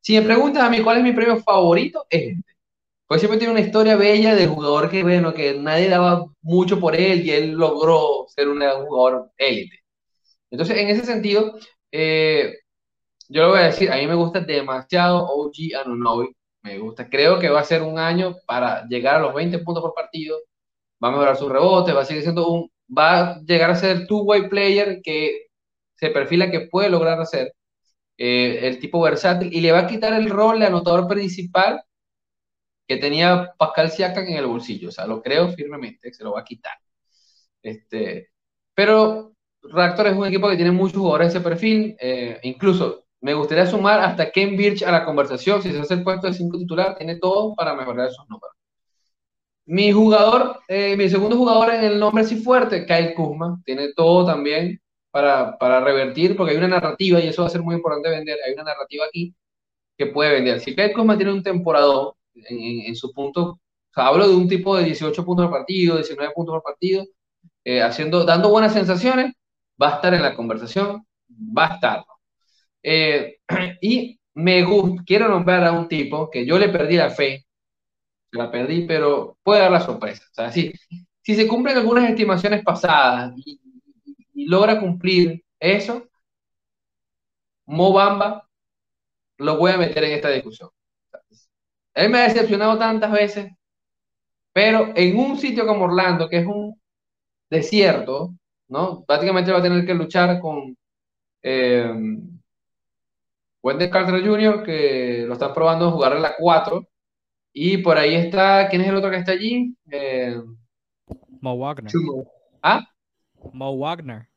[0.00, 2.52] Si me preguntas a mí cuál es mi premio favorito, es este.
[3.08, 6.94] Pues siempre tiene una historia bella del jugador que, bueno, que nadie daba mucho por
[6.94, 9.80] él y él logró ser un jugador élite.
[10.50, 11.54] Entonces, en ese sentido,
[11.92, 12.54] eh,
[13.28, 15.54] yo lo voy a decir, a mí me gusta demasiado OG
[15.84, 16.28] Anunobi
[16.62, 17.08] me gusta.
[17.08, 20.38] Creo que va a ser un año para llegar a los 20 puntos por partido,
[21.02, 23.96] va a mejorar sus rebotes, va a seguir siendo un, va a llegar a ser
[23.96, 25.48] el two-way player que
[25.96, 27.52] se perfila que puede lograr hacer,
[28.18, 31.82] eh, el tipo versátil, y le va a quitar el rol de anotador principal
[32.88, 36.40] que tenía Pascal Siakam en el bolsillo, o sea, lo creo firmemente, se lo va
[36.40, 36.72] a quitar.
[37.62, 38.30] Este,
[38.74, 43.34] pero Raptor es un equipo que tiene muchos jugadores de ese perfil, eh, incluso me
[43.34, 46.58] gustaría sumar hasta Ken Birch a la conversación, si se hace el puesto de 5
[46.58, 48.56] titular, tiene todo para mejorar esos números.
[49.66, 54.24] Mi jugador, eh, mi segundo jugador en el nombre así fuerte, Kyle Kuzma, tiene todo
[54.24, 58.08] también para, para, revertir, porque hay una narrativa, y eso va a ser muy importante
[58.08, 59.34] vender, hay una narrativa aquí
[59.98, 60.60] que puede vender.
[60.60, 62.12] Si Kyle Kuzma tiene un temporada
[62.48, 63.60] en, en, su punto, o
[63.94, 67.04] sea, hablo de un tipo de 18 puntos por partido, 19 puntos por partido,
[67.64, 69.34] eh, haciendo, dando buenas sensaciones,
[69.80, 72.04] va a estar en la conversación, va a estar.
[72.82, 73.38] Eh,
[73.82, 77.46] y me gusta, quiero nombrar a un tipo que yo le perdí la fe,
[78.32, 80.24] la perdí, pero puede dar la sorpresa.
[80.30, 80.72] O sea, si,
[81.22, 83.60] si se cumplen algunas estimaciones pasadas y,
[84.46, 86.08] logra cumplir eso,
[87.66, 88.48] Mobamba
[89.38, 90.70] lo voy a meter en esta discusión.
[91.98, 93.50] Él me ha decepcionado tantas veces,
[94.52, 96.80] pero en un sitio como Orlando, que es un
[97.50, 98.34] desierto,
[98.68, 99.02] ¿no?
[99.04, 100.76] Prácticamente va a tener que luchar con
[101.42, 101.92] eh,
[103.60, 106.86] Wendell Carter Jr., que lo están probando jugar en la 4,
[107.52, 109.74] y por ahí está, ¿quién es el otro que está allí?
[109.90, 110.40] Eh,
[111.40, 111.90] Mo Wagner.
[112.62, 112.86] ¿Ah?
[113.52, 114.28] Mo Wagner.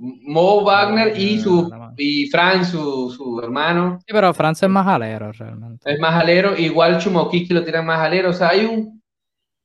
[0.00, 3.98] Mo Wagner y su y Frank, su, su, hermano.
[4.06, 5.92] Sí, pero Franz es más alero realmente.
[5.92, 9.00] Es más alero, igual Chumokiki lo tiene más alero, o sea, hay un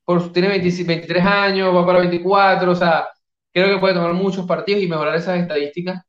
[0.04, 3.08] por, tiene 23 años, va para 24, o sea,
[3.52, 6.02] creo que puede tomar muchos partidos y mejorar esas estadísticas.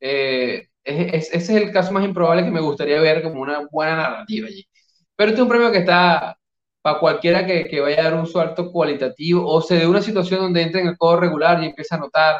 [0.00, 4.48] Eh, ese es el caso más improbable que me gustaría ver como una buena narrativa
[4.48, 4.66] allí.
[5.16, 6.36] Pero este es un premio que está
[6.82, 10.40] para cualquiera que, que vaya a dar un salto cualitativo o se dé una situación
[10.40, 12.36] donde entre en el juego regular y empiece a notar.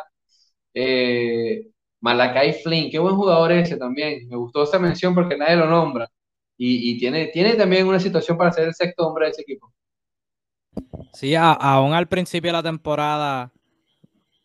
[0.78, 1.70] Eh,
[2.02, 4.28] Malakai Flynn, qué buen jugador ese también.
[4.28, 6.06] Me gustó esa mención porque nadie lo nombra.
[6.58, 9.72] Y, tiene, también una situación para ser el sexto hombre de ese equipo.
[11.12, 13.52] Sí, aún al principio de la temporada,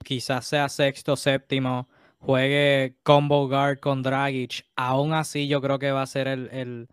[0.03, 1.89] quizás sea sexto, séptimo,
[2.19, 6.87] juegue combo guard con Dragic, aún así yo creo que va a ser el,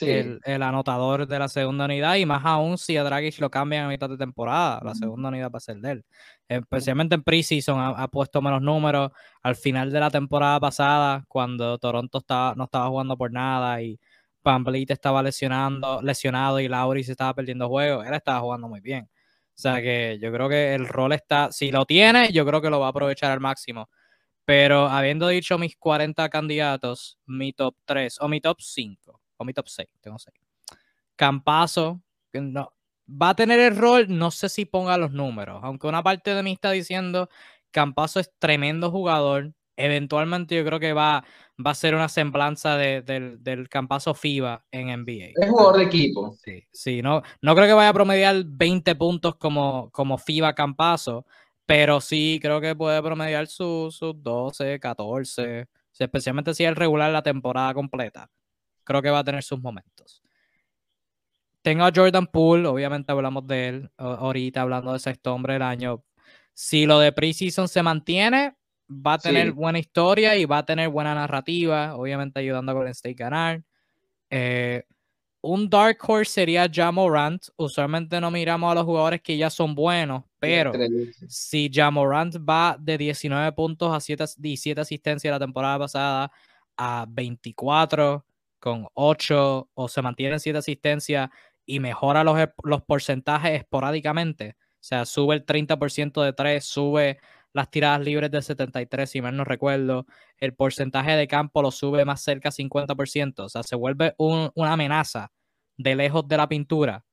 [0.00, 3.88] el, anotador de la segunda unidad y más aún si a Dragic lo cambian a
[3.88, 6.04] mitad de temporada, la segunda unidad va a ser de él.
[6.48, 9.10] Especialmente en preseason ha, ha puesto menos números.
[9.42, 13.98] Al final de la temporada pasada, cuando Toronto estaba, no estaba jugando por nada y
[14.42, 19.08] Pamblit estaba lesionando, lesionado y Lauri se estaba perdiendo juegos, él estaba jugando muy bien.
[19.54, 22.70] O sea que yo creo que el rol está, si lo tiene, yo creo que
[22.70, 23.88] lo va a aprovechar al máximo.
[24.44, 29.52] Pero habiendo dicho mis 40 candidatos, mi top 3 o mi top 5 o mi
[29.52, 30.34] top 6, tengo 6.
[31.16, 32.00] Campazo,
[32.32, 32.72] no,
[33.08, 36.42] va a tener el rol, no sé si ponga los números, aunque una parte de
[36.42, 37.28] mí está diciendo
[37.72, 41.24] Campazo es tremendo jugador, eventualmente yo creo que va,
[41.64, 45.32] va a ser una semblanza del, del campazo FIBA en NBA.
[45.34, 46.36] Es jugador de equipo.
[46.44, 51.26] Sí, sí, no, no creo que vaya a promediar 20 puntos como, como FIBA campazo,
[51.64, 55.66] pero sí creo que puede promediar sus 12, 14,
[55.98, 58.30] especialmente si es regular la temporada completa.
[58.84, 60.22] Creo que va a tener sus momentos.
[61.62, 66.04] Tengo a Jordan Poole, obviamente hablamos de él ahorita, hablando de sexto hombre del año.
[66.54, 68.56] Si lo de preseason se mantiene,
[68.90, 72.90] va a tener buena historia y va a tener buena narrativa, obviamente ayudando a Golden
[72.92, 73.62] State a ganar.
[74.28, 74.84] Eh,
[75.40, 77.48] un Dark Horse sería Jamorant.
[77.56, 80.72] Usualmente no miramos a los jugadores que ya son buenos, pero
[81.28, 86.32] si Jamorant va de 19 puntos a 7, 17 asistencias la temporada pasada
[86.76, 88.24] a 24
[88.62, 91.30] con 8 o se mantiene en 7 asistencias
[91.66, 97.18] y mejora los, los porcentajes esporádicamente, o sea, sube el 30% de 3, sube
[97.52, 100.06] las tiradas libres de 73, si mal no recuerdo.
[100.38, 103.44] El porcentaje de campo lo sube más cerca a 50%.
[103.44, 105.30] O sea, se vuelve una amenaza
[105.76, 107.04] de lejos de la pintura.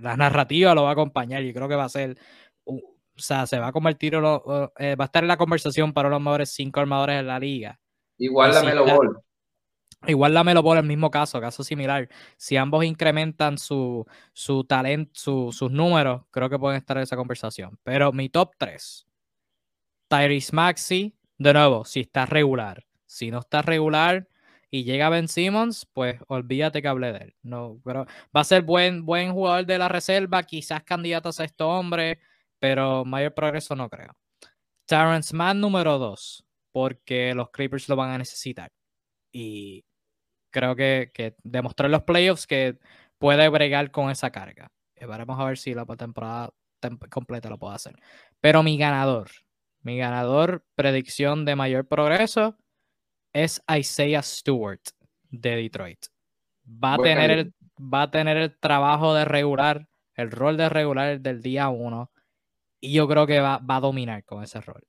[0.00, 2.18] La narrativa lo va a acompañar y creo que va a ser.
[2.66, 2.80] o
[3.16, 4.14] sea, se va a convertir.
[4.14, 7.80] Eh, va a estar en la conversación para los mejores cinco armadores de la liga.
[8.18, 9.18] Igual la Melo Ball.
[10.06, 12.08] Igual la Melo Ball, el mismo caso, caso similar.
[12.36, 17.78] Si ambos incrementan su, su talento, sus números, creo que pueden estar en esa conversación.
[17.82, 19.08] Pero mi top 3
[20.08, 22.84] Tyrese Maxi, de nuevo, si está regular.
[23.06, 24.28] Si no está regular
[24.70, 27.36] y llega Ben Simmons, pues olvídate que hablé de él.
[27.42, 31.68] No, pero va a ser buen, buen jugador de la reserva, quizás candidato a sexto
[31.68, 32.20] hombre,
[32.58, 34.16] pero mayor progreso no creo.
[34.86, 38.72] Terrence Mann número dos, porque los Clippers lo van a necesitar.
[39.32, 39.84] Y
[40.50, 42.78] creo que, que demostró en los playoffs que
[43.18, 44.70] puede bregar con esa carga.
[44.96, 46.50] Veremos a ver si la temporada
[47.10, 47.96] completa lo puedo hacer.
[48.40, 49.30] Pero mi ganador,
[49.80, 52.56] mi ganador, predicción de mayor progreso,
[53.32, 54.80] es Isaiah Stewart
[55.30, 56.06] de Detroit.
[56.66, 61.20] Va a, tener el, va a tener el trabajo de regular, el rol de regular
[61.20, 62.10] del día uno.
[62.80, 64.82] Y yo creo que va, va a dominar con ese rol.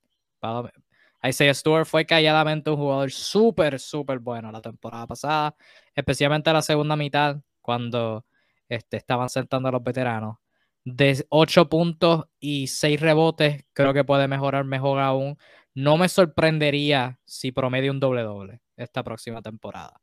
[1.22, 5.54] Isaiah Stewart fue calladamente un jugador súper, súper bueno la temporada pasada,
[5.94, 8.24] especialmente la segunda mitad, cuando
[8.68, 10.38] este, estaban sentando a los veteranos.
[10.84, 15.36] De 8 puntos y 6 rebotes, creo que puede mejorar mejor aún.
[15.74, 20.00] No me sorprendería si promedia un doble-doble esta próxima temporada.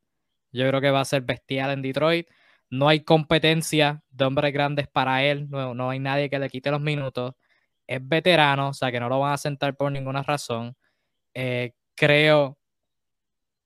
[0.51, 2.27] Yo creo que va a ser bestial en Detroit.
[2.69, 5.49] No hay competencia de hombres grandes para él.
[5.49, 7.33] No hay nadie que le quite los minutos.
[7.87, 10.75] Es veterano, o sea que no lo van a sentar por ninguna razón.
[11.39, 12.57] Eh, creo,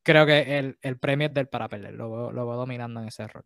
[0.03, 1.93] creo que el, el, premio es del para perder.
[1.93, 3.45] Lo, lo veo dominando en ese rol.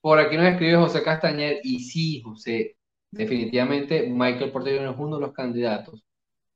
[0.00, 2.76] Por aquí nos escribe José Castañer, y sí, José,
[3.12, 6.04] definitivamente Michael Porter es uno de los candidatos.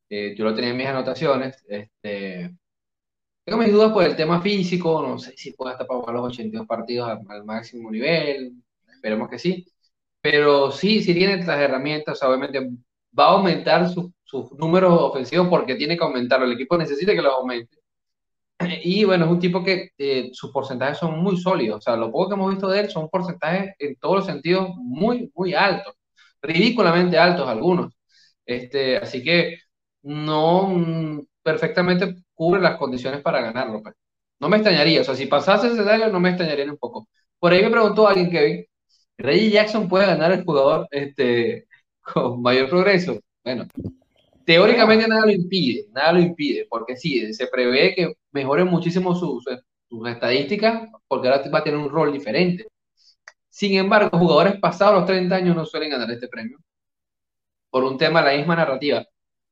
[0.08, 1.64] Eh, yo lo tenía en mis anotaciones.
[1.68, 2.52] Este,
[3.44, 6.66] tengo mis dudas por el tema físico, no sé si puede estar para los 82
[6.66, 8.54] partidos al, máximo nivel,
[8.92, 9.64] esperemos que sí.
[10.20, 12.70] Pero sí, sí tiene las herramientas, obviamente
[13.18, 16.46] va a aumentar sus números ofensivos porque tiene que aumentarlo.
[16.46, 17.78] El equipo necesita que los aumente.
[18.84, 21.78] Y bueno, es un tipo que eh, sus porcentajes son muy sólidos.
[21.78, 24.70] O sea, lo poco que hemos visto de él son porcentajes en todos los sentidos
[24.76, 25.94] muy, muy altos.
[26.42, 27.94] Ridículamente altos algunos.
[28.46, 29.58] Este, así que
[30.02, 33.82] no mm, perfectamente cubre las condiciones para ganarlo.
[33.82, 33.94] Pues.
[34.40, 35.00] No me extrañaría.
[35.02, 37.08] O sea, si pasase ese escenario, no me extrañaría un poco.
[37.38, 38.64] Por ahí me preguntó alguien, Kevin,
[39.18, 41.66] ¿Reggie Jackson puede ganar el jugador este,
[42.12, 43.20] con mayor progreso?
[43.44, 43.66] Bueno,
[44.44, 49.44] Teóricamente nada lo impide, nada lo impide, porque sí, se prevé que mejoren muchísimo sus,
[50.06, 52.66] estadísticas, porque ahora va a tener un rol diferente.
[53.48, 56.58] Sin embargo, jugadores pasados los 30 años no suelen ganar este premio,
[57.70, 59.04] por un tema de la misma narrativa.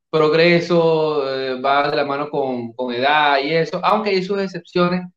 [0.09, 5.07] Progreso eh, va de la mano con, con, edad y eso, aunque hay sus excepciones.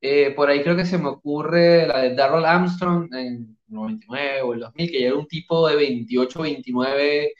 [0.00, 4.54] Eh, por ahí creo que se me ocurre la de Darrell Armstrong en 99 o
[4.54, 7.32] el 2000, que ya era un tipo de 28, 29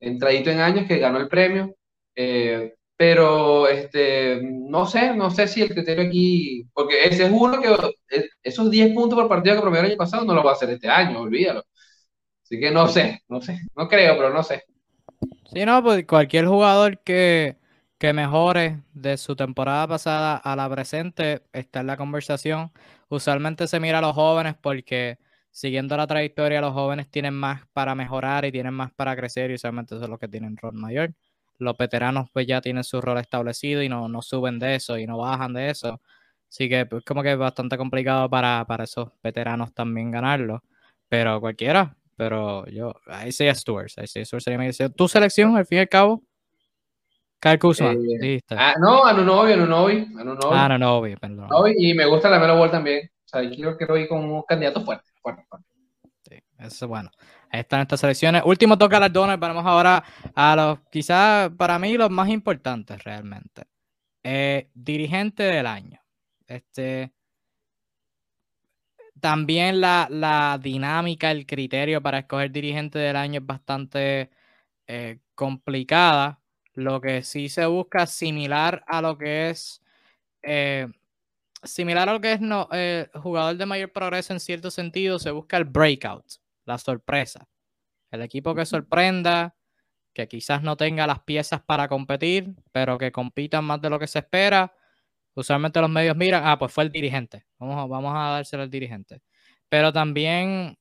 [0.00, 1.74] entradito en años que ganó el premio.
[2.14, 7.60] Eh, pero este, no sé, no sé si el criterio aquí, porque ese es uno
[7.60, 7.68] que
[8.16, 10.54] eh, esos 10 puntos por partido que promedió el año pasado no lo va a
[10.54, 11.64] hacer este año, olvídalo.
[12.44, 14.62] Así que no sé, no sé, no creo, pero no sé.
[15.52, 17.56] Sí, no, pues cualquier jugador que,
[17.98, 22.70] que mejore de su temporada pasada a la presente está en la conversación.
[23.08, 25.18] Usualmente se mira a los jóvenes porque
[25.52, 29.54] siguiendo la trayectoria, los jóvenes tienen más para mejorar y tienen más para crecer y
[29.54, 31.12] usualmente son los que tienen rol mayor.
[31.58, 35.06] Los veteranos pues ya tienen su rol establecido y no, no suben de eso y
[35.06, 36.00] no bajan de eso.
[36.48, 40.62] Así que pues como que es bastante complicado para, para esos veteranos también ganarlo.
[41.08, 45.66] Pero cualquiera, pero yo, ahí sí Stewart, ahí sí Stewart sería mi ¿Tu selección al
[45.66, 46.22] fin y al cabo?
[47.38, 50.48] Kyle Kuzma, eh, Ah, no, Anunobi, Anunobi, Anunobi.
[50.52, 51.48] Ah, Anunobi, perdón.
[51.76, 53.10] y me gusta la Melo Ball también.
[53.32, 55.10] Sea, quiero que lo vi como un candidato fuerte.
[56.28, 57.10] Sí, eso es bueno.
[57.50, 58.42] Ahí están estas selecciones.
[58.44, 59.38] Último toca las donas.
[59.38, 60.04] Vamos ahora
[60.34, 63.64] a los, quizás para mí, los más importantes realmente.
[64.22, 66.00] Eh, dirigente del año.
[66.46, 67.12] Este.
[69.20, 74.30] También la, la, dinámica, el criterio para escoger dirigente del año es bastante
[74.86, 76.40] eh, complicada.
[76.74, 79.80] Lo que sí se busca similar a lo que es
[80.42, 80.88] eh,
[81.62, 85.30] similar a lo que es no, eh, jugador de mayor progreso en cierto sentido, se
[85.30, 86.24] busca el breakout,
[86.64, 87.48] la sorpresa.
[88.10, 89.56] El equipo que sorprenda,
[90.12, 94.06] que quizás no tenga las piezas para competir, pero que compitan más de lo que
[94.06, 94.74] se espera.
[95.34, 97.46] Usualmente los medios miran, ah, pues fue el dirigente.
[97.58, 99.22] Vamos, vamos a dárselo al dirigente.
[99.68, 100.76] Pero también,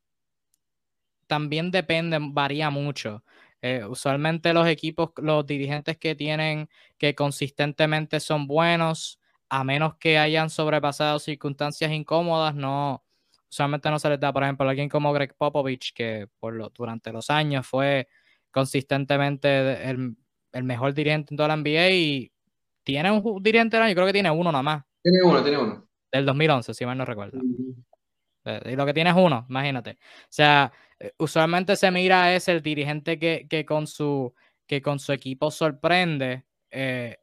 [1.27, 3.23] también depende, varía mucho.
[3.61, 9.20] Eh, usualmente los equipos, los dirigentes que tienen, que consistentemente son buenos,
[9.53, 13.03] a menos que hayan sobrepasado circunstancias incómodas, no,
[13.49, 17.11] usualmente no se les da, por ejemplo, alguien como Greg Popovich, que por lo, durante
[17.11, 18.07] los años fue
[18.49, 20.15] consistentemente el,
[20.63, 22.31] mejor dirigente en toda la NBA y
[22.83, 24.83] tiene un dirigente del año, creo que tiene uno nada más.
[25.03, 25.85] Tiene uno, tiene uno.
[26.09, 27.41] Del 2011, si mal no recuerdo.
[28.45, 29.97] Eh, y lo que tiene es uno, imagínate.
[30.01, 34.33] O sea, eh, usualmente se mira es el dirigente que, que, con, su,
[34.65, 36.45] que con su equipo sorprende.
[36.69, 37.17] Eh,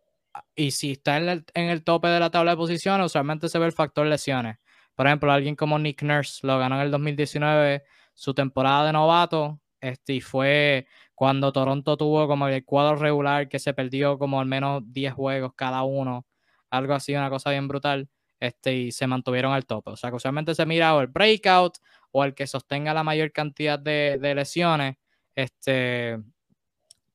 [0.55, 3.59] y si está en el, en el, tope de la tabla de posiciones, usualmente se
[3.59, 4.59] ve el factor lesiones.
[4.95, 7.85] Por ejemplo, alguien como Nick Nurse lo ganó en el 2019,
[8.15, 13.59] su temporada de novato, este, y fue cuando Toronto tuvo como el cuadro regular que
[13.59, 16.27] se perdió como al menos 10 juegos cada uno,
[16.71, 18.09] algo así, una cosa bien brutal,
[18.41, 19.91] este, y se mantuvieron al tope.
[19.93, 21.79] O sea, que usualmente se mira o el breakout
[22.13, 24.97] o el que sostenga la mayor cantidad de, de lesiones,
[25.35, 26.19] este,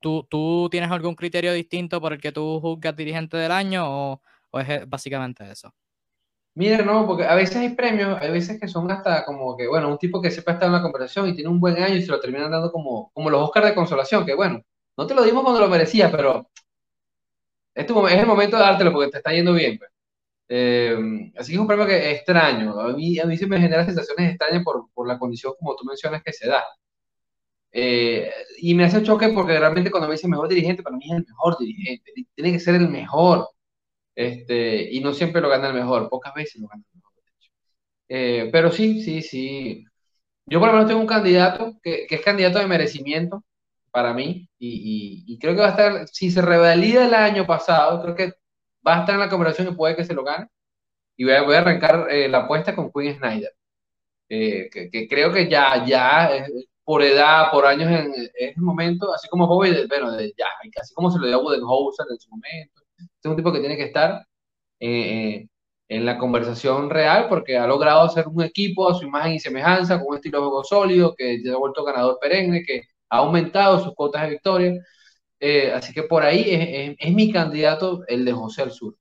[0.04, 4.22] ¿tú, ¿tú tienes algún criterio distinto por el que tú juzgas dirigente del año o,
[4.60, 5.74] es básicamente eso?
[6.56, 9.90] Mira, no, porque a veces hay premios, hay veces que son hasta como que, bueno,
[9.90, 12.12] un tipo que sepa estar en la conversación y tiene un buen año y se
[12.12, 14.62] lo terminan dando como, como los Oscars de consolación, que bueno,
[14.96, 16.48] no te lo dimos cuando lo merecías, pero
[17.74, 19.80] es, es el momento de dártelo porque te está yendo bien.
[19.80, 19.90] Pues.
[20.50, 20.96] Eh,
[21.38, 22.80] así que es un premio que extraño.
[22.80, 25.86] A mí, a mí se me genera sensaciones extrañas por, por la condición, como tú
[25.86, 26.64] mencionas, que se da.
[27.74, 31.18] Eh, y me hace choque porque realmente cuando me dicen mejor dirigente, para mí es
[31.18, 32.14] el mejor dirigente.
[32.36, 33.50] Tiene que ser el mejor.
[34.16, 37.14] Este, y no siempre lo gana el mejor, pocas veces lo gana el mejor.
[38.10, 39.86] Eh, pero sí, sí, sí.
[40.46, 43.44] Yo por lo menos tengo un candidato que, que es candidato de merecimiento
[43.92, 48.02] para mí y, y, creo que va a estar, si se revalida el año pasado,
[48.02, 48.34] creo que
[48.88, 50.48] va a estar en la conversación y puede que se lo gane.
[51.18, 53.54] Y voy a, voy a arrancar eh, la apuesta con Queen Snyder,
[54.30, 56.46] eh, que, que, creo que ya, ya
[56.84, 60.48] por edad, por años en, en el momento, así como Bobby, bueno, de, ya,
[60.82, 63.78] así como se lo dio a Budenholzer en su momento, es un tipo que tiene
[63.78, 64.26] que estar
[64.80, 65.48] eh,
[65.90, 70.00] en la conversación real porque ha logrado hacer un equipo a su imagen y semejanza,
[70.00, 73.80] con un estilo de juego sólido, que se ha vuelto ganador perenne, que ha aumentado
[73.80, 74.74] sus cuotas de victoria.
[75.40, 78.98] Eh, así que por ahí es, es, mi candidato el de José al Sur.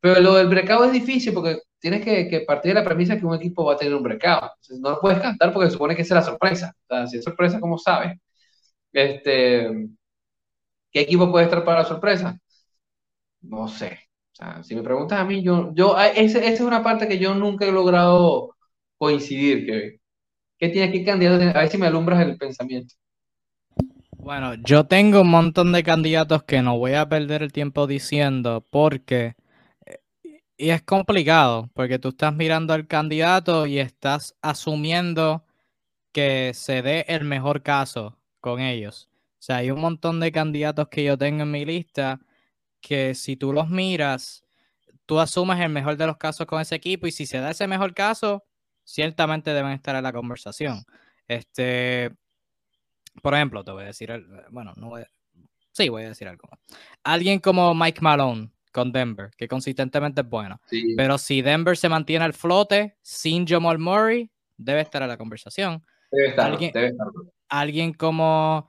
[0.00, 3.34] Pero lo del brecado es difícil porque tienes que, partir de la premisa que un
[3.34, 4.52] equipo va a tener un brecado.
[4.80, 6.74] no lo puedes cantar porque supone que es la sorpresa.
[7.10, 8.18] Si es sorpresa, ¿cómo sabes?
[8.92, 9.88] Este,
[10.92, 12.38] ¿Qué equipo puede estar para la sorpresa?
[13.42, 13.98] No sé.
[14.32, 17.18] O sea, si me preguntas a mí, yo, yo, ah, esa es una parte que
[17.18, 18.56] yo nunca he logrado
[18.98, 20.00] coincidir, que,
[20.58, 21.58] ¿qué tienes que candidato?
[21.58, 22.94] A ver si me alumbras el pensamiento.
[24.16, 28.66] Bueno, yo tengo un montón de candidatos que no voy a perder el tiempo diciendo
[28.68, 29.34] porque
[30.60, 35.46] y es complicado porque tú estás mirando al candidato y estás asumiendo
[36.12, 39.08] que se dé el mejor caso con ellos.
[39.38, 42.20] O sea, hay un montón de candidatos que yo tengo en mi lista
[42.82, 44.44] que si tú los miras,
[45.06, 47.66] tú asumes el mejor de los casos con ese equipo y si se da ese
[47.66, 48.44] mejor caso,
[48.84, 50.84] ciertamente deben estar en la conversación.
[51.26, 52.14] Este,
[53.22, 54.12] por ejemplo, te voy a decir,
[54.50, 55.06] bueno, no voy a,
[55.72, 56.50] sí, voy a decir algo.
[57.02, 60.60] Alguien como Mike Malone con Denver, que consistentemente es bueno.
[60.96, 65.84] Pero si Denver se mantiene al flote sin Jamal Murray, debe estar en la conversación.
[66.10, 67.06] Debe estar, alguien, debe estar.
[67.48, 68.68] alguien como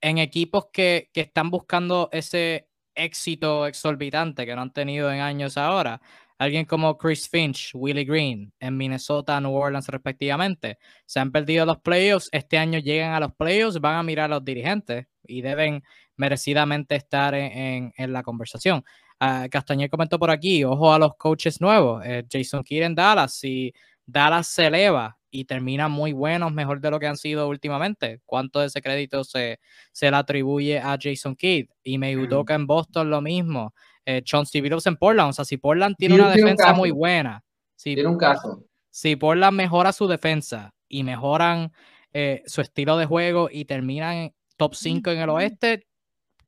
[0.00, 5.56] en equipos que, que, están buscando ese éxito exorbitante que no han tenido en años
[5.56, 6.00] ahora.
[6.38, 11.78] Alguien como Chris Finch, Willie Green en Minnesota, New Orleans respectivamente, se han perdido los
[11.78, 15.84] playoffs, este año llegan a los playoffs, van a mirar a los dirigentes y deben
[16.16, 18.84] merecidamente estar en, en, la conversación.
[19.22, 23.32] Uh, Castañer comentó por aquí, ojo a los coaches nuevos, eh, Jason Kidd en Dallas,
[23.32, 23.72] si
[24.04, 28.20] Dallas se eleva y termina muy buenos, mejor de lo que han sido últimamente.
[28.26, 29.60] ¿Cuánto de ese crédito se,
[29.92, 31.68] se le atribuye a Jason Kidd?
[31.84, 33.72] Y me Udoka en Boston lo mismo.
[34.04, 35.30] Eh, Chauncey Billups en Portland.
[35.30, 37.44] O sea, si Portland tiene una defensa muy buena.
[37.76, 38.64] Si, tiene un caso.
[38.90, 41.72] Si Portland mejora su defensa y mejoran
[42.12, 45.86] eh, su estilo de juego y terminan top 5 en el oeste,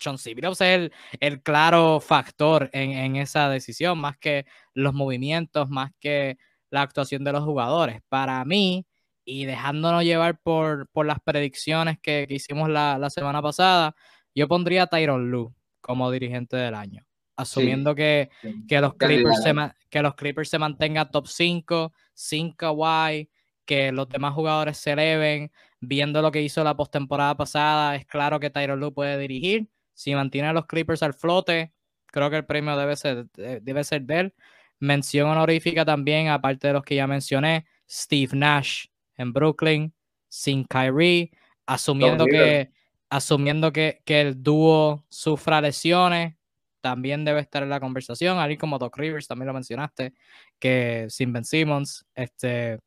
[0.04, 4.44] Chauncey Billups es el, el claro factor en, en esa decisión, más que
[4.74, 6.36] los movimientos, más que
[6.70, 8.02] la actuación de los jugadores.
[8.08, 8.86] Para mí,
[9.24, 13.94] y dejándonos llevar por, por las predicciones que, hicimos la, la, semana pasada,
[14.34, 17.06] yo pondría a Tyron Lu como dirigente del año,
[17.36, 18.30] asumiendo que,
[18.68, 19.54] que, los Clippers se,
[19.88, 23.30] que los Clippers se mantengan top 5, sin Kawhi,
[23.64, 25.50] que los demás jugadores se eleven,
[25.80, 29.68] viendo lo que hizo la postemporada pasada, es claro que Tyron Lu puede dirigir.
[29.94, 31.72] Si mantiene a los Clippers al flote,
[32.06, 34.34] creo que el premio debe ser, debe ser de él.
[34.80, 39.94] Mención honorífica también, aparte de los que ya mencioné, Steve Nash en Brooklyn,
[40.28, 41.30] sin Kyrie,
[41.66, 42.70] asumiendo que,
[43.08, 46.34] asumiendo que, que, el dúo sufra lesiones,
[46.80, 48.38] también debe estar en la conversación.
[48.38, 50.12] Alguien como Doc Rivers, también lo mencionaste,
[50.58, 52.80] que sin Ben Simmons, este,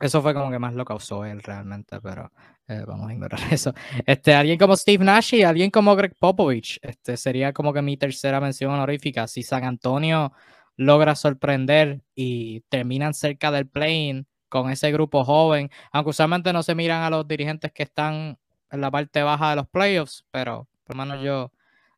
[0.00, 2.30] eso fue como que más lo causó él realmente, pero
[2.68, 3.74] eh, vamos a ignorar eso.
[4.06, 7.96] Este, alguien como Steve Nash y alguien como Greg Popovich, este, sería como que mi
[7.96, 9.26] tercera mención honorífica.
[9.26, 10.32] Si San Antonio
[10.76, 16.74] logra sorprender y terminan cerca del play con ese grupo joven, aunque usualmente no se
[16.74, 18.38] miran a los dirigentes que están
[18.70, 21.52] en la parte baja de los playoffs, pero por lo menos yo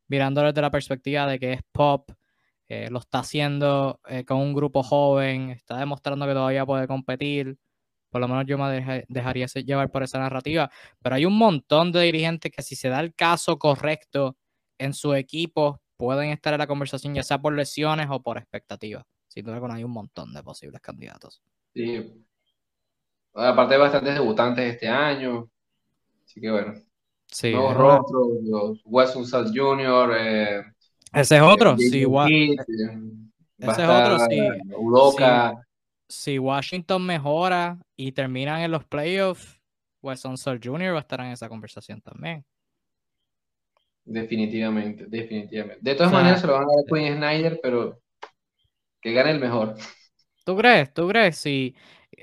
[0.09, 2.11] mirándolo desde la perspectiva de que es pop,
[2.69, 7.59] eh, lo está haciendo eh, con un grupo joven, está demostrando que todavía puede competir,
[8.11, 10.71] por lo menos yo me dejaría llevar por esa narrativa,
[11.03, 14.37] pero hay un montón de dirigentes que si se da el caso correcto
[14.79, 19.05] en su equipo, pueden estar en la conversación, ya sea por lesiones o por expectativas.
[19.29, 21.41] Sin duda, hay un montón de posibles candidatos.
[21.73, 22.25] Sí.
[23.35, 25.49] Aparte, hay bastantes debutantes este año.
[26.25, 26.75] Así que bueno.
[27.27, 29.25] Sí, nuevos rostros, los Weston
[29.55, 30.63] Jr., eh,
[31.13, 32.57] ese es otro, sí, eh,
[33.59, 34.41] ese es otro, sí.
[36.11, 39.61] Si, Washington mejora y terminan en los playoffs,
[40.03, 40.93] Weston Jr.
[40.93, 42.45] va a estar en esa conversación también.
[44.05, 45.79] Definitivamente, definitivamente.
[45.83, 48.01] De todas maneras se lo van a dar a Quinn Snyder, pero
[49.01, 49.77] que gane el mejor.
[50.45, 50.93] ¿Tú crees?
[50.93, 51.37] ¿Tú crees?
[51.37, 51.77] Si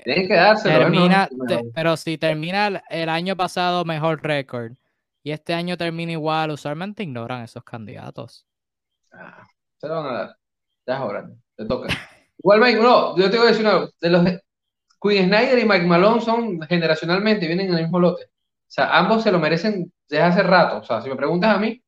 [0.04, 0.78] Tiene que dárselo.
[0.80, 1.28] Termina,
[1.74, 4.72] pero si termina el, año pasado mejor récord
[5.22, 8.46] y este año termina igual, usualmente ignoran esos candidatos.
[9.12, 9.46] Ah,
[9.78, 10.36] se lo van a dar.
[10.86, 11.30] Ya es hora.
[11.56, 11.88] Te toca.
[12.38, 14.24] igual, Mike, no, yo te voy a decir una de los
[15.00, 18.24] Quinn Snyder y Mike Malone son generacionalmente, vienen en el mismo lote.
[18.24, 20.78] O sea, ambos se lo merecen desde hace rato.
[20.78, 21.82] O sea, si me preguntas a mí,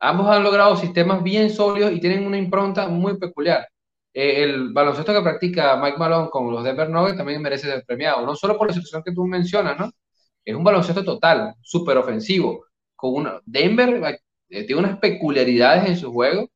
[0.00, 3.66] ambos han logrado sistemas bien sólidos y tienen una impronta muy peculiar.
[4.12, 8.26] Eh, el baloncesto que practica Mike Malone con los Denver Nuggets también merece ser premiado,
[8.26, 9.90] no solo por la situación que tú mencionas, ¿no?
[10.44, 12.66] Es un baloncesto total, súper ofensivo.
[12.96, 16.48] Con una, Denver eh, tiene unas peculiaridades en su juego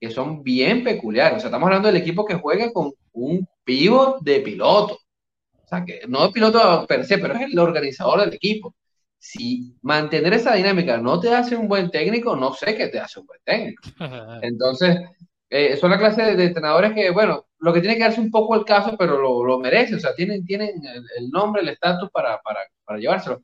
[0.00, 1.38] que son bien peculiares.
[1.38, 4.98] O sea, estamos hablando del equipo que juega con un pivot de piloto.
[5.64, 8.74] O sea, que no es piloto per se, pero es el organizador del equipo.
[9.18, 13.20] Si mantener esa dinámica no te hace un buen técnico, no sé qué te hace
[13.20, 13.82] un buen técnico.
[14.42, 14.98] Entonces,
[15.48, 18.54] eh, son la clase de, entrenadores que, bueno, lo que tiene que darse un poco
[18.54, 20.70] el caso, pero lo, lo merece, o sea, tienen, tienen
[21.16, 23.42] el, nombre, el estatus para, para, para, llevárselo.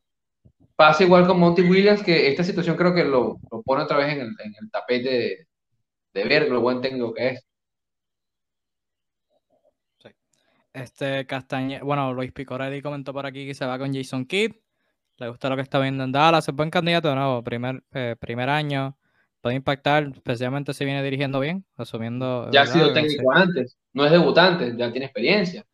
[0.77, 4.13] Pasa igual con Monty Williams, que esta situación creo que lo, lo pone otra vez
[4.13, 5.47] en el, en el tapete de,
[6.13, 7.47] de, ver lo buen técnico que es.
[9.99, 10.09] Sí.
[10.73, 14.53] Este Castañe, bueno, Luis Picorelli comentó por aquí que se va con Jason Kidd.
[15.19, 18.17] Le gusta lo que está viendo en Dallas, es buen candidato de nuevo, primer, eh,
[18.19, 18.97] primer año
[19.43, 22.51] puede impactar, especialmente si viene dirigiendo bien, asumiendo.
[22.53, 25.67] Ya ha sido técnico antes, no es debutante, ya tiene experiencia.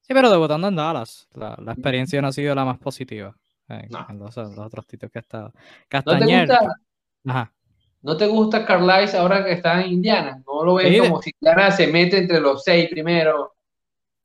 [0.00, 3.36] Sí, pero debutando en Dallas, la, experiencia no ha sido la más positiva
[3.68, 5.52] en, los, otros títulos que ha estado.
[5.88, 6.48] Castañer.
[6.48, 6.64] ¿No te
[7.26, 7.52] gusta,
[8.00, 10.42] ¿No ahora que está en Indiana?
[10.46, 13.54] ¿No lo ves como si Indiana se mete entre los seis primero?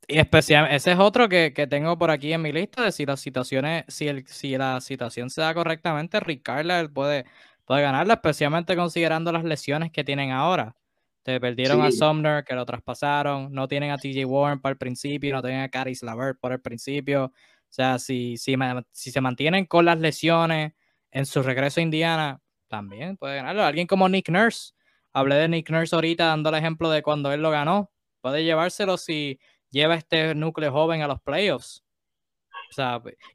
[0.08, 3.20] Y especial, ese es otro que, tengo por aquí en mi lista de si las
[3.20, 7.26] situaciones, si, el, si la situación se da correctamente, Rick Carlisle puede
[7.66, 10.76] puede ganarla, especialmente considerando las lesiones que tienen ahora.
[11.24, 15.34] Te perdieron a Sumner, que lo traspasaron, no tienen a TJ Warren para el principio,
[15.34, 17.26] no tienen a Caris Lavert por el principio.
[17.26, 17.32] O
[17.70, 18.56] sea, si, si,
[18.91, 20.74] si se mantienen con las lesiones
[21.12, 22.41] en su regreso a Indiana,
[22.74, 23.64] también puede ganarlo.
[23.64, 24.74] Alguien como Nick Nurse,
[25.12, 27.91] hablé de Nick Nurse ahorita dando el ejemplo de cuando él lo ganó,
[28.22, 29.40] puede llevárselo si
[29.70, 31.84] lleva este núcleo joven a los playoffs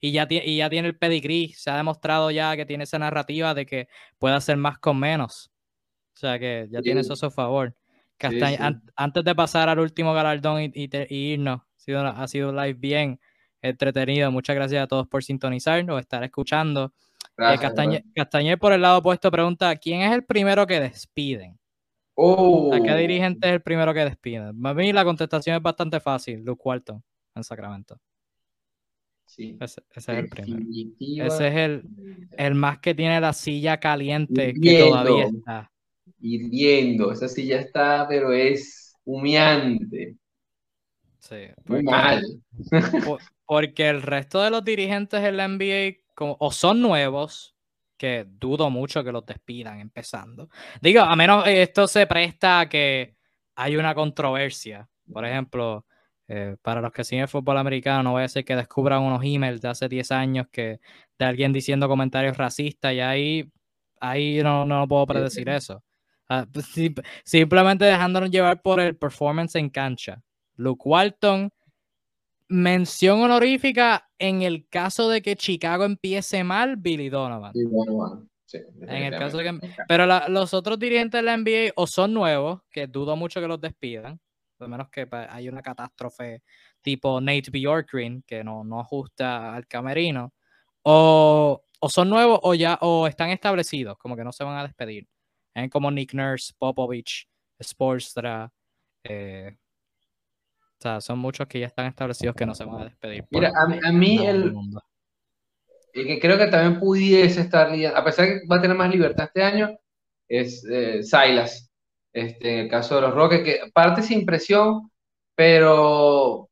[0.01, 3.55] y ya, y ya tiene el pedigree, se ha demostrado ya que tiene esa narrativa
[3.55, 3.89] de que
[4.19, 5.51] puede hacer más con menos.
[6.15, 7.75] O sea que ya tiene eso a su favor.
[8.97, 10.89] antes de pasar al último galardón y,
[11.33, 13.21] irnos, ha sido, ha sido un live bien
[13.63, 14.31] entretenido.
[14.33, 16.93] Muchas gracias a todos por sintonizar o estar escuchando.
[17.39, 21.53] Eh, Castañer, por el lado opuesto pregunta, ¿quién es el primero que despiden?
[21.53, 22.97] ¿A qué oh.
[22.97, 24.61] dirigente es el primero que despiden?
[24.61, 27.03] Para mí la contestación es bastante fácil, Luke Walton
[27.37, 28.01] en Sacramento.
[29.37, 30.65] Ese, es el primero.
[30.99, 35.71] Ese es el, el, más que tiene la silla caliente que todavía está.
[36.21, 37.13] Hirviendo.
[37.13, 40.17] Esa silla está, pero es humeante.
[41.19, 41.37] Sí.
[41.67, 42.25] Muy mal.
[43.47, 47.55] porque el resto de los dirigentes en la NBA como, o son nuevos,
[47.97, 50.49] que dudo mucho que los despidan empezando.
[50.81, 53.15] Digo, a menos esto se presta a que
[53.55, 54.89] hay una controversia.
[55.13, 55.87] Por ejemplo,
[56.27, 59.23] eh, para los que siguen el fútbol americano, no voy a ser que descubran unos
[59.23, 60.81] emails de hace 10 años que,
[61.21, 63.53] de alguien diciendo comentarios racistas y ahí,
[64.01, 65.85] ahí no, no puedo predecir eso.
[66.29, 66.67] Ah, pues,
[67.25, 70.21] simplemente dejándonos llevar por el performance en cancha.
[70.57, 71.53] Luke Walton,
[72.49, 77.53] mención honorífica en el caso de que Chicago empiece mal, Billy Donovan.
[77.55, 82.87] en el caso que, pero los otros dirigentes de la NBA o son nuevos, que
[82.87, 84.19] dudo mucho que los despidan,
[84.59, 86.43] a menos que pues, hay una catástrofe
[86.81, 90.33] tipo Nate Bjorkgren que no, no ajusta al camerino,
[90.83, 94.63] o, o, son nuevos o ya o están establecidos, como que no se van a
[94.63, 95.07] despedir.
[95.55, 95.69] ¿eh?
[95.69, 97.29] Como Nick Nurse, Popovich,
[97.61, 98.51] Sportstra.
[99.05, 99.57] Eh,
[100.79, 103.25] o sea, son muchos que ya están establecidos que no se van a despedir.
[103.31, 103.51] Mira,
[103.85, 104.55] a, mí el,
[105.93, 109.27] que creo que también pudiese estar, a pesar de que va a tener más libertad
[109.27, 109.77] este año,
[110.29, 111.69] es eh, Silas
[112.13, 114.91] este, en el caso de los Rockets, que parte sin presión,
[115.35, 116.49] pero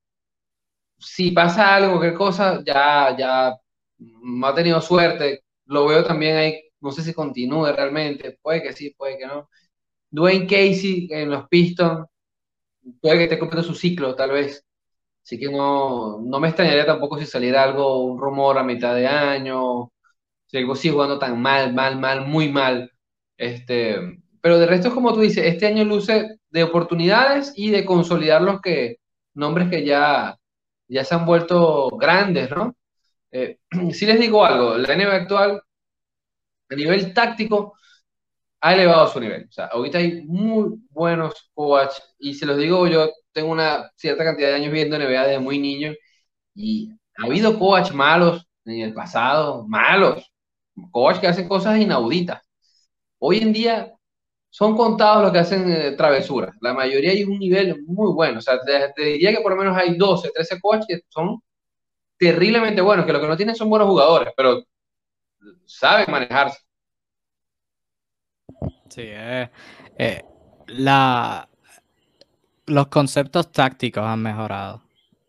[0.99, 3.55] si pasa algo, qué cosa, ya, ya
[3.99, 5.45] no ha tenido suerte.
[5.67, 9.49] Lo veo también ahí, no sé si continúe realmente, puede que sí, puede que no.
[10.11, 12.07] Dwayne Casey en los Pistons,
[13.01, 14.65] puede que esté cumpliendo su ciclo, tal vez.
[15.25, 19.07] Así que no, no me extrañaría tampoco si saliera algo, un rumor a mitad de
[19.07, 19.93] año,
[20.47, 22.93] si equipo sigue jugando tan mal, mal, mal, muy mal.
[23.37, 23.99] Este,
[24.41, 28.43] pero de resto es como tú dices, este año luce de oportunidades y de consolidar
[28.43, 28.99] los que,
[29.35, 30.39] nombres que ya,
[30.89, 32.77] ya se han vuelto grandes, ¿no?
[33.33, 33.59] Eh,
[33.93, 35.63] si les digo algo, la NBA actual,
[36.71, 37.75] a nivel táctico,
[38.61, 39.47] ha elevado su nivel.
[39.49, 44.25] O sea, ahorita hay muy buenos coaches y se los digo, yo tengo una cierta
[44.25, 45.93] cantidad de años viendo NBA desde muy niño
[46.55, 50.33] y ha habido coaches malos en el pasado, malos,
[50.91, 52.43] coaches que hacen cosas inauditas.
[53.19, 53.93] Hoy en día
[54.51, 56.57] son contados los que hacen eh, travesuras.
[56.63, 58.39] La mayoría hay un nivel muy bueno.
[58.39, 61.41] O sea, te, diría que por lo menos hay 12, 13 coaches que son
[62.19, 64.65] terriblemente buenos, que lo que no tienen son buenos jugadores, pero
[65.67, 66.59] saben manejarse.
[68.89, 69.51] Sí, eh,
[69.99, 70.23] eh,
[70.69, 71.49] la,
[72.67, 74.83] los conceptos tácticos han mejorado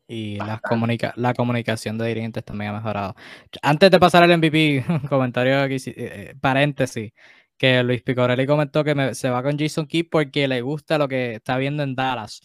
[0.07, 3.15] y la comunicación de dirigentes también ha mejorado.
[3.61, 7.11] Antes de pasar al MVP, un comentario aquí, eh, paréntesis,
[7.57, 11.35] que Luis Picorelli comentó que se va con Jason Key porque le gusta lo que
[11.35, 12.41] está viendo en Dallas.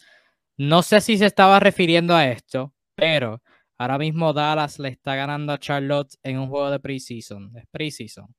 [0.57, 3.43] No sé si se estaba refiriendo a esto, pero
[3.79, 7.57] ahora mismo Dallas le está ganando a Charlotte en un juego de preseason.
[7.57, 8.35] Es preseason.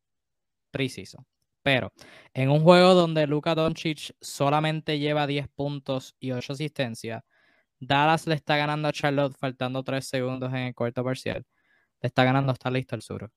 [0.72, 1.26] Preseason.
[1.64, 1.92] Pero
[2.34, 7.24] en un juego donde Luka Doncic solamente lleva 10 puntos y 8 asistencias,
[7.80, 11.46] Dallas le está ganando a Charlotte faltando 3 segundos en el cuarto parcial.
[12.02, 13.32] Le está ganando, está listo el sur.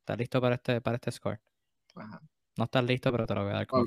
[0.00, 1.40] Está listo para este, para este score.
[2.56, 3.84] No estás listo, pero te lo voy a dar como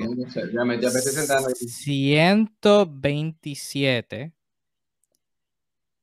[1.58, 4.34] 127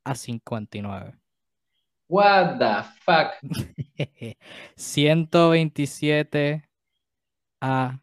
[0.05, 1.19] a 59.
[2.09, 3.35] What the fuck?
[4.77, 6.69] 127
[7.65, 8.01] a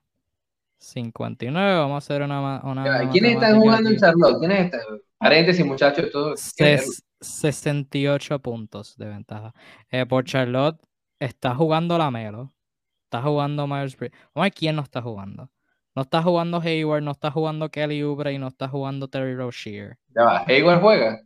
[0.79, 1.77] 59.
[1.77, 2.61] Vamos a hacer una.
[2.63, 4.39] una ¿Quiénes están jugando en Charlotte?
[4.39, 4.81] ¿Quiénes están?
[5.17, 6.09] Paréntesis, muchachos.
[6.11, 9.53] Todo, 68 puntos de ventaja.
[9.91, 10.81] Eh, por Charlotte
[11.19, 12.49] está jugando la Melo.
[13.03, 15.51] Está jugando Myers Vamos a ver quién no está jugando.
[15.93, 19.97] No está jugando Hayward, no está jugando Kelly Oubre y no está jugando Terry Rozier.
[20.15, 21.21] Ya va, Hayward juega.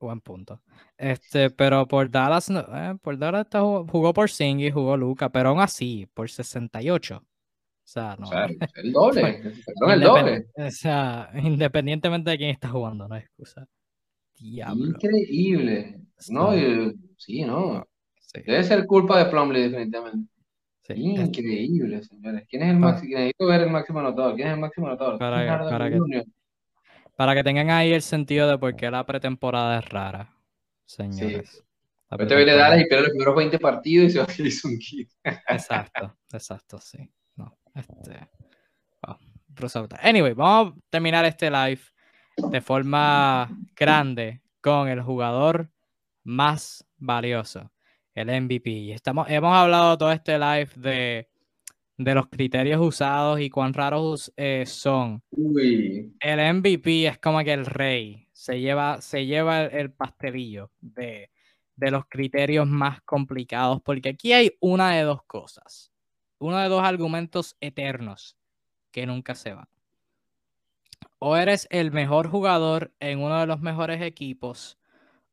[0.00, 0.62] Buen punto.
[0.96, 6.08] Este, pero por Dallas, eh, por Dallas jugó por y jugó Luca, pero aún así,
[6.14, 7.16] por 68.
[7.16, 7.22] O
[7.84, 8.26] sea, no.
[8.26, 9.42] O sea, el doble.
[9.92, 10.46] el doble.
[10.56, 13.66] O sea, independientemente de quién está jugando, no hay excusa.
[14.38, 14.86] Diablo.
[14.86, 16.00] Increíble.
[16.30, 16.52] No,
[17.18, 17.86] sí, no.
[18.32, 20.32] Debe ser culpa de Plumlee, definitivamente.
[20.88, 22.46] Increíble, señores.
[22.48, 23.16] ¿Quién es el máximo?
[23.16, 24.34] Necesito ver el máximo anotador.
[24.34, 25.18] ¿Quién es el máximo anotador?
[25.18, 26.24] Para, para, que,
[27.20, 30.34] para que tengan ahí el sentido de por qué la pretemporada es rara,
[30.86, 31.50] señores.
[31.50, 32.16] Sí.
[32.18, 34.78] Este viene Dallas y pierde los primeros 20 partidos y se va a hacer un
[34.78, 35.10] kit.
[35.46, 37.12] exacto, exacto, sí.
[37.36, 38.26] No, este.
[40.00, 41.82] Anyway, vamos a terminar este live
[42.38, 45.70] de forma grande con el jugador
[46.24, 47.70] más valioso,
[48.14, 48.94] el MVP.
[48.94, 51.29] Estamos, hemos hablado todo este live de
[52.04, 55.22] de los criterios usados y cuán raros eh, son.
[56.20, 61.30] El MVP es como que el rey se lleva, se lleva el, pastelillo de,
[61.76, 65.92] de, los criterios más complicados, porque aquí hay una de dos cosas,
[66.38, 68.38] uno de dos argumentos eternos
[68.92, 69.68] que nunca se van.
[71.18, 74.78] O eres el mejor jugador en uno de los mejores equipos,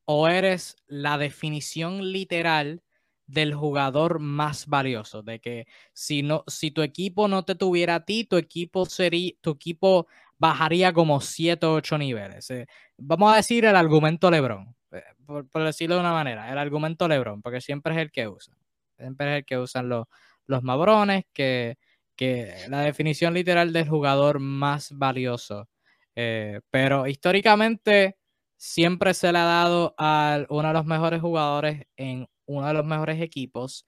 [0.03, 2.84] o eres la definición literal
[3.28, 8.06] del jugador más valioso, de que si no, si tu equipo no te tuviera a
[8.06, 12.49] ti, tu equipo sería, tu equipo bajaría como 7 o 8 niveles.
[12.52, 12.68] Eh,
[12.98, 17.41] vamos a decir el argumento Lebron, eh, por, decirlo de una manera, el argumento Lebron,
[17.41, 18.56] porque siempre es el que usa,
[18.98, 20.08] siempre es el que usan los,
[20.45, 21.78] los mabrones, que,
[22.16, 25.68] que la definición literal del jugador más valioso.
[26.16, 28.18] Eh, pero históricamente
[28.58, 32.86] siempre se le ha dado a uno de los mejores jugadores en uno de los
[32.86, 33.86] mejores equipos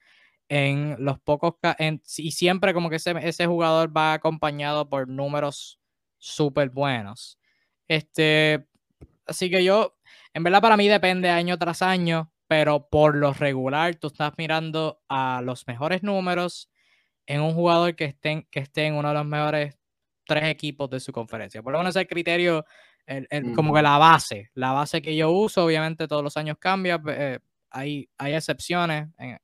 [0.47, 1.55] en los pocos
[2.17, 5.79] y siempre como que ese, ese, jugador va acompañado por números
[6.17, 7.39] súper buenos.
[7.87, 8.67] Este,
[9.25, 9.97] así que yo,
[10.33, 15.01] en verdad para mí depende año tras año, pero por lo regular tú estás mirando
[15.07, 16.71] a los mejores números
[17.27, 19.77] en un jugador que esté, que esté en uno de los mejores
[20.25, 21.61] tres equipos de su conferencia.
[21.61, 22.65] Por lo menos el criterio,
[23.55, 27.39] como que la base, la base que yo uso, obviamente todos los años cambia, eh,
[27.71, 29.37] hay, hay excepciones en,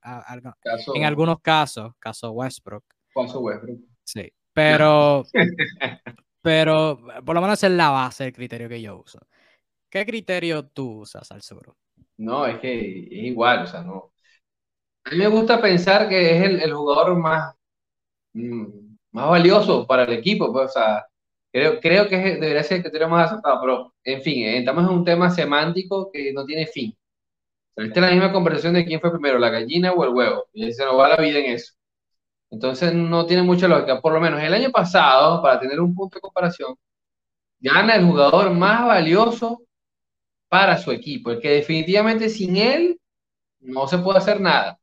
[0.94, 2.84] en algunos casos, caso Westbrook.
[3.14, 3.80] Caso Westbrook.
[4.04, 5.24] Sí, pero,
[6.42, 9.20] pero por lo menos es la base del criterio que yo uso.
[9.90, 11.78] ¿Qué criterio tú usas, Alzuro?
[12.18, 14.12] No, es que es igual, o sea, no.
[15.06, 17.56] A mí me gusta pensar que es el, el jugador más,
[18.34, 18.66] mm,
[19.12, 21.06] más valioso para el equipo, pues, o sea,
[21.52, 25.06] creo, creo que debería ser el criterio más aceptado, pero, en fin, estamos en un
[25.06, 26.96] tema semántico que no tiene fin.
[27.76, 30.46] Esta es la misma conversación de quién fue primero, la gallina o el huevo.
[30.54, 31.74] Y se nos va la vida en eso.
[32.50, 34.02] Entonces no tiene mucha lógica.
[34.02, 36.76] Por lo menos el año pasado, para tener un punto de comparación,
[37.60, 39.64] gana el jugador más valioso
[40.48, 43.00] para su equipo, el que definitivamente sin él
[43.60, 44.80] no se puede hacer nada.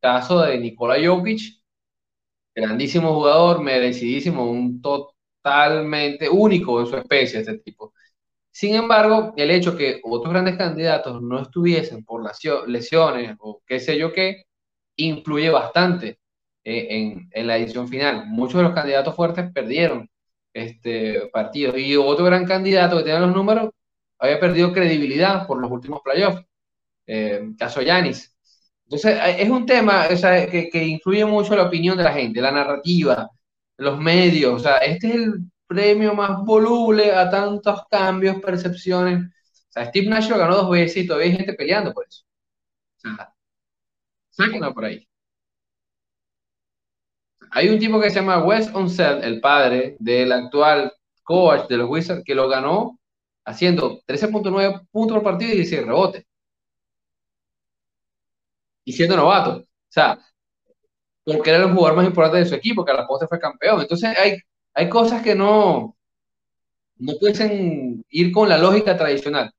[0.00, 1.40] Caso de Nikola Jokic,
[2.54, 7.93] grandísimo jugador, merecidísimo, un totalmente único en su especie, este tipo.
[8.54, 12.22] Sin embargo, el hecho que otros grandes candidatos no estuviesen por
[12.68, 14.44] lesiones o qué sé yo qué,
[14.96, 16.20] influye bastante
[16.62, 18.26] eh, en, la edición final.
[18.28, 20.08] Muchos de los candidatos fuertes perdieron
[20.52, 23.70] este partido y otro gran candidato que tenía los números
[24.20, 26.44] había perdido credibilidad por los últimos playoffs,
[27.08, 28.36] eh, caso Yanis.
[28.84, 33.28] Entonces, es un tema que, que, influye mucho la opinión de la gente, la narrativa,
[33.78, 34.54] los medios.
[34.54, 39.24] O sea, este es el premio más voluble a tantos cambios, percepciones.
[39.24, 42.22] O sea, Steve Nash ganó dos veces y todavía hay gente peleando por eso.
[42.96, 43.34] O sea,
[44.30, 45.08] sáquenlo por ahí.
[47.50, 50.92] Hay un tipo que se llama Wes Unseld, el padre del actual
[51.22, 52.98] coach de los Wizards, que lo ganó
[53.44, 56.24] haciendo 13.9 puntos por partido y 16 rebotes.
[58.84, 59.58] Y siendo novato.
[59.58, 60.18] O sea,
[61.24, 63.80] porque era el jugador más importante de su equipo, que a la postre fue campeón.
[63.80, 64.38] Entonces hay,
[64.74, 65.96] hay cosas que no,
[66.96, 69.50] no pueden ir con la lógica tradicional.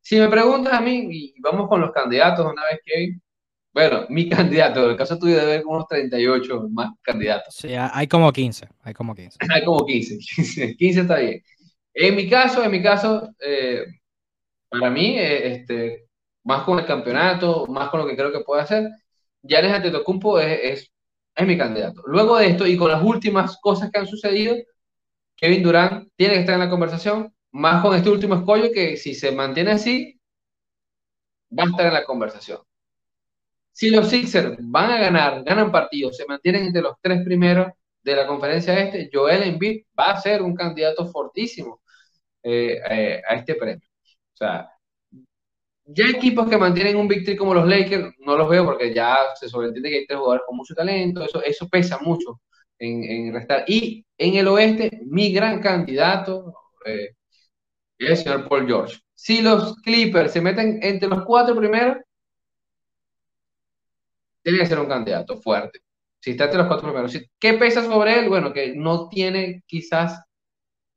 [0.00, 3.16] Si me preguntas a mí, y vamos con los candidatos una vez que
[3.74, 7.54] bueno, mi candidato, en el caso tuyo debe haber unos 38 más candidatos.
[7.56, 9.38] Sí, hay como 15, hay como 15.
[9.50, 10.18] hay como 15,
[10.78, 11.42] 15, está bien.
[11.92, 13.84] En mi caso, en mi caso, eh,
[14.68, 16.06] para mí, eh, este,
[16.44, 18.88] más con el campeonato, más con lo que creo que puede hacer,
[19.42, 20.92] Giannis Antetokounmpo es, es,
[21.34, 22.02] es mi candidato.
[22.06, 24.56] Luego de esto, y con las últimas cosas que han sucedido,
[25.36, 29.14] Kevin Durant tiene que estar en la conversación, más con este último escollo que si
[29.14, 30.20] se mantiene así,
[31.56, 32.60] va a estar en la conversación.
[33.72, 38.16] Si los Sixers van a ganar, ganan partidos, se mantienen entre los tres primeros de
[38.16, 41.80] la conferencia este, Joel Embiid va a ser un candidato fortísimo
[42.42, 43.88] eh, eh, a este premio.
[44.34, 44.70] O sea,
[45.86, 49.48] ya equipos que mantienen un victory como los Lakers, no los veo porque ya se
[49.48, 52.40] sobreentiende que hay tres jugadores con mucho talento, eso, eso pesa mucho
[52.78, 53.64] en, restar.
[53.68, 56.54] Y en el oeste, mi gran candidato
[56.86, 57.10] eh,
[57.98, 59.00] es el señor Paul George.
[59.14, 61.98] Si los Clippers se meten entre los cuatro primeros,
[64.42, 65.80] tiene que ser un candidato fuerte.
[66.20, 67.18] Si está entre los cuatro primeros.
[67.38, 68.28] ¿Qué pesa sobre él?
[68.28, 70.22] Bueno, que no tiene quizás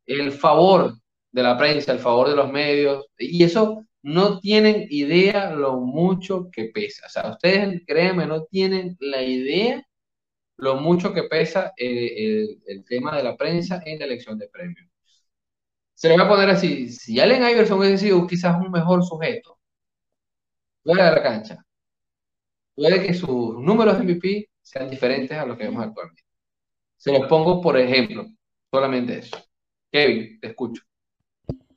[0.06, 0.96] el favor
[1.32, 6.50] de la prensa, el favor de los medios, y eso no tienen idea lo mucho
[6.52, 7.08] que pesa.
[7.08, 9.86] O sea, ustedes, créanme, no tienen la idea
[10.58, 14.88] lo mucho que pesa el, tema de la prensa en la elección de premios.
[15.94, 19.60] Se le va a poner así, si Allen Iverson hubiese sido quizás un mejor sujeto
[20.84, 21.66] fuera de la cancha,
[22.76, 26.24] puede que sus números MVP sean diferentes a los que vemos actualmente.
[26.98, 28.26] Se los pongo por ejemplo,
[28.72, 29.38] solamente eso.
[29.92, 30.87] Kevin, te escucho.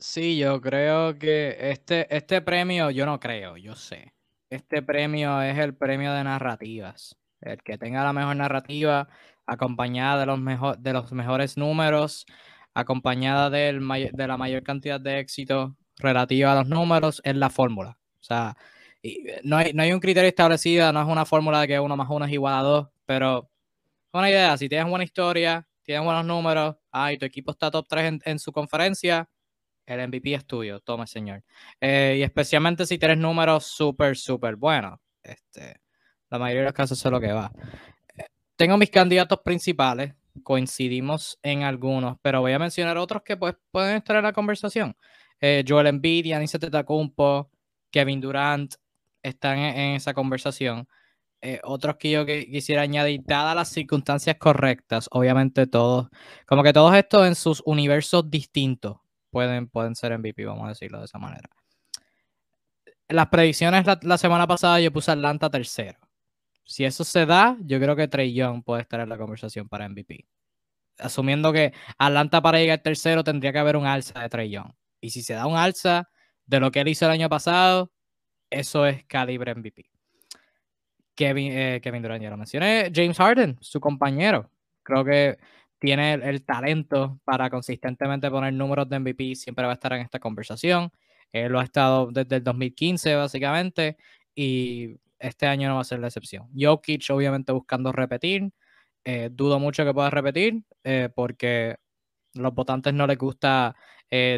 [0.01, 4.15] Sí, yo creo que este, este premio, yo no creo, yo sé.
[4.49, 7.17] Este premio es el premio de narrativas.
[7.41, 9.09] El que tenga la mejor narrativa,
[9.47, 12.27] acompañada de los, mejor, de los mejores números,
[12.75, 13.81] acompañada del
[14.13, 17.99] de la mayor cantidad de éxito relativa a los números, es la fórmula.
[18.21, 18.57] O sea,
[19.03, 21.97] eh, no hay, no hay un criterio establecido, no es una fórmula de que uno
[21.97, 23.51] más uno es igual a dos, pero
[24.13, 24.57] una idea.
[24.57, 28.39] Si tienes buena historia, tienes buenos números, ah, y tu equipo está top 3 en,
[28.39, 29.29] su conferencia,
[29.91, 31.43] el MVP es tuyo, toma señor.
[31.81, 34.99] Eh, y especialmente si tienes números súper, súper buenos.
[35.23, 35.81] Este,
[36.31, 37.53] la mayoría de los casos es lo que va.
[38.17, 38.27] Eh,
[38.57, 43.97] tengo mis candidatos principales, coincidimos en algunos, pero voy a mencionar otros que pues, pueden
[43.97, 44.97] estar en la conversación.
[45.67, 47.51] Joel Embiid, Giannis Antetokounmpo,
[47.91, 48.75] Kevin Durant,
[49.23, 50.89] están en, esa conversación.
[51.43, 56.09] Eh, otros que yo quisiera añadir, dadas las circunstancias correctas, obviamente todos,
[56.47, 58.99] como que todos estos en sus universos distintos
[59.31, 61.49] pueden, pueden ser MVP, vamos a decirlo de esa manera.
[63.09, 65.99] Las predicciones la, semana pasada yo puse Atlanta tercero.
[66.65, 69.89] Si eso se da, yo creo que Trey Young puede estar en la conversación para
[69.89, 70.27] MVP.
[70.99, 74.73] Asumiendo que Atlanta para llegar tercero tendría que haber un alza de Trey Young.
[75.01, 76.09] Y si se da un alza
[76.47, 77.91] de lo que él hizo el año pasado,
[78.51, 79.91] eso es calibre MVP.
[81.15, 82.91] Kevin, eh, Kevin Durant, ya lo mencioné.
[82.95, 84.51] James Harden, su compañero.
[84.83, 85.39] Creo que
[85.81, 89.35] tiene el, talento para consistentemente poner números de MVP.
[89.35, 90.93] Siempre va a estar en esta conversación.
[91.33, 93.97] Él lo ha estado desde el 2015, básicamente.
[94.35, 96.49] Y este año no va a ser la excepción.
[96.57, 98.51] Jokic, obviamente, buscando repetir.
[99.05, 101.77] Eh, dudo mucho que pueda repetir eh, porque
[102.35, 103.75] los votantes no les gusta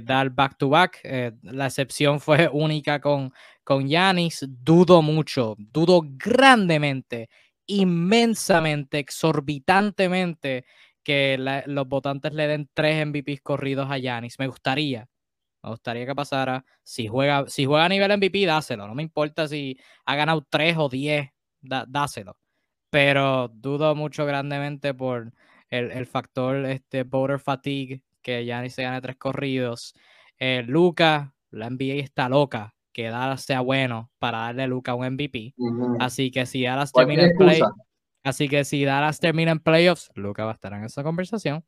[0.04, 1.00] dar back to back.
[1.42, 3.32] la excepción fue única con,
[3.64, 7.30] con Yanis, dudo mucho, dudo grandemente,
[7.66, 10.66] inmensamente, exorbitantemente
[11.02, 14.38] que los votantes le den tres MVPs corridos a Yanis.
[14.38, 15.08] Me gustaría,
[15.62, 16.64] me gustaría que pasara.
[16.82, 18.86] Si juega, si juega a nivel MVP, dáselo.
[18.86, 21.30] No me importa si ha ganado tres o diez,
[21.60, 22.36] dáselo.
[22.90, 25.32] Pero dudo mucho grandemente por
[25.70, 29.94] el, factor este, voter fatigue, que Yanis se gane tres corridos.
[30.38, 35.06] Eh, Luca, la NBA está loca que Dallas sea bueno para darle a Luca un
[35.06, 35.54] MVP.
[35.98, 37.60] Así que si Dallas termina en play,
[38.24, 41.64] así que si Dallas termina en playoffs, Luca va a estar en esa conversación.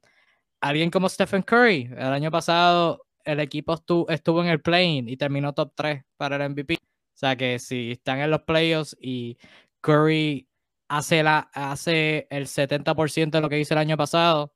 [0.60, 5.52] Alguien como Stephen Curry, el año pasado el equipo estuvo, en el play y terminó
[5.54, 6.74] top 3 para el MVP.
[6.74, 9.38] O sea que si están en los playoffs y
[9.80, 10.48] Curry
[10.88, 14.54] hace, la, hace el 70% de lo que hizo el año pasado,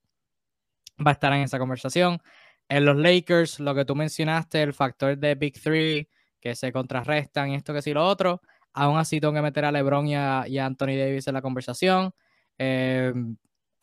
[1.05, 2.21] va a estar en esa conversación.
[2.69, 6.09] En los Lakers, lo que tú mencionaste, el factor de Big Three,
[6.41, 8.43] que se contrarrestan esto que sí lo otro.
[8.81, 12.15] Aún así tengo que meter a LeBron y a, Anthony Davis en la conversación.
[12.59, 13.13] Eh,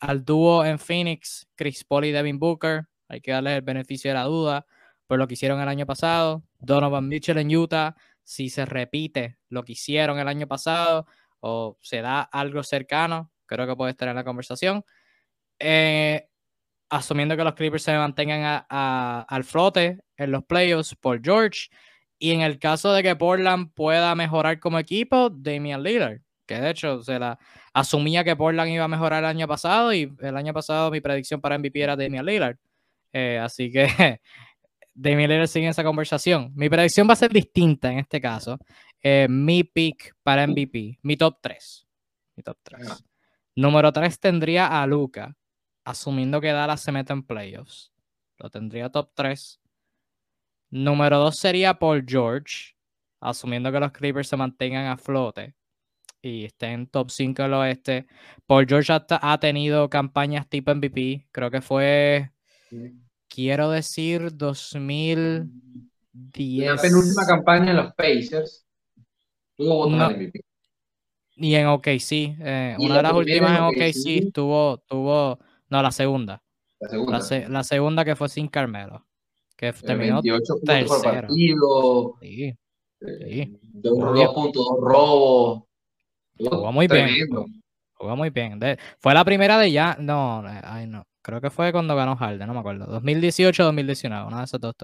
[0.00, 4.14] al dúo en Phoenix, Chris Paul y Devin Booker, hay que darle el beneficio de
[4.14, 4.64] la duda
[5.06, 6.44] por lo que hicieron el año pasado.
[6.60, 7.94] Donovan Mitchell en Utah,
[8.24, 11.06] si se repite lo que hicieron el año pasado
[11.40, 14.82] o se da algo cercano, creo que puede estar en la conversación.
[15.58, 16.26] Eh,
[16.88, 21.68] asumiendo que los Clippers se mantengan al flote en los playoffs por George
[22.18, 26.70] y en el caso de que Portland pueda mejorar como equipo, Damian Lillard, que de
[26.70, 27.38] hecho se la
[27.72, 31.40] asumía que Portland iba a mejorar el año pasado y el año pasado mi predicción
[31.40, 32.56] para MVP era Damian Lillard.
[33.12, 33.86] Eh, así que
[34.94, 36.52] Damian Lillard sigue en esa conversación.
[36.54, 38.58] Mi predicción va a ser distinta en este caso.
[39.02, 41.86] Eh, mi pick para MVP, mi top 3.
[42.36, 43.04] Mi top 3.
[43.54, 45.36] Número 3 tendría a Luca,
[45.84, 47.92] asumiendo que Dallas se mete en playoffs.
[48.38, 49.60] Lo tendría top 3.
[50.76, 52.74] Número dos sería Paul George,
[53.18, 55.54] asumiendo que los Clippers se mantengan a flote
[56.20, 58.06] y estén top 5 del oeste.
[58.44, 62.30] Paul George ha, tenido campañas tipo MVP, creo que fue,
[63.26, 66.66] quiero decir, 2010.
[66.66, 68.66] La penúltima campaña en los Pacers
[69.56, 70.42] tuvo MVP.
[71.36, 75.38] Y en OKC, eh, una de las últimas en OKC, tuvo, tuvo,
[75.70, 76.42] no, la segunda.
[76.78, 77.18] La segunda.
[77.48, 79.05] la segunda que fue sin Carmelo
[79.56, 82.14] que terminó 28 puntos por partido.
[82.20, 82.44] Sí.
[82.44, 82.56] Eh,
[83.00, 83.58] sí.
[83.72, 85.62] Dos, puntos, dos robos.
[86.38, 87.08] Jugó muy bien.
[87.94, 88.60] Jugó muy bien.
[88.98, 89.96] fue la primera de ya.
[89.98, 91.06] No, ay, no.
[91.22, 92.86] Creo que fue cuando ganó Harden, no me acuerdo.
[92.86, 94.74] 2018 2019, una de esas dos.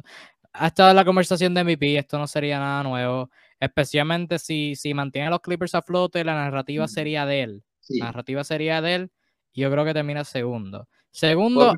[0.54, 3.30] Ha estado en la conversación de MVP, esto no sería nada nuevo.
[3.60, 7.64] Especialmente si, si mantiene a los Clippers a flote, la narrativa sería de él.
[7.90, 9.12] La narrativa sería de él.
[9.52, 10.88] Y yo creo que termina segundo.
[11.12, 11.74] Segundo.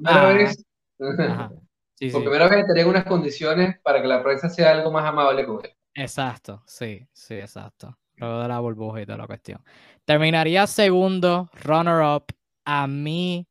[1.95, 5.47] Sí, Por primera vez estaría unas condiciones para que la prensa sea algo más amable
[5.47, 5.71] con él.
[5.95, 7.97] Exacto, sí, sí, exacto.
[8.17, 9.63] Luego de la burbuja y toda la cuestión.
[10.05, 12.27] Terminaría segundo, runner-up,
[12.65, 13.47] a mi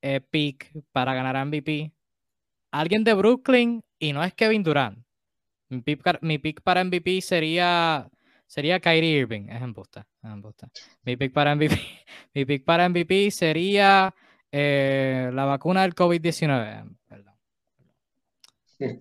[0.00, 1.92] eh, pick para ganar MVP.
[2.70, 4.98] Alguien de Brooklyn y no es Kevin Durant.
[5.68, 5.80] Mi
[6.38, 8.08] pick, para MVP sería,
[8.46, 9.48] sería Kyrie Irving.
[9.48, 10.06] Es en busta,
[11.02, 11.74] Mi pick para MVP,
[12.34, 14.14] mi pick para MVP sería
[14.52, 16.96] eh, la vacuna del COVID-19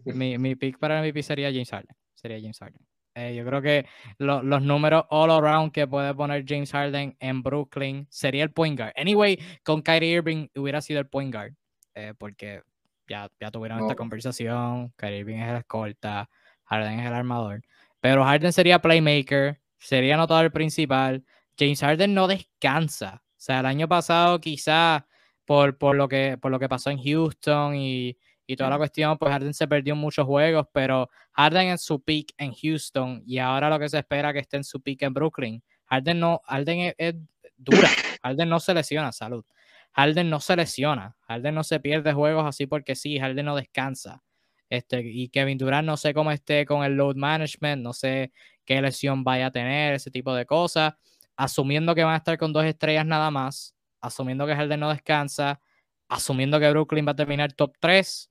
[0.06, 1.96] mi, mi pick para MVP sería James Harden.
[2.14, 2.86] Sería James Harden.
[3.14, 3.86] Eh, yo creo que
[4.20, 8.94] los números all around que puede poner James Harden en Brooklyn sería el point guard.
[8.96, 11.54] Anyway, con Kyrie Irving hubiera sido el point guard,
[11.94, 12.62] eh, porque
[13.08, 14.94] ya, ya tuvieron esta conversación.
[14.96, 16.30] Kyrie Irving es el escolta,
[16.66, 17.62] Harden es el armador.
[18.00, 21.26] Pero Harden sería playmaker, sería anotador principal.
[21.60, 23.22] James Harden no descansa.
[23.26, 25.06] O sea, el año pasado quizá
[25.46, 28.18] por, por, lo, que, por lo que pasó en Houston y,
[28.52, 32.34] y toda la cuestión, pues Harden se perdió muchos juegos, pero Harden en su peak
[32.38, 35.64] en Houston y ahora lo que se espera que esté en su peak en Brooklyn.
[35.86, 37.16] Harden no, Harden es,
[37.58, 37.90] dura,
[38.24, 39.46] Harden no se lesiona, salud.
[39.94, 44.24] Harden no se lesiona, Harden no se pierde juegos así porque sí, Harden no descansa.
[44.70, 48.32] Este, y Kevin Durant no sé cómo esté con el load management, no sé
[48.66, 50.94] qué lesión vaya a tener, ese tipo de cosas.
[51.36, 55.60] Asumiendo que van a estar con dos estrellas nada más, asumiendo que Harden no descansa,
[56.08, 58.31] asumiendo que Brooklyn va a terminar top 3,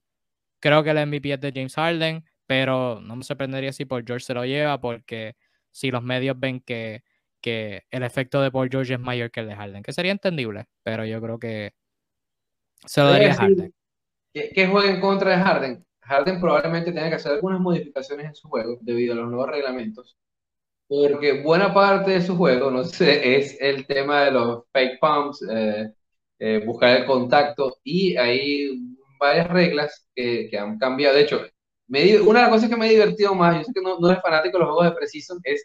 [0.61, 4.25] Creo que el MVP es de James Harden, pero no me sorprendería si Paul George
[4.25, 5.35] se lo lleva, porque
[5.71, 7.03] si los medios ven que,
[7.41, 10.67] que el efecto de Paul George es mayor que el de Harden, que sería entendible,
[10.83, 11.73] pero yo creo que
[12.85, 13.73] se lo daría a Harden.
[14.33, 15.85] ¿Qué, juega en contra de Harden?
[16.01, 20.15] Harden probablemente tenga que hacer algunas modificaciones en su juego debido a los nuevos reglamentos,
[20.87, 25.41] porque buena parte de su juego, no sé, es el tema de los fake pumps,
[25.49, 25.91] eh,
[26.39, 28.90] eh, buscar el contacto y ahí
[29.21, 31.15] varias reglas que, han cambiado.
[31.15, 31.41] De hecho,
[32.25, 34.21] una de las cosas que me ha divertido más, yo sé que no, no eres
[34.21, 35.63] fanático de los juegos de Precision, es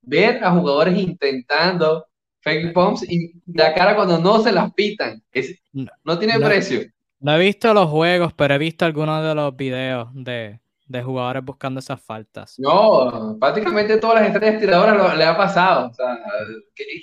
[0.00, 2.06] ver a jugadores intentando
[2.40, 5.22] fake pumps y la cara cuando no se las pitan.
[5.30, 6.80] Es, no, tiene precio.
[7.20, 11.44] No he visto los juegos, pero he visto algunos de los videos de, de jugadores
[11.44, 12.54] buscando esas faltas.
[12.58, 15.90] No, prácticamente todas las estrellas tiradoras le ha pasado.
[15.90, 16.18] O sea,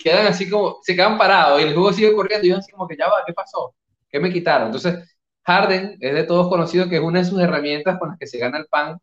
[0.03, 2.87] quedan así como, se quedan parados y el juego sigue corriendo y yo así como
[2.87, 3.73] que ya va, ¿qué pasó?
[4.09, 4.67] ¿Qué me quitaron?
[4.67, 5.11] Entonces,
[5.43, 8.37] Harden es de todos conocido que es una de sus herramientas con las que se
[8.37, 8.97] gana el pan.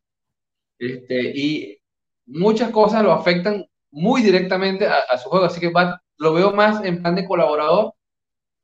[0.79, 1.79] Este, y
[2.27, 5.73] muchas cosas lo afectan muy directamente a, su juego, así que
[6.19, 7.95] lo veo más en plan de colaborador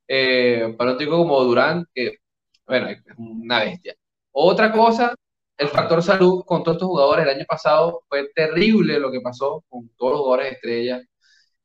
[0.09, 2.19] eh, para un tipo como Durán, que,
[2.67, 3.95] bueno, es una bestia.
[4.33, 5.15] Otra cosa,
[5.57, 9.65] el factor salud con todos estos jugadores el año pasado fue terrible lo que pasó
[9.69, 11.03] con todos los jugadores estrellas.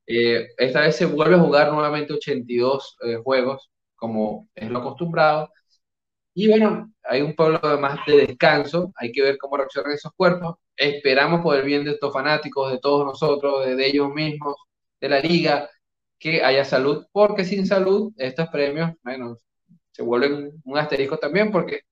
[0.06, 5.50] Eh, esta vez se vuelve a jugar nuevamente 82 eh, juegos, como es lo acostumbrado.
[6.40, 10.56] Y bueno, hay un pueblo más de descanso, hay que ver cómo reaccionan esos cuerpos.
[10.74, 14.54] Esperamos por el bien de estos fanáticos, de todos nosotros, de, ellos mismos,
[14.98, 15.68] de la liga,
[16.18, 18.92] que haya salud, porque sin salud estos premios,
[19.90, 21.82] se vuelven un asterisco también, porque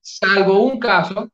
[0.00, 1.30] salvo un caso,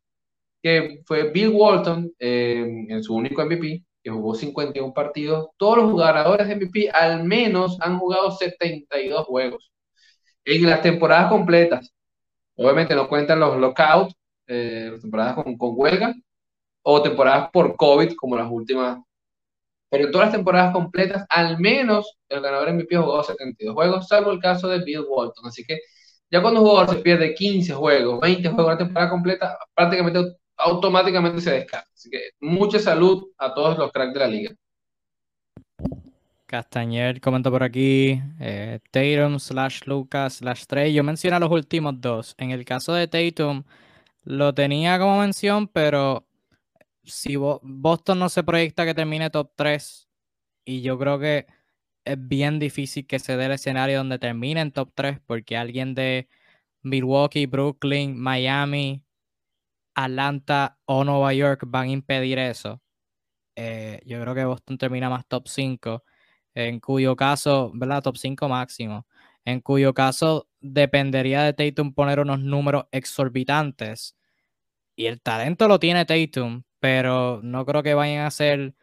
[0.62, 5.90] que fue Bill Walton eh, en su único MVP, que jugó 51 partidos, todos los
[5.90, 9.70] jugadores de MVP al menos han jugado 72 juegos
[10.44, 11.92] en las temporadas completas.
[12.56, 14.14] Obviamente no cuentan los lockouts,
[14.46, 16.14] eh, las temporadas con, con, huelga,
[16.82, 19.00] o temporadas por COVID, como las últimas.
[19.90, 24.08] Pero en todas las temporadas completas, al menos el ganador MVP ha jugado 72 juegos,
[24.08, 25.46] salvo el caso de Bill Walton.
[25.46, 25.78] Así que
[26.30, 30.36] ya cuando un jugador se pierde 15 juegos, 20 juegos en la temporada completa, prácticamente
[30.56, 31.88] automáticamente se descarta.
[31.94, 34.54] Así que mucha salud a todos los cracks de la liga.
[36.46, 40.92] Castañer comentó por aquí, eh, Tatum slash Lucas slash Trey.
[40.92, 42.34] Yo mencioné los últimos dos.
[42.38, 43.64] En el caso de Tatum,
[44.24, 46.26] lo tenía como mención, pero
[47.04, 50.08] si Boston no se proyecta que termine top 3,
[50.64, 51.46] y yo creo que
[52.04, 55.94] es bien difícil que se dé el escenario donde termine en top 3, porque alguien
[55.94, 56.28] de
[56.82, 59.02] Milwaukee, Brooklyn, Miami,
[59.94, 62.82] Atlanta o Nueva York van a impedir eso.
[63.56, 66.04] Eh, yo creo que Boston termina más top 5
[66.54, 68.02] en cuyo caso, ¿verdad?
[68.02, 69.06] Top 5 máximo,
[69.44, 74.16] en cuyo caso dependería de Tatum poner unos números exorbitantes.
[74.96, 78.74] Y el talento lo tiene Tatum, pero no creo que vayan a ser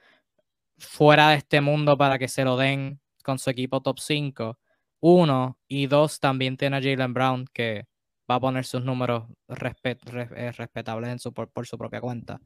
[0.77, 4.59] fuera de este mundo para que se lo den con su equipo top 5.
[5.01, 7.85] Uno, y dos, también tiene a Jalen Brown que
[8.31, 12.39] va a poner sus números eh, respetables en su, por, por, su propia cuenta.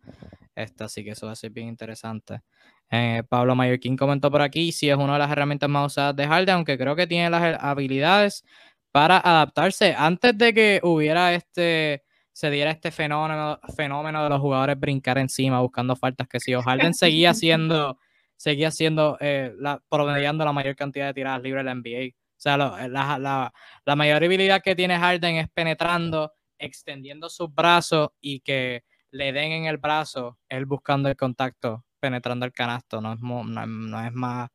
[0.56, 2.42] Este, así que eso va a ser bien interesante.
[2.90, 6.28] Eh, Pablo Mallorquín comentó por aquí si es una de las herramientas más usadas de
[6.28, 8.44] Harden, aunque creo que tiene las habilidades
[8.92, 9.94] para adaptarse.
[9.98, 15.62] Antes de que hubiera este, se diera este fenómeno, fenómeno de los jugadores brincar encima
[15.62, 18.00] buscando faltas que si sí, Harden seguía siendo,
[18.36, 22.16] seguía siendo, eh, la, promediando la mayor cantidad de tiradas libres de la NBA.
[22.38, 23.54] O sea, la, la,
[23.86, 29.52] la mayor habilidad que tiene Harden es penetrando, extendiendo sus brazos y que le den
[29.52, 34.50] en el brazo, él buscando el contacto penetrando el canasto, no es, no, es más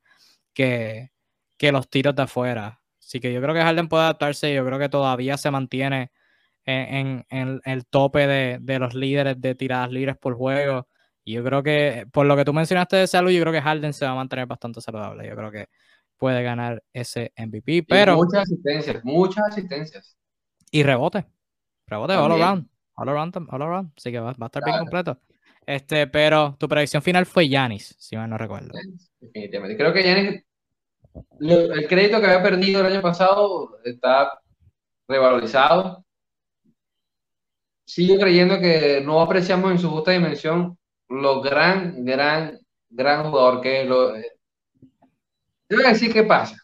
[0.55, 1.11] que,
[1.59, 2.81] que, los tiros de afuera.
[3.01, 6.13] Así que yo creo que Harden puede adaptarse, yo creo que todavía se mantiene
[6.65, 10.87] en, el tope de, los líderes de tiradas libres por juego.
[11.25, 13.93] Y yo creo que, por lo que tú mencionaste de salud, yo creo que Harden
[13.93, 15.29] se va a mantener bastante saludable.
[15.29, 15.69] Yo creo que
[16.21, 17.85] puede ganar ese MVP.
[17.89, 20.17] Pero, muchas asistencias, muchas asistencias.
[20.71, 21.25] Y rebote.
[21.87, 22.69] Rebote all around.
[22.95, 23.93] All around, all around.
[23.97, 25.19] Así que va, a estar bien completo.
[25.67, 28.69] Este, pero tu predicción final fue Yanis, si mal no recuerdo.
[29.19, 29.77] Definitivamente.
[29.77, 30.45] Creo que Yanis,
[31.41, 34.39] el crédito que había perdido el año pasado está
[35.09, 36.05] revalorizado.
[37.87, 40.79] Sigo creyendo que no apreciamos en su justa dimensión
[41.09, 42.61] lo gran, gran,
[42.91, 43.89] gran jugador que es.
[45.71, 46.57] Yo voy a decir qué pasa.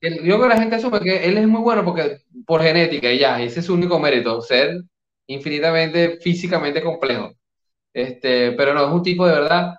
[0.00, 3.18] yo creo que la gente asume que él es muy bueno porque por genética y
[3.18, 4.82] ya, ese es su único mérito, ser
[5.26, 7.32] infinitamente físicamente complejo.
[7.92, 9.74] Este, pero no, es un tipo de verdad,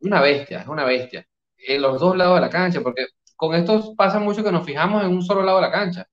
[0.00, 1.26] una bestia, es una bestia.
[1.58, 3.06] En los dos lados de la cancha, porque
[3.36, 6.06] con esto pasa mucho que nos fijamos en un solo lado de la cancha.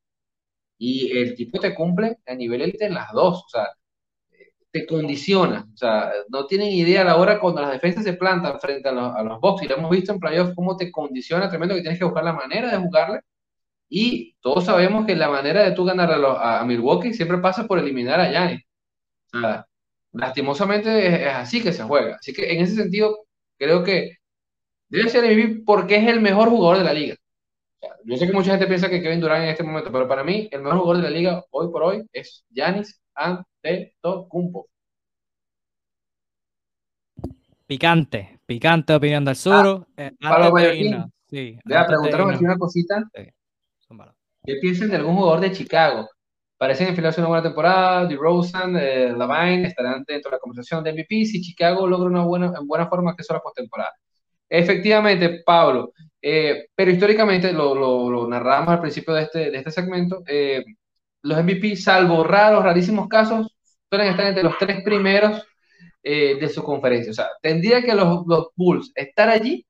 [0.79, 3.67] Y el tipo te cumple a nivel élite en las dos, o sea,
[4.71, 8.59] te condiciona, o sea, no tienen idea a la hora cuando las defensas se plantan
[8.59, 11.49] frente a los, a los box, y lo hemos visto en playoffs, cómo te condiciona
[11.49, 13.21] tremendo que tienes que buscar la manera de jugarle,
[13.89, 17.79] y todos sabemos que la manera de tú ganar a, a Milwaukee siempre pasa por
[17.79, 18.61] eliminar a Giannis.
[19.33, 19.67] O sea,
[20.13, 22.15] lastimosamente es, así que se juega.
[22.17, 23.17] Así que en ese sentido,
[23.57, 24.17] creo que
[24.89, 27.15] debe ser MVP porque es el mejor jugador de la liga.
[28.05, 30.49] yo sé que mucha gente piensa que Kevin Durant en este momento, pero para mí
[30.51, 34.67] el mejor jugador de la liga hoy por hoy es Giannis Antetokounmpo.
[37.65, 39.85] Picante, picante opinión del sur.
[39.97, 40.61] Ah, eh, para los
[41.29, 43.03] sí, preguntaron una cosita.
[44.45, 46.09] ¿Qué piensan de algún jugador de Chicago?
[46.57, 48.05] Parecen enfilarse una buena temporada.
[48.05, 52.53] DeRozan, eh, Lavine estarán dentro de la conversación de MVP si Chicago logra una buena,
[52.57, 53.93] en buena forma que la postemporada.
[54.49, 55.91] Efectivamente, Pablo.
[56.21, 60.63] Eh, pero históricamente, lo, lo, narramos al principio de este, de este segmento, eh,
[61.27, 63.47] los MVP, salvo raros, rarísimos casos,
[63.89, 65.43] suelen estar entre los tres primeros
[66.03, 67.11] eh, de su conferencia.
[67.11, 69.65] O sea, tendría que los, los Bulls estar allí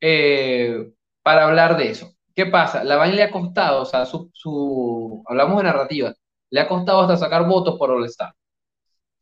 [0.00, 0.90] eh,
[1.22, 2.14] para hablar de eso.
[2.34, 2.84] ¿Qué pasa?
[2.84, 6.14] La Vaina le ha costado, o sea, su, su, hablamos de narrativa,
[6.50, 8.32] le ha costado hasta sacar votos por All-Star.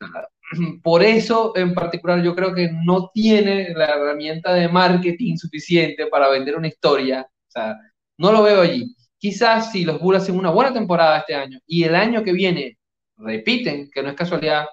[0.83, 6.29] Por eso, en particular, yo creo que no tiene la herramienta de marketing suficiente para
[6.29, 7.23] vender una historia.
[7.23, 7.77] O sea,
[8.17, 8.95] no lo veo allí.
[9.19, 12.79] Quizás si los Bulls hacen una buena temporada este año y el año que viene
[13.17, 14.67] repiten, que no es casualidad,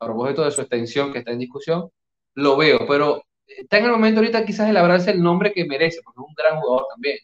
[0.00, 1.90] a propósito de su extensión que está en discusión,
[2.34, 6.00] lo veo, pero está en el momento ahorita quizás de labrarse el nombre que merece,
[6.04, 7.18] porque es un gran jugador también.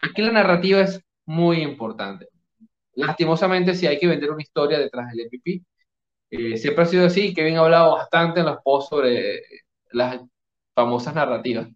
[0.00, 2.28] Aquí la narrativa es muy importante.
[2.94, 5.62] Lastimosamente, si hay que vender una historia detrás del MVP,
[6.30, 7.34] eh, siempre ha sido así.
[7.34, 9.42] Kevin ha hablado bastante en los posts sobre
[9.92, 10.20] las
[10.74, 11.68] famosas narrativas.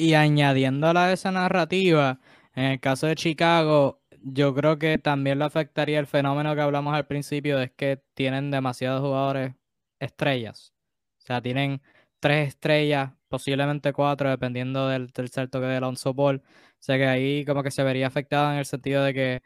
[0.00, 2.20] Y añadiéndola a esa narrativa,
[2.54, 6.94] en el caso de Chicago, yo creo que también lo afectaría el fenómeno que hablamos
[6.94, 9.54] al principio, es que tienen demasiados jugadores
[9.98, 10.72] estrellas.
[11.18, 11.82] O sea, tienen
[12.20, 16.42] tres estrellas, posiblemente cuatro, dependiendo del tercer toque de Alonso Ball.
[16.46, 19.42] O sea que ahí como que se vería afectado en el sentido de que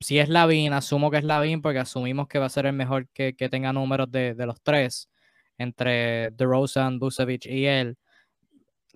[0.00, 3.08] si es Lavin, asumo que es Lavin porque asumimos que va a ser el mejor
[3.10, 5.10] que, que tenga números de, de, los tres,
[5.58, 7.98] entre DeRozan, Busevich y él.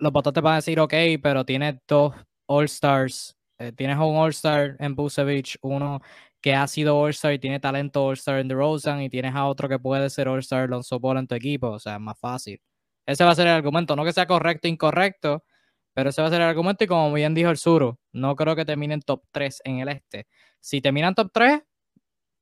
[0.03, 2.13] Los votos te van a decir, ok, pero tiene dos
[2.45, 3.37] All-Stars.
[3.57, 6.01] Eh, tienes un All-Star en Busevich, uno
[6.41, 9.79] que ha sido All-Star y tiene talento All-Star en DeRozan, y tienes a otro que
[9.79, 11.69] puede ser All-Star Alonso Ball en tu equipo.
[11.69, 12.59] O sea, es más fácil.
[13.05, 13.95] Ese va a ser el argumento.
[13.95, 15.45] No que sea correcto o incorrecto,
[15.93, 16.83] pero ese va a ser el argumento.
[16.83, 20.27] Y como bien dijo el Suro, no creo que terminen top 3 en el este.
[20.59, 21.61] Si terminan top 3,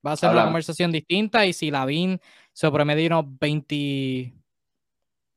[0.06, 1.46] va a ser una conversación distinta.
[1.46, 2.20] Y si Lavin
[2.54, 4.34] se promedio 20,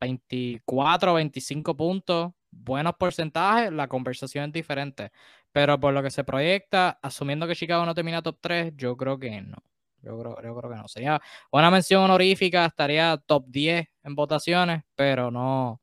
[0.04, 5.10] 24, 25 puntos, buenos porcentajes, la conversación es diferente.
[5.52, 9.18] Pero por lo que se proyecta, asumiendo que Chicago no termina top 3, yo creo
[9.18, 9.56] que no.
[10.02, 10.88] Yo creo, yo creo que no.
[10.88, 11.20] Sería
[11.50, 15.80] una mención honorífica, estaría top 10 en votaciones, pero no.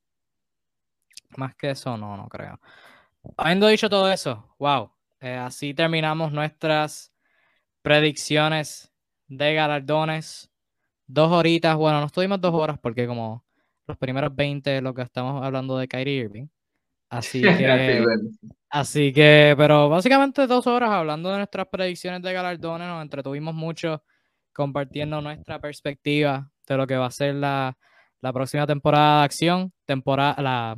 [1.37, 2.59] Más que eso, no, no creo.
[3.37, 4.91] Habiendo dicho todo eso, wow.
[5.21, 7.13] Eh, así terminamos nuestras
[7.81, 8.91] predicciones
[9.27, 10.51] de galardones.
[11.07, 13.43] Dos horitas, bueno, no estuvimos dos horas porque como
[13.91, 16.47] los primeros 20 lo que estamos hablando de Kyrie Irving.
[17.09, 18.05] Así que,
[18.69, 24.03] así que, pero básicamente dos horas hablando de nuestras predicciones de galardones, nos entretuvimos mucho
[24.53, 27.77] compartiendo nuestra perspectiva de lo que va a ser la,
[28.21, 30.77] la próxima temporada de acción, temporada, la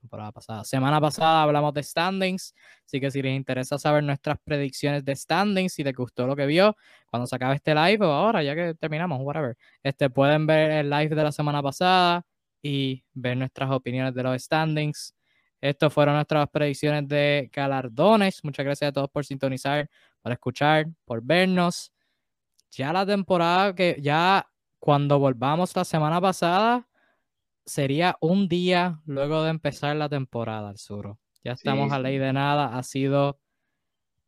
[0.00, 2.54] temporada pasada, semana pasada hablamos de standings,
[2.84, 6.46] así que si les interesa saber nuestras predicciones de standings, si les gustó lo que
[6.46, 6.76] vio,
[7.06, 10.90] cuando se acabe este live o ahora, ya que terminamos, whatever, este, pueden ver el
[10.90, 12.24] live de la semana pasada
[12.62, 15.14] y ver nuestras opiniones de los standings.
[15.60, 18.44] Estas fueron nuestras predicciones de galardones.
[18.44, 19.88] Muchas gracias a todos por sintonizar,
[20.22, 21.92] por escuchar, por vernos.
[22.70, 24.48] Ya la temporada que ya
[24.78, 26.88] cuando volvamos la semana pasada
[27.64, 31.18] sería un día luego de empezar la temporada al sur.
[31.44, 32.76] Ya estamos sí, a ley de nada.
[32.76, 33.40] Ha sido,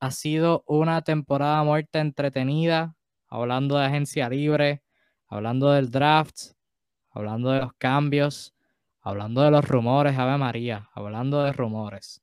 [0.00, 2.96] ha sido una temporada muerta entretenida,
[3.28, 4.82] hablando de agencia libre,
[5.28, 6.54] hablando del draft,
[7.10, 8.54] hablando de los cambios,
[9.00, 12.22] hablando de los rumores, Ave María, hablando de rumores.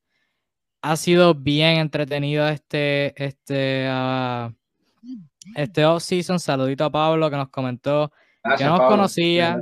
[0.82, 4.54] Ha sido bien entretenido este, este, uh,
[5.56, 6.40] este off-season.
[6.40, 8.12] Saludito a Pablo que nos comentó
[8.44, 8.96] Gracias, que nos Pablo.
[8.96, 9.60] conocía,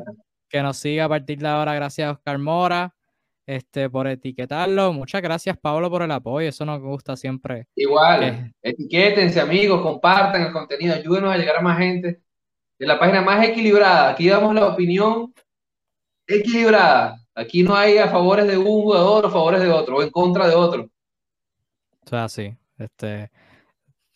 [0.49, 1.73] que nos sigue a partir de ahora.
[1.73, 2.93] Gracias a Oscar Mora
[3.45, 4.91] este, por etiquetarlo.
[4.93, 6.49] Muchas gracias, Pablo, por el apoyo.
[6.49, 7.67] Eso nos gusta siempre.
[7.75, 8.69] Igual, que...
[8.69, 12.21] etiquétense, amigos, compartan el contenido, ayúdenos a llegar a más gente.
[12.77, 14.09] De la página más equilibrada.
[14.09, 15.33] Aquí damos la opinión
[16.27, 17.17] equilibrada.
[17.33, 20.09] Aquí no hay a favores de un jugador o a favores de otro, o en
[20.09, 20.89] contra de otro.
[22.05, 22.55] O sea, sí.
[22.77, 23.31] Este,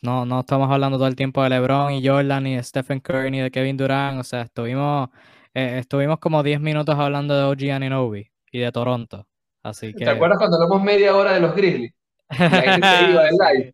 [0.01, 3.31] no, no estamos hablando todo el tiempo de LeBron y Jordan, ni de Stephen Curry,
[3.31, 4.19] ni de Kevin Durant.
[4.19, 5.09] O sea, estuvimos,
[5.53, 9.27] eh, estuvimos como 10 minutos hablando de OG Ananobi y de Toronto.
[9.63, 10.05] Así que...
[10.05, 11.93] ¿Te acuerdas cuando hablamos media hora de los Grizzlies?
[12.31, 13.73] live.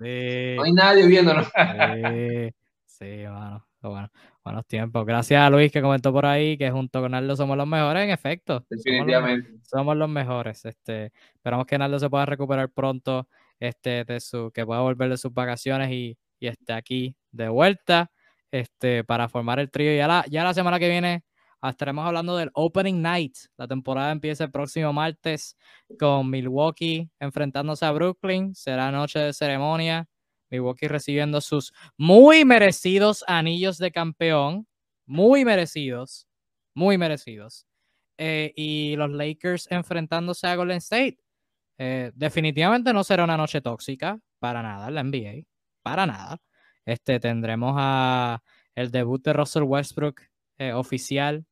[0.00, 0.54] Sí.
[0.56, 1.46] No hay nadie viéndonos.
[1.46, 2.50] sí,
[2.84, 3.24] sí,
[3.90, 4.10] bueno.
[4.44, 5.04] Buenos tiempos.
[5.06, 8.10] Gracias a Luis que comentó por ahí que junto con Naldo somos los mejores, en
[8.10, 8.64] efecto.
[8.68, 9.48] Definitivamente.
[9.48, 10.64] Somos los, somos los mejores.
[10.64, 13.28] Este, esperamos que Naldo se pueda recuperar pronto,
[13.58, 18.10] este, de su, que pueda volver de sus vacaciones y, y esté aquí de vuelta
[18.50, 19.96] este, para formar el trío.
[19.96, 21.24] Ya la, ya la semana que viene
[21.70, 23.36] estaremos hablando del Opening Night.
[23.56, 25.56] La temporada empieza el próximo martes
[25.98, 28.54] con Milwaukee enfrentándose a Brooklyn.
[28.54, 30.06] Será noche de ceremonia.
[30.54, 34.66] Milwaukee recibiendo sus muy merecidos anillos de campeón.
[35.06, 36.26] Muy merecidos.
[36.74, 37.66] Muy merecidos.
[38.18, 41.18] Eh, y los Lakers enfrentándose a Golden State.
[41.78, 45.46] Eh, definitivamente no será una noche tóxica para nada la NBA.
[45.82, 46.40] Para nada.
[46.84, 48.42] Este, tendremos a
[48.74, 50.20] el debut de Russell Westbrook
[50.58, 51.46] eh, oficial,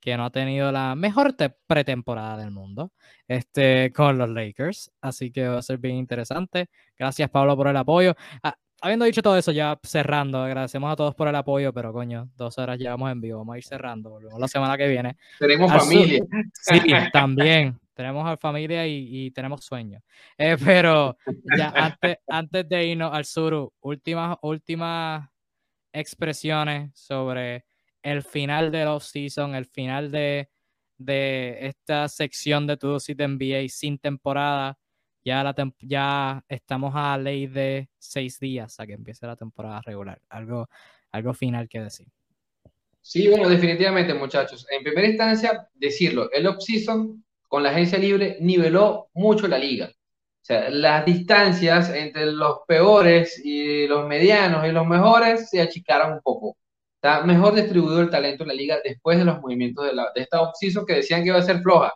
[0.00, 1.34] que no ha tenido la mejor
[1.66, 2.92] pretemporada del mundo
[3.26, 4.90] este, con los Lakers.
[5.00, 6.68] Así que va a ser bien interesante.
[6.98, 8.14] Gracias, Pablo, por el apoyo.
[8.42, 12.28] Ah, habiendo dicho todo eso, ya cerrando, agradecemos a todos por el apoyo, pero coño,
[12.36, 15.16] dos horas llevamos en vivo, vamos a ir cerrando, volvemos la semana que viene.
[15.38, 16.24] Tenemos familia.
[16.52, 16.80] Sí,
[17.12, 17.78] también.
[17.94, 20.00] Tenemos familia y, tenemos sueños.
[20.36, 21.16] Eh, pero
[21.56, 25.28] ya antes, antes de irnos al sur, últimas, últimas
[25.92, 27.64] expresiones sobre
[28.08, 30.48] el final de off-season, el final de,
[30.96, 34.78] de esta sección de tu dosis de NBA sin temporada.
[35.24, 40.20] Ya, la ya estamos a ley de seis días a que empiece la temporada regular.
[40.28, 40.68] Algo,
[41.12, 42.06] algo final que decir.
[43.00, 44.66] Sí, bueno, definitivamente, muchachos.
[44.70, 49.86] En primera instancia, decirlo, el off-season con la agencia libre niveló mucho la liga.
[49.86, 56.14] O sea, las distancias entre los peores y los medianos y los mejores se achicaron
[56.14, 56.56] un poco.
[57.00, 60.22] Está mejor distribuido el talento en la liga después de los movimientos de, la, de
[60.22, 61.92] esta offseason que decían que iba a ser floja.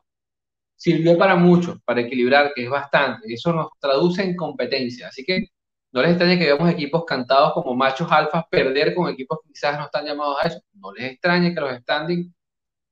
[0.77, 3.33] Sirvió para mucho, para equilibrar, que es bastante.
[3.33, 5.09] Eso nos traduce en competencia.
[5.09, 5.47] Así que
[5.93, 9.79] no les extrañe que veamos equipos cantados como machos alfas perder con equipos que quizás
[9.79, 10.61] no están llamados a eso.
[10.75, 12.33] No les extrañe que los standings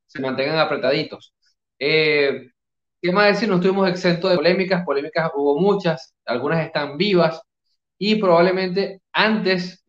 [0.06, 1.34] se mantengan apretaditos.
[1.78, 2.50] Eh,
[3.02, 3.48] ¿Qué más decir?
[3.48, 4.84] No estuvimos exentos de polémicas.
[4.84, 6.14] Polémicas hubo muchas.
[6.26, 7.40] Algunas están vivas.
[7.98, 9.84] Y probablemente antes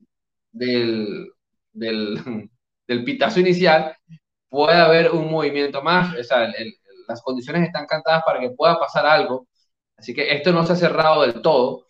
[0.52, 1.31] del,
[2.88, 3.95] del, pitazo inicial,
[4.49, 6.35] puede haber un movimiento más, o
[7.07, 9.48] las condiciones están cantadas para que pueda pasar algo,
[9.98, 11.85] así que esto no se ha cerrado del todo.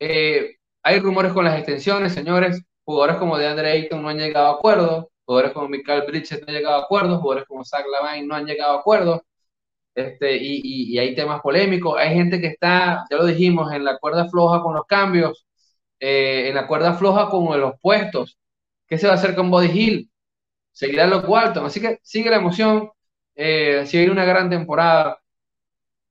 [0.00, 4.52] Eh, hay rumores con las extensiones, señores, jugadores como DeAndre Ayton no han llegado a
[4.54, 8.34] acuerdo, jugadores como Michael Bridges no han llegado a acuerdo, jugadores como Zach Lavine no
[8.34, 9.22] han llegado a acuerdo,
[9.94, 13.98] este, y, y, hay temas polémicos, hay gente que está, ya lo dijimos, en la
[13.98, 15.46] cuerda floja con los cambios,
[16.00, 18.38] eh, en la cuerda floja con los puestos,
[18.86, 20.10] ¿Qué se va a hacer con Body Hill?
[20.72, 21.64] Seguirá los cuartos.
[21.64, 22.90] Así que sigue la emoción.
[23.34, 25.18] Eh, sigue una gran temporada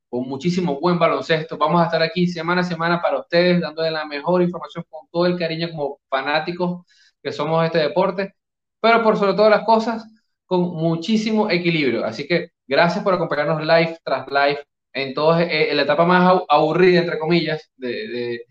[0.09, 1.57] con muchísimo buen baloncesto.
[1.57, 5.25] Vamos a estar aquí semana a semana para ustedes, dándole la mejor información con todo
[5.25, 6.85] el cariño como fanáticos
[7.21, 8.35] que somos de este deporte,
[8.79, 10.05] pero por sobre todas las cosas,
[10.45, 12.05] con muchísimo equilibrio.
[12.05, 14.59] Así que gracias por acompañarnos live tras live
[14.93, 18.41] en, todo, eh, la etapa más aburrida, entre comillas, de,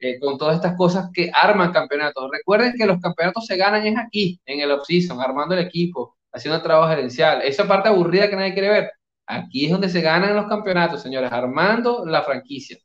[0.00, 2.30] eh, con todas estas cosas que arman campeonatos.
[2.30, 6.62] Recuerden que los campeonatos se ganan es aquí, en el off-season, armando el equipo, haciendo
[6.62, 7.42] trabajo gerencial.
[7.42, 8.92] Esa parte aburrida que nadie quiere ver.
[9.26, 12.78] Aquí es donde se ganan los campeonatos, señores, armando la franquicia.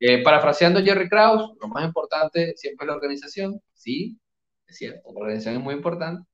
[0.00, 3.60] Eh, parafraseando Jerry Krause, lo más importante siempre es la organización.
[3.74, 4.18] Sí,
[4.66, 6.26] es cierto, la organización es muy importante.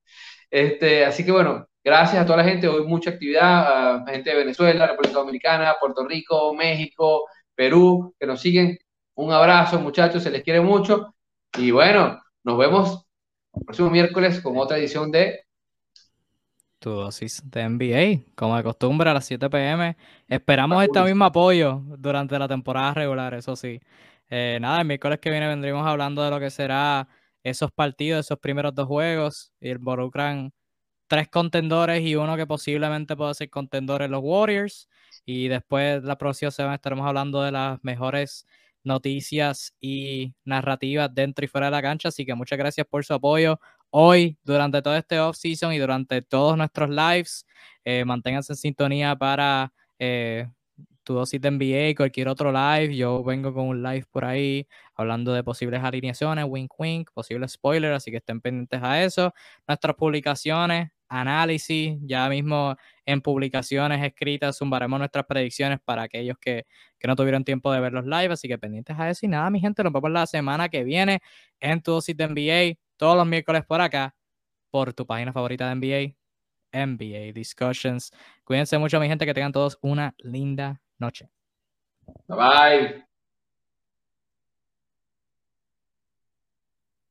[0.49, 2.67] Este, así que bueno, gracias a toda la gente.
[2.67, 7.25] Hoy mucha actividad, gente de Venezuela, República Dominicana, Puerto Rico, México,
[7.55, 8.77] Perú, que nos siguen.
[9.15, 11.15] Un abrazo, muchachos, se les quiere mucho.
[11.57, 13.05] Y bueno, nos vemos
[13.53, 15.43] el próximo miércoles con otra edición de
[16.83, 19.95] tu dosis de NBA, como de costumbre a las 7 pm.
[20.27, 23.79] Esperamos este mismo apoyo durante la temporada regular, eso sí.
[24.29, 27.07] Eh, nada, el miércoles que viene vendremos hablando de lo que será
[27.41, 29.53] esos partidos, esos primeros dos juegos.
[29.61, 30.51] Y involucran
[31.07, 34.89] tres contendores y uno que posiblemente pueda ser contendor en los Warriors.
[35.25, 38.45] Y después la próxima semana estaremos hablando de las mejores
[38.83, 42.09] noticias y narrativas dentro y fuera de la cancha.
[42.09, 46.57] Así que muchas gracias por su apoyo hoy, durante todo este off-season y durante todos
[46.57, 47.45] nuestros lives.
[47.85, 50.47] Eh, manténganse en sintonía para eh,
[51.03, 52.95] tu dosis de NBA y cualquier otro live.
[52.95, 57.97] Yo vengo con un live por ahí hablando de posibles alineaciones, wink wink, posibles spoilers,
[57.97, 59.33] así que estén pendientes a eso.
[59.67, 62.75] Nuestras publicaciones, análisis, ya mismo
[63.05, 66.65] en publicaciones escritas zumbaremos nuestras predicciones para aquellos que,
[66.97, 69.49] que no tuvieron tiempo de ver los live, así que pendientes a eso y nada,
[69.49, 71.21] mi gente, nos vemos la semana que viene
[71.59, 74.15] en tu dosis de NBA, todos los miércoles por acá,
[74.71, 76.15] por tu página favorita de NBA,
[76.73, 78.11] NBA Discussions.
[78.43, 81.29] Cuídense mucho, mi gente, que tengan todos una linda noche.
[82.27, 83.12] Bye bye.